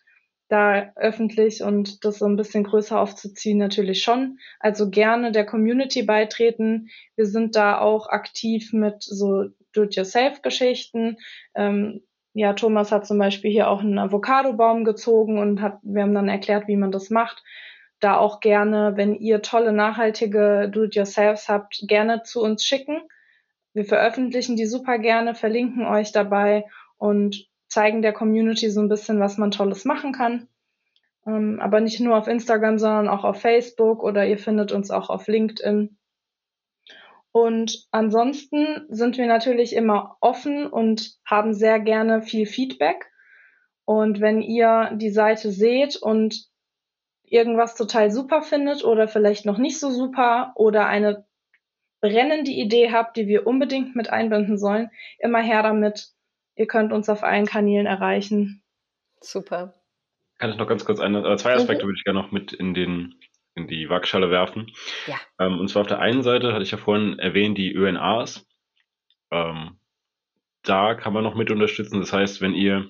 da 0.48 0.92
öffentlich 0.96 1.64
und 1.64 2.06
das 2.06 2.20
so 2.20 2.26
ein 2.26 2.36
bisschen 2.36 2.64
größer 2.64 3.00
aufzuziehen, 3.00 3.58
natürlich 3.58 4.04
schon. 4.04 4.38
Also 4.60 4.92
gerne 4.92 5.32
der 5.32 5.46
Community 5.46 6.04
beitreten. 6.04 6.90
Wir 7.16 7.26
sind 7.26 7.56
da 7.56 7.80
auch 7.80 8.08
aktiv 8.10 8.72
mit 8.72 9.02
so 9.02 9.46
Do-it-yourself-Geschichten. 9.74 11.18
Ähm, 11.56 12.04
ja, 12.36 12.52
Thomas 12.52 12.92
hat 12.92 13.08
zum 13.08 13.18
Beispiel 13.18 13.50
hier 13.50 13.70
auch 13.70 13.80
einen 13.80 13.98
Avocadobaum 13.98 14.84
gezogen 14.84 15.40
und 15.40 15.62
hat, 15.62 15.80
wir 15.84 16.02
haben 16.04 16.14
dann 16.14 16.28
erklärt, 16.28 16.68
wie 16.68 16.76
man 16.76 16.92
das 16.92 17.10
macht. 17.10 17.42
Da 18.02 18.18
auch 18.18 18.42
gerne, 18.42 18.92
wenn 18.98 19.16
ihr 19.16 19.42
tolle, 19.42 19.72
nachhaltige 19.72 20.70
Do-it-yourselfs 20.70 21.48
habt, 21.48 21.86
gerne 21.88 22.24
zu 22.24 22.44
uns 22.44 22.66
schicken. 22.66 23.00
Wir 23.74 23.86
veröffentlichen 23.86 24.58
die 24.58 24.66
super 24.66 25.00
gerne, 25.00 25.34
verlinken 25.34 25.86
euch 25.86 26.12
dabei 26.12 26.66
und 26.98 27.48
zeigen 27.70 28.02
der 28.02 28.12
Community 28.12 28.70
so 28.70 28.82
ein 28.82 28.90
bisschen, 28.90 29.22
was 29.22 29.38
man 29.38 29.52
Tolles 29.52 29.86
machen 29.86 30.12
kann. 30.12 30.50
Ähm, 31.26 31.62
aber 31.62 31.80
nicht 31.80 32.02
nur 32.02 32.18
auf 32.18 32.28
Instagram, 32.28 32.80
sondern 32.80 33.08
auch 33.08 33.24
auf 33.24 33.40
Facebook 33.40 34.04
oder 34.04 34.28
ihr 34.28 34.38
findet 34.38 34.74
uns 34.74 34.92
auch 34.92 35.10
auf 35.10 35.28
LinkedIn. 35.28 35.98
Und 37.36 37.86
ansonsten 37.92 38.86
sind 38.88 39.18
wir 39.18 39.26
natürlich 39.26 39.76
immer 39.76 40.16
offen 40.22 40.68
und 40.68 41.18
haben 41.26 41.54
sehr 41.54 41.82
gerne 41.82 42.22
viel 42.22 42.46
Feedback. 42.46 43.12
Und 43.84 44.22
wenn 44.22 44.42
ihr 44.42 44.92
die 44.96 45.10
Seite 45.10 45.52
seht 45.52 45.98
und 45.98 46.46
irgendwas 47.24 47.76
total 47.76 48.10
super 48.10 48.42
findet 48.42 48.86
oder 48.86 49.10
vielleicht 49.10 49.46
noch 49.46 49.58
nicht 49.58 49.82
so 49.82 49.92
super 49.92 50.54
oder 50.56 50.88
eine 50.88 51.26
brennende 52.00 52.52
Idee 52.52 52.94
habt, 52.94 53.18
die 53.18 53.28
wir 53.28 53.46
unbedingt 53.46 53.98
mit 53.98 54.10
einbinden 54.10 54.58
sollen, 54.58 54.90
immer 55.20 55.42
her 55.42 55.62
damit. 55.62 56.12
Ihr 56.56 56.68
könnt 56.68 56.94
uns 56.94 57.10
auf 57.10 57.22
allen 57.22 57.48
Kanälen 57.48 57.86
erreichen. 57.86 58.64
Super. 59.20 59.74
Kann 60.38 60.52
ich 60.52 60.56
noch 60.58 60.70
ganz 60.70 60.86
kurz 60.86 61.02
eine, 61.02 61.20
äh, 61.28 61.36
zwei 61.36 61.56
Aspekte 61.56 61.84
mhm. 61.84 61.90
würde 61.90 61.98
ich 61.98 62.06
gerne 62.06 62.22
noch 62.22 62.32
mit 62.32 62.54
in 62.54 62.74
den 62.74 63.16
in 63.56 63.68
die 63.68 63.90
Waagschale 63.90 64.30
werfen. 64.30 64.72
Ja. 65.08 65.16
Ähm, 65.40 65.60
und 65.60 65.70
zwar 65.70 65.82
auf 65.82 65.88
der 65.88 66.00
einen 66.00 66.24
Seite 66.24 66.54
hatte 66.54 66.64
ich 66.64 66.72
ja 66.72 66.78
vorhin 66.78 67.20
erwähnt, 67.20 67.58
die 67.58 67.74
ÖNAs. 67.74 68.46
Ähm, 69.32 69.80
da 70.64 70.96
kann 70.96 71.14
man 71.14 71.24
noch 71.24 71.36
mit 71.36 71.52
unterstützen. 71.52 72.00
Das 72.00 72.12
heißt, 72.12 72.42
wenn 72.42 72.54
ihr 72.54 72.90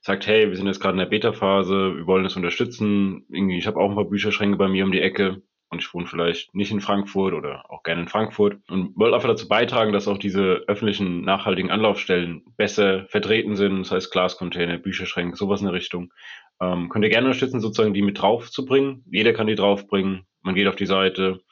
sagt, 0.00 0.26
hey, 0.26 0.48
wir 0.48 0.56
sind 0.56 0.66
jetzt 0.66 0.80
gerade 0.80 0.94
in 0.94 1.00
der 1.00 1.06
Beta-Phase, 1.06 1.96
wir 1.96 2.06
wollen 2.06 2.24
das 2.24 2.36
unterstützen, 2.36 3.26
irgendwie, 3.28 3.58
ich 3.58 3.66
habe 3.66 3.78
auch 3.78 3.90
ein 3.90 3.96
paar 3.96 4.08
Bücherschränke 4.08 4.56
bei 4.56 4.68
mir 4.68 4.84
um 4.84 4.92
die 4.92 5.00
Ecke 5.00 5.42
und 5.68 5.80
ich 5.80 5.92
wohne 5.92 6.06
vielleicht 6.06 6.54
nicht 6.54 6.70
in 6.70 6.80
Frankfurt 6.80 7.34
oder 7.34 7.68
auch 7.70 7.82
gerne 7.82 8.02
in 8.02 8.08
Frankfurt 8.08 8.58
und 8.68 8.96
wollte 8.96 9.16
einfach 9.16 9.28
dazu 9.28 9.48
beitragen, 9.48 9.92
dass 9.92 10.06
auch 10.06 10.18
diese 10.18 10.64
öffentlichen 10.68 11.22
nachhaltigen 11.22 11.70
Anlaufstellen 11.70 12.44
besser 12.56 13.06
vertreten 13.08 13.56
sind. 13.56 13.80
Das 13.80 13.90
heißt 13.90 14.12
Glascontainer, 14.12 14.78
Bücherschränke, 14.78 15.36
sowas 15.36 15.60
in 15.60 15.66
der 15.66 15.74
Richtung. 15.74 16.12
Ähm, 16.60 16.88
könnt 16.88 17.04
ihr 17.04 17.10
gerne 17.10 17.26
unterstützen, 17.26 17.60
sozusagen 17.60 17.94
die 17.94 18.02
mit 18.02 18.20
drauf 18.20 18.50
zu 18.50 18.64
bringen. 18.64 19.04
Jeder 19.10 19.32
kann 19.32 19.46
die 19.46 19.54
draufbringen. 19.54 20.26
Man 20.42 20.54
geht 20.54 20.68
auf 20.68 20.76
die 20.76 20.86
Seite, 20.86 21.42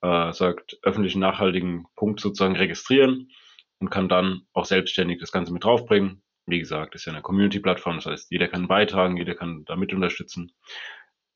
äh, 0.00 0.32
sagt 0.32 0.78
öffentlichen 0.82 1.20
nachhaltigen 1.20 1.86
Punkt 1.96 2.20
sozusagen 2.20 2.56
registrieren 2.56 3.30
und 3.78 3.90
kann 3.90 4.08
dann 4.08 4.42
auch 4.52 4.64
selbstständig 4.64 5.18
das 5.20 5.32
Ganze 5.32 5.52
mit 5.52 5.64
draufbringen. 5.64 6.22
Wie 6.46 6.58
gesagt, 6.58 6.94
ist 6.94 7.06
ja 7.06 7.12
eine 7.12 7.22
Community-Plattform, 7.22 7.96
das 7.96 8.06
heißt, 8.06 8.30
jeder 8.30 8.48
kann 8.48 8.68
beitragen, 8.68 9.16
jeder 9.16 9.34
kann 9.34 9.64
da 9.64 9.76
mit 9.76 9.92
unterstützen. 9.92 10.52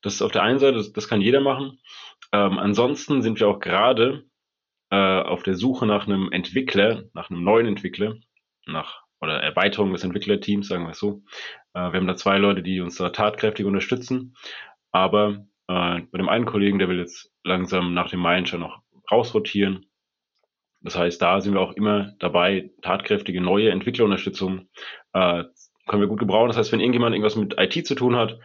Das 0.03 0.15
ist 0.15 0.23
auf 0.23 0.33
der 0.33 0.43
einen 0.43 0.59
Seite, 0.59 0.77
das, 0.77 0.93
das 0.93 1.09
kann 1.09 1.21
jeder 1.21 1.41
machen. 1.41 1.81
Ähm, 2.33 2.59
ansonsten 2.59 3.23
sind 3.23 3.41
wir 3.41 3.49
auch 3.49 3.59
gerade 3.59 4.27
äh, 4.91 4.97
auf 4.97 5.43
der 5.43 5.55
Suche 5.55 5.87
nach 5.87 6.07
einem 6.07 6.31
Entwickler, 6.31 7.05
nach 7.15 7.31
einem 7.31 7.43
neuen 7.43 7.67
Entwickler, 7.67 8.17
nach 8.67 9.03
oder 9.21 9.43
Erweiterung 9.43 9.93
des 9.93 10.05
Entwicklerteams, 10.05 10.69
sagen 10.69 10.85
wir 10.85 10.91
es 10.91 10.99
so. 10.99 11.23
Äh, 11.75 11.93
wir 11.93 12.01
haben 12.01 12.07
da 12.07 12.17
zwei 12.17 12.39
Leute, 12.39 12.63
die 12.63 12.81
uns 12.81 12.97
da 12.97 13.11
tatkräftig 13.11 13.67
unterstützen. 13.67 14.35
Aber 14.93 15.47
äh, 15.69 16.01
bei 16.01 16.19
dem 16.19 16.29
einen 16.29 16.47
Kollegen, 16.47 16.79
der 16.79 16.89
will 16.89 16.99
jetzt 16.99 17.31
langsam 17.45 17.95
nach 17.95 18.11
dem 18.11 18.47
schon 18.47 18.61
noch 18.61 18.83
rausrotieren. 19.11 19.87
Das 20.81 20.97
heißt, 20.97 21.21
da 21.21 21.41
sind 21.41 21.55
wir 21.55 21.61
auch 21.61 21.73
immer 21.73 22.15
dabei, 22.19 22.71
tatkräftige 22.83 23.41
neue 23.41 23.71
Entwicklerunterstützung 23.71 24.69
äh, 25.13 25.45
können 25.89 26.03
wir 26.03 26.09
gut 26.09 26.21
gebrauchen. 26.21 26.49
Das 26.49 26.57
heißt, 26.57 26.71
wenn 26.71 26.81
irgendjemand 26.81 27.15
irgendwas 27.15 27.37
mit 27.37 27.59
IT 27.59 27.87
zu 27.87 27.95
tun 27.95 28.15
hat, 28.15 28.39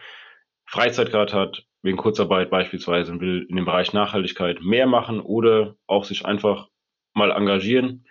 Freizeitgrad 0.66 1.34
hat, 1.34 1.66
wegen 1.84 1.98
Kurzarbeit 1.98 2.50
beispielsweise 2.50 3.12
und 3.12 3.20
will 3.20 3.46
in 3.50 3.58
dem 3.58 3.66
Bereich 3.66 3.94
Nachhaltigkeit 3.94 4.62
mehr 4.62 4.88
machen 4.88 5.20
oder 5.20 5.76
auch 5.86 6.06
sich 6.06 6.26
einfach 6.26 6.70
mal 7.14 7.32
engagieren, 7.32 8.06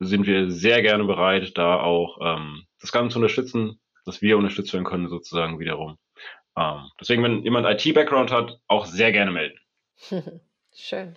sind 0.00 0.26
wir 0.26 0.50
sehr 0.50 0.82
gerne 0.82 1.04
bereit, 1.04 1.56
da 1.56 1.80
auch 1.80 2.18
ähm, 2.20 2.64
das 2.80 2.92
Ganze 2.92 3.14
zu 3.14 3.18
unterstützen, 3.18 3.80
dass 4.04 4.22
wir 4.22 4.36
unterstützt 4.36 4.72
werden 4.72 4.84
können, 4.84 5.08
sozusagen 5.08 5.58
wiederum. 5.58 5.98
Ähm, 6.56 6.90
deswegen, 7.00 7.22
wenn 7.22 7.42
jemand 7.42 7.66
IT-Background 7.66 8.30
hat, 8.30 8.58
auch 8.66 8.86
sehr 8.86 9.12
gerne 9.12 9.30
melden. 9.30 9.58
Schön. 10.74 11.16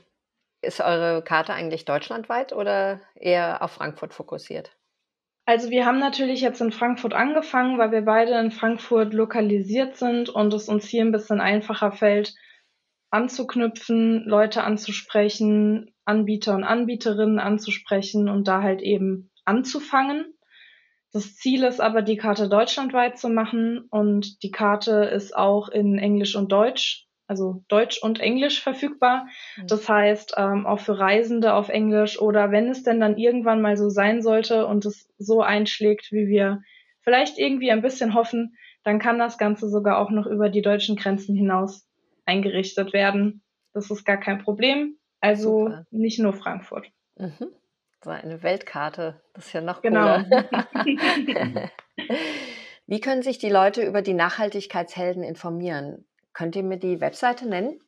Ist 0.61 0.81
eure 0.81 1.23
Karte 1.23 1.53
eigentlich 1.53 1.85
deutschlandweit 1.85 2.53
oder 2.53 2.99
eher 3.15 3.61
auf 3.61 3.71
Frankfurt 3.71 4.13
fokussiert? 4.13 4.71
Also 5.45 5.69
wir 5.69 5.85
haben 5.85 5.99
natürlich 5.99 6.41
jetzt 6.41 6.59
in 6.59 6.73
Frankfurt 6.73 7.13
angefangen, 7.13 7.77
weil 7.77 7.91
wir 7.91 8.01
beide 8.01 8.37
in 8.37 8.51
Frankfurt 8.51 9.13
lokalisiert 9.13 9.95
sind 9.95 10.29
und 10.29 10.53
es 10.53 10.67
uns 10.67 10.87
hier 10.87 11.05
ein 11.05 11.13
bisschen 11.13 11.39
einfacher 11.39 11.93
fällt, 11.93 12.33
anzuknüpfen, 13.09 14.23
Leute 14.25 14.63
anzusprechen, 14.63 15.93
Anbieter 16.05 16.55
und 16.55 16.63
Anbieterinnen 16.63 17.39
anzusprechen 17.39 18.29
und 18.29 18.47
da 18.47 18.61
halt 18.61 18.81
eben 18.81 19.31
anzufangen. 19.45 20.33
Das 21.13 21.35
Ziel 21.35 21.63
ist 21.63 21.79
aber, 21.79 22.01
die 22.01 22.17
Karte 22.17 22.49
deutschlandweit 22.49 23.17
zu 23.17 23.29
machen 23.29 23.87
und 23.89 24.43
die 24.43 24.51
Karte 24.51 25.05
ist 25.05 25.35
auch 25.35 25.69
in 25.69 25.97
Englisch 25.97 26.35
und 26.35 26.51
Deutsch, 26.51 27.07
also 27.27 27.63
Deutsch 27.69 28.01
und 28.03 28.19
Englisch 28.19 28.61
verfügbar. 28.61 29.25
Mhm. 29.55 29.67
Das 29.67 29.87
heißt, 29.87 30.35
ähm, 30.37 30.65
auch 30.65 30.79
für 30.79 30.99
Reisende 30.99 31.53
auf 31.53 31.69
Englisch 31.69 32.19
oder 32.19 32.51
wenn 32.51 32.69
es 32.69 32.83
denn 32.83 32.99
dann 32.99 33.17
irgendwann 33.17 33.61
mal 33.61 33.77
so 33.77 33.89
sein 33.89 34.21
sollte 34.21 34.67
und 34.67 34.85
es 34.85 35.09
so 35.17 35.41
einschlägt, 35.41 36.11
wie 36.11 36.27
wir 36.27 36.61
vielleicht 37.01 37.37
irgendwie 37.37 37.71
ein 37.71 37.81
bisschen 37.81 38.13
hoffen, 38.13 38.57
dann 38.83 38.99
kann 38.99 39.17
das 39.17 39.37
Ganze 39.37 39.69
sogar 39.69 39.99
auch 39.99 40.11
noch 40.11 40.27
über 40.27 40.49
die 40.49 40.61
deutschen 40.61 40.97
Grenzen 40.97 41.35
hinaus 41.35 41.86
eingerichtet 42.27 42.93
werden. 42.93 43.41
Das 43.73 43.89
ist 43.89 44.05
gar 44.05 44.17
kein 44.17 44.39
Problem. 44.39 44.97
Also 45.19 45.65
Super. 45.65 45.85
nicht 45.91 46.19
nur 46.19 46.33
Frankfurt. 46.33 46.87
Mhm. 47.17 47.51
So 48.03 48.11
eine 48.11 48.43
Weltkarte, 48.43 49.21
das 49.33 49.47
ist 49.47 49.53
ja 49.53 49.61
noch 49.61 49.81
genau. 49.81 50.23
cooler. 50.23 50.45
Wie 52.87 53.01
können 53.01 53.21
sich 53.21 53.37
die 53.37 53.49
Leute 53.49 53.83
über 53.83 54.01
die 54.01 54.13
Nachhaltigkeitshelden 54.13 55.23
informieren? 55.23 56.05
Könnt 56.33 56.55
ihr 56.55 56.63
mir 56.63 56.77
die 56.77 57.01
Webseite 57.01 57.47
nennen? 57.47 57.81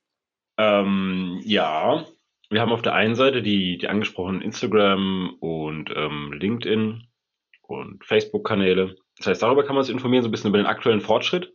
Ähm, 0.57 1.39
ja, 1.43 2.05
wir 2.49 2.61
haben 2.61 2.71
auf 2.71 2.81
der 2.81 2.95
einen 2.95 3.15
Seite 3.15 3.41
die, 3.41 3.77
die 3.77 3.87
angesprochenen 3.87 4.41
Instagram 4.41 5.35
und 5.39 5.91
ähm, 5.95 6.33
LinkedIn 6.33 7.07
und 7.61 8.03
Facebook-Kanäle. 8.03 8.95
Das 9.17 9.27
heißt, 9.27 9.43
darüber 9.43 9.63
kann 9.65 9.75
man 9.75 9.83
sich 9.83 9.93
informieren, 9.93 10.23
so 10.23 10.29
ein 10.29 10.31
bisschen 10.31 10.49
über 10.49 10.57
den 10.57 10.65
aktuellen 10.65 11.01
Fortschritt. 11.01 11.53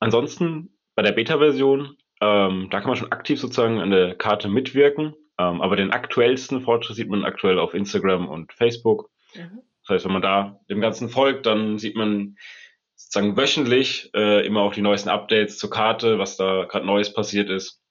Ansonsten 0.00 0.76
bei 0.94 1.02
der 1.02 1.12
Beta-Version, 1.12 1.96
ähm, 2.24 2.68
da 2.70 2.80
kann 2.80 2.88
man 2.88 2.96
schon 2.96 3.12
aktiv 3.12 3.38
sozusagen 3.38 3.80
an 3.80 3.90
der 3.90 4.14
Karte 4.14 4.48
mitwirken. 4.48 5.14
Ähm, 5.38 5.60
aber 5.60 5.76
den 5.76 5.90
aktuellsten 5.90 6.62
Fortschritt 6.62 6.96
sieht 6.96 7.10
man 7.10 7.24
aktuell 7.24 7.58
auf 7.58 7.74
Instagram 7.74 8.28
und 8.28 8.54
Facebook. 8.54 9.10
Mhm. 9.34 9.60
Das 9.82 9.96
heißt, 9.96 10.06
wenn 10.06 10.12
man 10.12 10.22
da 10.22 10.60
dem 10.70 10.80
Ganzen 10.80 11.10
folgt, 11.10 11.46
dann 11.46 11.78
sieht 11.78 11.96
man 11.96 12.36
sozusagen 12.94 13.36
wöchentlich 13.36 14.10
äh, 14.14 14.46
immer 14.46 14.62
auch 14.62 14.72
die 14.72 14.80
neuesten 14.80 15.10
Updates 15.10 15.58
zur 15.58 15.70
Karte, 15.70 16.18
was 16.18 16.36
da 16.36 16.64
gerade 16.64 16.86
Neues 16.86 17.12
passiert 17.12 17.50
ist. 17.50 17.82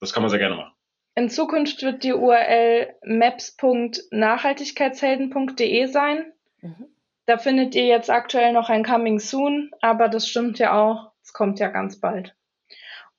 Das 0.00 0.12
kann 0.12 0.22
man 0.22 0.28
sehr 0.30 0.38
gerne 0.38 0.56
machen. 0.56 0.72
In 1.14 1.28
Zukunft 1.28 1.82
wird 1.82 2.04
die 2.04 2.12
URL 2.12 2.94
maps.nachhaltigkeitshelden.de 3.04 5.86
sein. 5.86 6.32
Mhm. 6.60 6.86
Da 7.26 7.38
findet 7.38 7.74
ihr 7.74 7.86
jetzt 7.86 8.10
aktuell 8.10 8.52
noch 8.52 8.68
ein 8.68 8.84
Coming 8.84 9.18
Soon, 9.18 9.72
aber 9.80 10.08
das 10.08 10.28
stimmt 10.28 10.58
ja 10.58 10.80
auch, 10.80 11.12
es 11.22 11.32
kommt 11.32 11.58
ja 11.58 11.68
ganz 11.68 11.98
bald. 12.00 12.36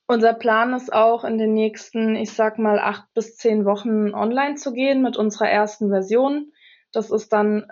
Unser 0.08 0.34
Plan 0.34 0.74
ist 0.74 0.92
auch 0.92 1.24
in 1.24 1.38
den 1.38 1.54
nächsten, 1.54 2.16
ich 2.16 2.34
sag 2.34 2.60
mal, 2.60 2.78
acht 2.80 3.06
bis 3.14 3.38
zehn 3.38 3.66
Wochen 3.66 4.14
online 4.14 4.56
zu 4.56 4.74
gehen 4.74 5.02
mit 5.02 5.16
unserer 5.16 5.50
ersten 5.50 5.90
Version. 5.90 6.52
Das 6.92 7.10
ist 7.10 7.32
dann 7.32 7.72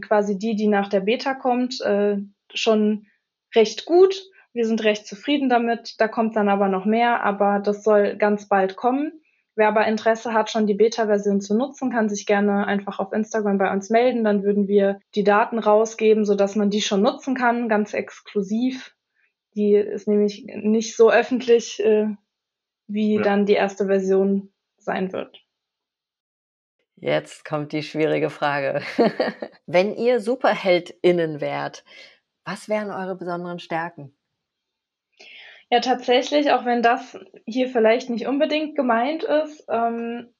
quasi 0.00 0.36
die, 0.36 0.56
die 0.56 0.66
nach 0.66 0.88
der 0.88 1.00
Beta 1.00 1.34
kommt, 1.34 1.80
äh, 1.80 2.18
schon 2.52 3.06
recht 3.54 3.84
gut. 3.84 4.20
Wir 4.52 4.66
sind 4.66 4.82
recht 4.84 5.06
zufrieden 5.06 5.48
damit. 5.48 5.94
Da 5.98 6.08
kommt 6.08 6.36
dann 6.36 6.48
aber 6.48 6.68
noch 6.68 6.84
mehr, 6.84 7.22
aber 7.22 7.60
das 7.60 7.84
soll 7.84 8.16
ganz 8.16 8.48
bald 8.48 8.76
kommen. 8.76 9.12
Wer 9.56 9.68
aber 9.68 9.86
Interesse 9.86 10.32
hat, 10.32 10.50
schon 10.50 10.66
die 10.66 10.74
Beta-Version 10.74 11.40
zu 11.40 11.56
nutzen, 11.56 11.92
kann 11.92 12.08
sich 12.08 12.26
gerne 12.26 12.66
einfach 12.66 12.98
auf 12.98 13.12
Instagram 13.12 13.58
bei 13.58 13.72
uns 13.72 13.88
melden. 13.88 14.24
Dann 14.24 14.42
würden 14.42 14.66
wir 14.66 14.98
die 15.14 15.22
Daten 15.22 15.60
rausgeben, 15.60 16.24
sodass 16.24 16.56
man 16.56 16.70
die 16.70 16.82
schon 16.82 17.02
nutzen 17.02 17.36
kann, 17.36 17.68
ganz 17.68 17.94
exklusiv. 17.94 18.94
Die 19.54 19.74
ist 19.74 20.08
nämlich 20.08 20.44
nicht 20.46 20.96
so 20.96 21.10
öffentlich, 21.10 21.80
äh, 21.80 22.08
wie 22.86 23.16
ja. 23.16 23.22
dann 23.22 23.46
die 23.46 23.54
erste 23.54 23.86
Version 23.86 24.52
sein 24.76 25.12
wird. 25.12 25.44
Jetzt 26.96 27.44
kommt 27.44 27.72
die 27.72 27.82
schwierige 27.82 28.30
Frage. 28.30 28.82
Wenn 29.66 29.94
ihr 29.94 30.20
SuperheldInnen 30.20 31.40
wärt, 31.40 31.84
was 32.44 32.68
wären 32.68 32.90
eure 32.90 33.16
besonderen 33.16 33.58
Stärken? 33.58 34.16
Ja, 35.70 35.80
tatsächlich, 35.80 36.52
auch 36.52 36.66
wenn 36.66 36.82
das 36.82 37.18
hier 37.46 37.68
vielleicht 37.68 38.10
nicht 38.10 38.26
unbedingt 38.26 38.76
gemeint 38.76 39.24
ist, 39.24 39.64
ähm, 39.68 40.32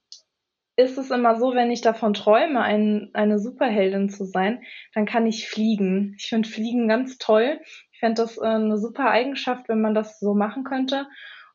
ist 0.77 0.99
es 0.99 1.11
immer 1.11 1.39
so, 1.39 1.55
wenn 1.55 1.71
ich 1.71 1.81
davon 1.81 2.15
träume, 2.15 2.61
ein, 2.61 3.11
eine 3.15 3.39
Superheldin 3.39 4.11
zu 4.11 4.25
sein, 4.25 4.63
dann 4.93 5.07
kann 5.07 5.27
ich 5.27 5.49
fliegen. 5.49 6.15
Ich 6.19 6.27
finde 6.27 6.49
Fliegen 6.49 6.89
ganz 6.89 7.19
toll 7.19 7.61
fände 8.05 8.21
das 8.21 8.37
äh, 8.37 8.45
eine 8.45 8.77
super 8.77 9.11
Eigenschaft, 9.11 9.69
wenn 9.69 9.81
man 9.81 9.95
das 9.95 10.21
so 10.21 10.35
machen 10.35 10.65
könnte. 10.65 11.07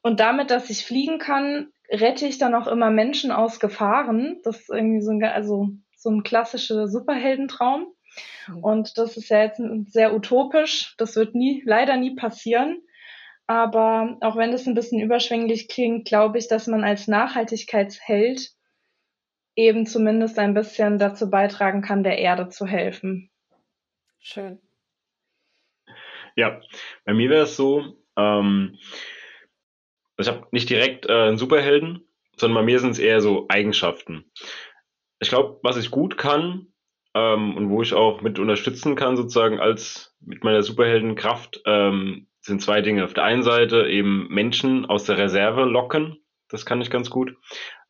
Und 0.02 0.20
damit, 0.20 0.50
dass 0.50 0.72
ich 0.72 0.84
fliegen 0.84 1.20
kann, 1.20 1.68
rette 1.92 2.26
ich 2.26 2.40
dann 2.40 2.56
auch 2.56 2.66
immer 2.66 2.90
Menschen 2.90 3.32
aus 3.32 3.60
Gefahren. 3.60 4.40
Das 4.44 4.62
ist 4.62 4.70
irgendwie 4.70 5.02
so 5.02 5.12
ein, 5.12 5.24
also 5.24 5.70
so 5.96 6.10
ein 6.10 6.24
klassischer 6.24 6.88
Superheldentraum. 6.88 7.94
Mhm. 8.48 8.64
Und 8.64 8.98
das 8.98 9.16
ist 9.16 9.30
ja 9.30 9.44
jetzt 9.44 9.62
sehr 9.92 10.16
utopisch. 10.16 10.96
Das 10.98 11.16
wird 11.16 11.36
nie, 11.36 11.62
leider 11.66 11.98
nie 11.98 12.16
passieren. 12.16 12.82
Aber 13.46 14.18
auch 14.22 14.36
wenn 14.36 14.52
das 14.52 14.66
ein 14.66 14.76
bisschen 14.76 15.00
überschwänglich 15.00 15.68
klingt, 15.68 16.08
glaube 16.08 16.40
ich, 16.40 16.48
dass 16.48 16.66
man 16.66 16.84
als 16.84 17.08
Nachhaltigkeitsheld 17.08 18.52
eben 19.56 19.86
zumindest 19.86 20.40
ein 20.40 20.54
bisschen 20.56 20.98
dazu 20.98 21.30
beitragen 21.30 21.82
kann, 21.82 22.04
der 22.04 22.18
Erde 22.18 22.50
zu 22.50 22.66
helfen. 22.66 23.30
Schön. 24.20 24.60
Ja, 26.36 26.62
bei 27.06 27.14
mir 27.14 27.30
wäre 27.30 27.44
es 27.44 27.56
so, 27.56 27.98
ähm, 28.18 28.78
ich 30.18 30.28
habe 30.28 30.48
nicht 30.52 30.70
direkt 30.70 31.08
äh, 31.08 31.14
einen 31.14 31.38
Superhelden, 31.38 32.08
sondern 32.36 32.64
bei 32.64 32.66
mir 32.66 32.80
sind 32.80 32.92
es 32.92 33.00
eher 33.00 33.22
so 33.22 33.46
Eigenschaften. 33.50 34.32
Ich 35.20 35.30
glaube, 35.30 35.60
was 35.64 35.78
ich 35.78 35.92
gut 35.92 36.18
kann 36.18 36.68
ähm, 37.14 37.56
und 37.56 37.70
wo 37.70 37.82
ich 37.82 37.94
auch 37.94 38.22
mit 38.22 38.40
unterstützen 38.40 38.96
kann, 38.96 39.18
sozusagen 39.18 39.60
als 39.60 40.16
mit 40.20 40.44
meiner 40.44 40.64
Superheldenkraft, 40.64 41.62
ähm, 41.66 42.28
sind 42.42 42.62
zwei 42.62 42.82
Dinge. 42.82 43.04
Auf 43.04 43.14
der 43.14 43.24
einen 43.24 43.44
Seite 43.44 43.88
eben 43.88 44.28
Menschen 44.30 44.86
aus 44.86 45.04
der 45.04 45.18
Reserve 45.18 45.66
locken, 45.66 46.18
das 46.50 46.66
kann 46.66 46.82
ich 46.82 46.90
ganz 46.90 47.10
gut. 47.10 47.36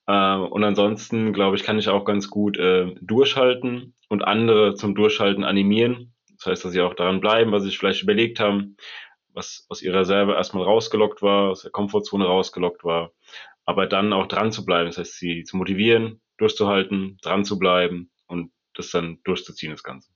Äh, 0.07 0.35
und 0.35 0.63
ansonsten, 0.63 1.33
glaube 1.33 1.55
ich, 1.55 1.63
kann 1.63 1.79
ich 1.79 1.89
auch 1.89 2.05
ganz 2.05 2.29
gut 2.29 2.57
äh, 2.57 2.95
durchhalten 3.01 3.93
und 4.07 4.23
andere 4.23 4.73
zum 4.73 4.95
Durchhalten 4.95 5.43
animieren. 5.43 6.13
Das 6.39 6.47
heißt, 6.47 6.65
dass 6.65 6.71
sie 6.71 6.81
auch 6.81 6.93
daran 6.93 7.19
bleiben, 7.19 7.51
was 7.51 7.63
sie 7.63 7.69
sich 7.69 7.77
vielleicht 7.77 8.01
überlegt 8.01 8.39
haben, 8.39 8.77
was 9.33 9.65
aus 9.69 9.81
ihrer 9.81 9.99
Reserve 9.99 10.33
erstmal 10.33 10.63
rausgelockt 10.63 11.21
war, 11.21 11.51
aus 11.51 11.61
der 11.61 11.71
Komfortzone 11.71 12.25
rausgelockt 12.25 12.83
war, 12.83 13.11
aber 13.65 13.85
dann 13.87 14.13
auch 14.13 14.27
dran 14.27 14.51
zu 14.51 14.65
bleiben. 14.65 14.87
Das 14.87 14.97
heißt, 14.97 15.17
sie 15.17 15.43
zu 15.43 15.57
motivieren, 15.57 16.21
durchzuhalten, 16.37 17.17
dran 17.21 17.45
zu 17.45 17.59
bleiben 17.59 18.09
und 18.27 18.51
das 18.73 18.89
dann 18.91 19.19
durchzuziehen, 19.23 19.71
das 19.71 19.83
Ganze. 19.83 20.09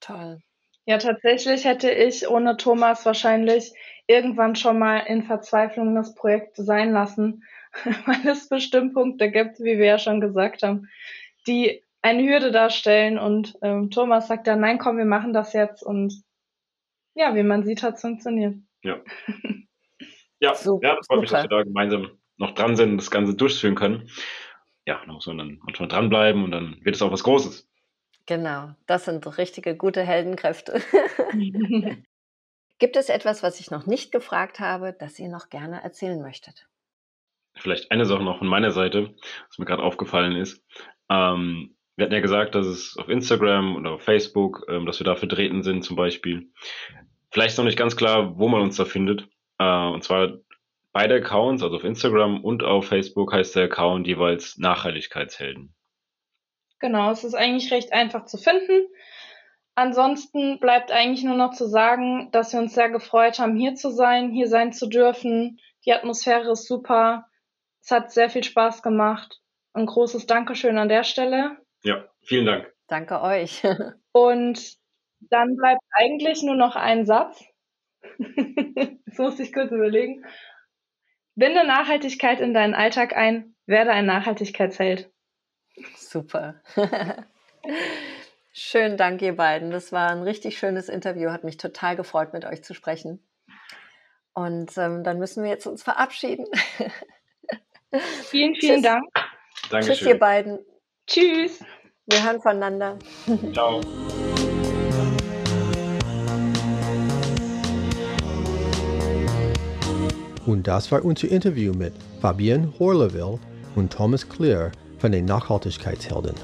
Toll. 0.00 0.40
Ja, 0.86 0.98
tatsächlich 0.98 1.64
hätte 1.64 1.90
ich 1.90 2.28
ohne 2.28 2.56
Thomas 2.56 3.04
wahrscheinlich 3.04 3.72
irgendwann 4.06 4.54
schon 4.56 4.78
mal 4.78 4.98
in 4.98 5.24
Verzweiflung 5.24 5.94
das 5.94 6.14
Projekt 6.14 6.56
sein 6.56 6.92
lassen, 6.92 7.44
weil 8.06 8.26
es 8.28 8.48
bestimmt 8.48 8.94
Punkte 8.94 9.30
gibt, 9.30 9.58
wie 9.58 9.78
wir 9.78 9.86
ja 9.86 9.98
schon 9.98 10.20
gesagt 10.20 10.62
haben, 10.62 10.88
die 11.46 11.82
eine 12.06 12.22
Hürde 12.22 12.52
darstellen. 12.52 13.18
Und 13.18 13.58
ähm, 13.62 13.90
Thomas 13.90 14.28
sagt 14.28 14.46
dann, 14.46 14.60
nein, 14.60 14.78
komm, 14.78 14.96
wir 14.96 15.04
machen 15.04 15.32
das 15.32 15.52
jetzt. 15.52 15.82
Und 15.82 16.22
ja, 17.14 17.34
wie 17.34 17.42
man 17.42 17.64
sieht, 17.64 17.82
hat 17.82 17.94
es 17.96 18.00
funktioniert. 18.00 18.56
Ja. 18.82 19.00
Ja, 20.38 20.54
so, 20.54 20.80
ja 20.82 20.98
freut 21.06 21.20
mich, 21.22 21.30
dass 21.30 21.44
wir 21.44 21.48
da 21.48 21.62
gemeinsam 21.62 22.10
noch 22.36 22.50
dran 22.50 22.76
sind 22.76 22.90
und 22.90 22.96
das 22.98 23.10
Ganze 23.10 23.34
durchführen 23.34 23.74
können. 23.74 24.10
Ja, 24.86 25.00
da 25.06 25.10
muss 25.10 25.26
man 25.26 25.38
dann 25.38 25.58
manchmal 25.62 25.88
dranbleiben 25.88 26.44
und 26.44 26.50
dann 26.50 26.76
wird 26.82 26.94
es 26.94 27.00
auch 27.00 27.10
was 27.10 27.22
Großes. 27.22 27.66
Genau, 28.26 28.74
das 28.86 29.06
sind 29.06 29.38
richtige 29.38 29.76
gute 29.76 30.02
Heldenkräfte. 30.02 30.82
Gibt 32.78 32.96
es 32.96 33.08
etwas, 33.08 33.42
was 33.42 33.60
ich 33.60 33.70
noch 33.70 33.86
nicht 33.86 34.12
gefragt 34.12 34.60
habe, 34.60 34.92
das 34.92 35.18
ihr 35.18 35.28
noch 35.28 35.48
gerne 35.48 35.82
erzählen 35.82 36.20
möchtet? 36.20 36.68
Vielleicht 37.54 37.90
eine 37.90 38.04
Sache 38.04 38.22
noch 38.22 38.38
von 38.38 38.48
meiner 38.48 38.72
Seite, 38.72 39.14
was 39.48 39.58
mir 39.58 39.64
gerade 39.64 39.82
aufgefallen 39.82 40.36
ist. 40.36 40.62
Ähm, 41.08 41.75
wir 41.96 42.04
hatten 42.04 42.14
ja 42.14 42.20
gesagt, 42.20 42.54
dass 42.54 42.66
es 42.66 42.96
auf 42.98 43.08
Instagram 43.08 43.76
oder 43.76 43.92
auf 43.92 44.02
Facebook, 44.02 44.66
ähm, 44.68 44.86
dass 44.86 45.00
wir 45.00 45.04
da 45.04 45.16
vertreten 45.16 45.62
sind 45.62 45.82
zum 45.82 45.96
Beispiel. 45.96 46.50
Vielleicht 47.30 47.52
ist 47.52 47.58
noch 47.58 47.64
nicht 47.64 47.78
ganz 47.78 47.96
klar, 47.96 48.38
wo 48.38 48.48
man 48.48 48.60
uns 48.60 48.76
da 48.76 48.84
findet. 48.84 49.28
Äh, 49.58 49.88
und 49.88 50.04
zwar 50.04 50.38
beide 50.92 51.16
Accounts, 51.16 51.62
also 51.62 51.76
auf 51.76 51.84
Instagram 51.84 52.44
und 52.44 52.62
auf 52.62 52.86
Facebook 52.86 53.32
heißt 53.32 53.56
der 53.56 53.64
Account 53.64 54.06
jeweils 54.06 54.58
Nachhaltigkeitshelden. 54.58 55.74
Genau, 56.78 57.10
es 57.10 57.24
ist 57.24 57.34
eigentlich 57.34 57.72
recht 57.72 57.92
einfach 57.92 58.26
zu 58.26 58.36
finden. 58.36 58.86
Ansonsten 59.74 60.58
bleibt 60.58 60.90
eigentlich 60.92 61.24
nur 61.24 61.36
noch 61.36 61.52
zu 61.52 61.66
sagen, 61.66 62.30
dass 62.32 62.52
wir 62.52 62.60
uns 62.60 62.74
sehr 62.74 62.90
gefreut 62.90 63.38
haben, 63.38 63.56
hier 63.56 63.74
zu 63.74 63.90
sein, 63.90 64.30
hier 64.30 64.48
sein 64.48 64.72
zu 64.72 64.86
dürfen. 64.86 65.60
Die 65.84 65.92
Atmosphäre 65.92 66.50
ist 66.50 66.66
super. 66.66 67.26
Es 67.82 67.90
hat 67.90 68.10
sehr 68.10 68.30
viel 68.30 68.44
Spaß 68.44 68.82
gemacht. 68.82 69.40
Ein 69.72 69.86
großes 69.86 70.26
Dankeschön 70.26 70.78
an 70.78 70.88
der 70.88 71.04
Stelle. 71.04 71.58
Ja, 71.86 72.04
vielen 72.20 72.46
Dank. 72.46 72.72
Danke 72.88 73.22
euch. 73.22 73.62
Und 74.12 74.76
dann 75.20 75.56
bleibt 75.56 75.80
eigentlich 75.92 76.42
nur 76.42 76.56
noch 76.56 76.74
ein 76.74 77.06
Satz. 77.06 77.44
das 79.06 79.18
muss 79.18 79.38
ich 79.38 79.52
kurz 79.52 79.70
überlegen. 79.70 80.24
Binde 81.36 81.64
Nachhaltigkeit 81.64 82.40
in 82.40 82.54
deinen 82.54 82.74
Alltag 82.74 83.16
ein, 83.16 83.54
werde 83.66 83.92
ein 83.92 84.04
Nachhaltigkeitsheld. 84.04 85.12
Super. 85.94 86.60
Schönen 88.52 88.96
Dank, 88.96 89.22
ihr 89.22 89.36
beiden. 89.36 89.70
Das 89.70 89.92
war 89.92 90.10
ein 90.10 90.22
richtig 90.22 90.58
schönes 90.58 90.88
Interview. 90.88 91.30
Hat 91.30 91.44
mich 91.44 91.56
total 91.56 91.94
gefreut, 91.94 92.32
mit 92.32 92.44
euch 92.44 92.64
zu 92.64 92.74
sprechen. 92.74 93.24
Und 94.32 94.76
ähm, 94.76 95.04
dann 95.04 95.18
müssen 95.18 95.44
wir 95.44 95.50
jetzt 95.50 95.66
uns 95.66 95.84
verabschieden. 95.84 96.46
Vielen, 97.92 98.54
vielen 98.54 98.54
Tschüss. 98.54 98.82
Dank. 98.82 99.04
Dankeschön. 99.70 99.94
Tschüss, 99.94 100.08
ihr 100.08 100.18
beiden. 100.18 100.58
Tschüss. 101.06 101.64
Wir 102.08 102.24
hören 102.24 102.40
voneinander. 102.40 102.96
Ciao. 103.52 103.80
Und 110.46 110.68
das 110.68 110.92
war 110.92 111.04
unser 111.04 111.28
Interview 111.28 111.72
mit 111.74 111.94
Fabienne 112.20 112.72
Horleville 112.78 113.40
und 113.74 113.92
Thomas 113.92 114.28
Clear 114.28 114.70
von 114.98 115.10
den 115.10 115.24
Nachhaltigkeitshelden. 115.24 116.34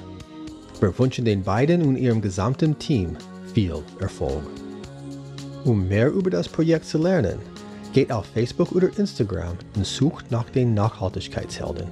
Wir 0.80 0.98
wünschen 0.98 1.24
den 1.24 1.44
beiden 1.44 1.82
und 1.82 1.96
ihrem 1.96 2.20
gesamten 2.20 2.76
Team 2.80 3.16
viel 3.54 3.84
Erfolg. 4.00 4.42
Um 5.64 5.86
mehr 5.86 6.10
über 6.10 6.30
das 6.30 6.48
Projekt 6.48 6.86
zu 6.86 6.98
lernen, 6.98 7.38
geht 7.92 8.10
auf 8.10 8.26
Facebook 8.26 8.72
oder 8.72 8.88
Instagram 8.98 9.56
und 9.76 9.86
sucht 9.86 10.28
nach 10.32 10.50
den 10.50 10.74
Nachhaltigkeitshelden. 10.74 11.86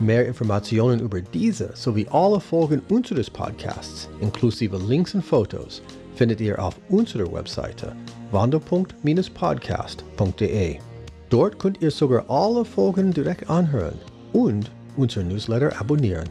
Mehr 0.00 0.26
Informationen 0.26 0.98
über 1.00 1.20
diese 1.20 1.70
sowie 1.74 2.08
alle 2.10 2.40
Folgen 2.40 2.82
unseres 2.88 3.30
Podcasts, 3.30 4.08
inklusive 4.20 4.76
Links 4.76 5.14
und 5.14 5.24
Fotos, 5.24 5.82
findet 6.16 6.40
ihr 6.40 6.60
auf 6.62 6.74
unserer 6.88 7.32
Webseite 7.32 7.94
wandelpunkt-podcast.de. 8.32 10.78
Dort 11.30 11.58
könnt 11.58 11.80
ihr 11.80 11.92
sogar 11.92 12.28
alle 12.28 12.64
Folgen 12.64 13.12
direkt 13.12 13.48
anhören 13.48 13.98
und 14.32 14.70
unser 14.96 15.22
Newsletter 15.22 15.80
abonnieren. 15.80 16.28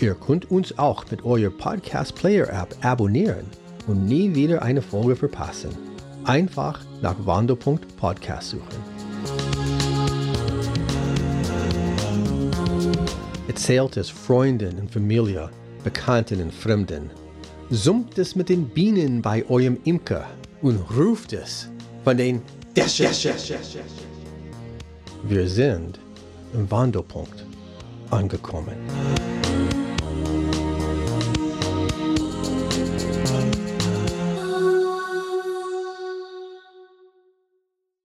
Ihr 0.00 0.14
könnt 0.14 0.50
uns 0.50 0.78
auch 0.78 1.04
mit 1.10 1.22
eurer 1.24 1.50
Podcast 1.50 2.14
Player 2.14 2.48
App 2.48 2.74
abonnieren 2.82 3.44
und 3.86 4.06
nie 4.06 4.34
wieder 4.34 4.62
eine 4.62 4.82
Folge 4.82 5.16
verpassen. 5.16 5.70
Einfach 6.24 6.80
nach 7.02 7.16
Wandelpunkt 7.26 7.96
Podcast 7.96 8.50
suchen. 8.50 8.91
Erzählt 13.52 13.98
es 13.98 14.08
Freunden 14.08 14.78
und 14.78 14.90
Familie, 14.90 15.50
Bekannten 15.84 16.40
und 16.40 16.54
Fremden. 16.54 17.10
Summt 17.68 18.16
es 18.16 18.34
mit 18.34 18.48
den 18.48 18.66
Bienen 18.66 19.20
bei 19.20 19.44
eurem 19.46 19.76
Imker 19.84 20.26
und 20.62 20.78
ruft 20.96 21.34
es 21.34 21.68
von 22.02 22.16
den 22.16 22.40
Dächern. 22.74 23.12
Wir 25.24 25.46
sind 25.46 26.00
im 26.54 26.70
Wandelpunkt 26.70 27.44
angekommen. 28.10 28.76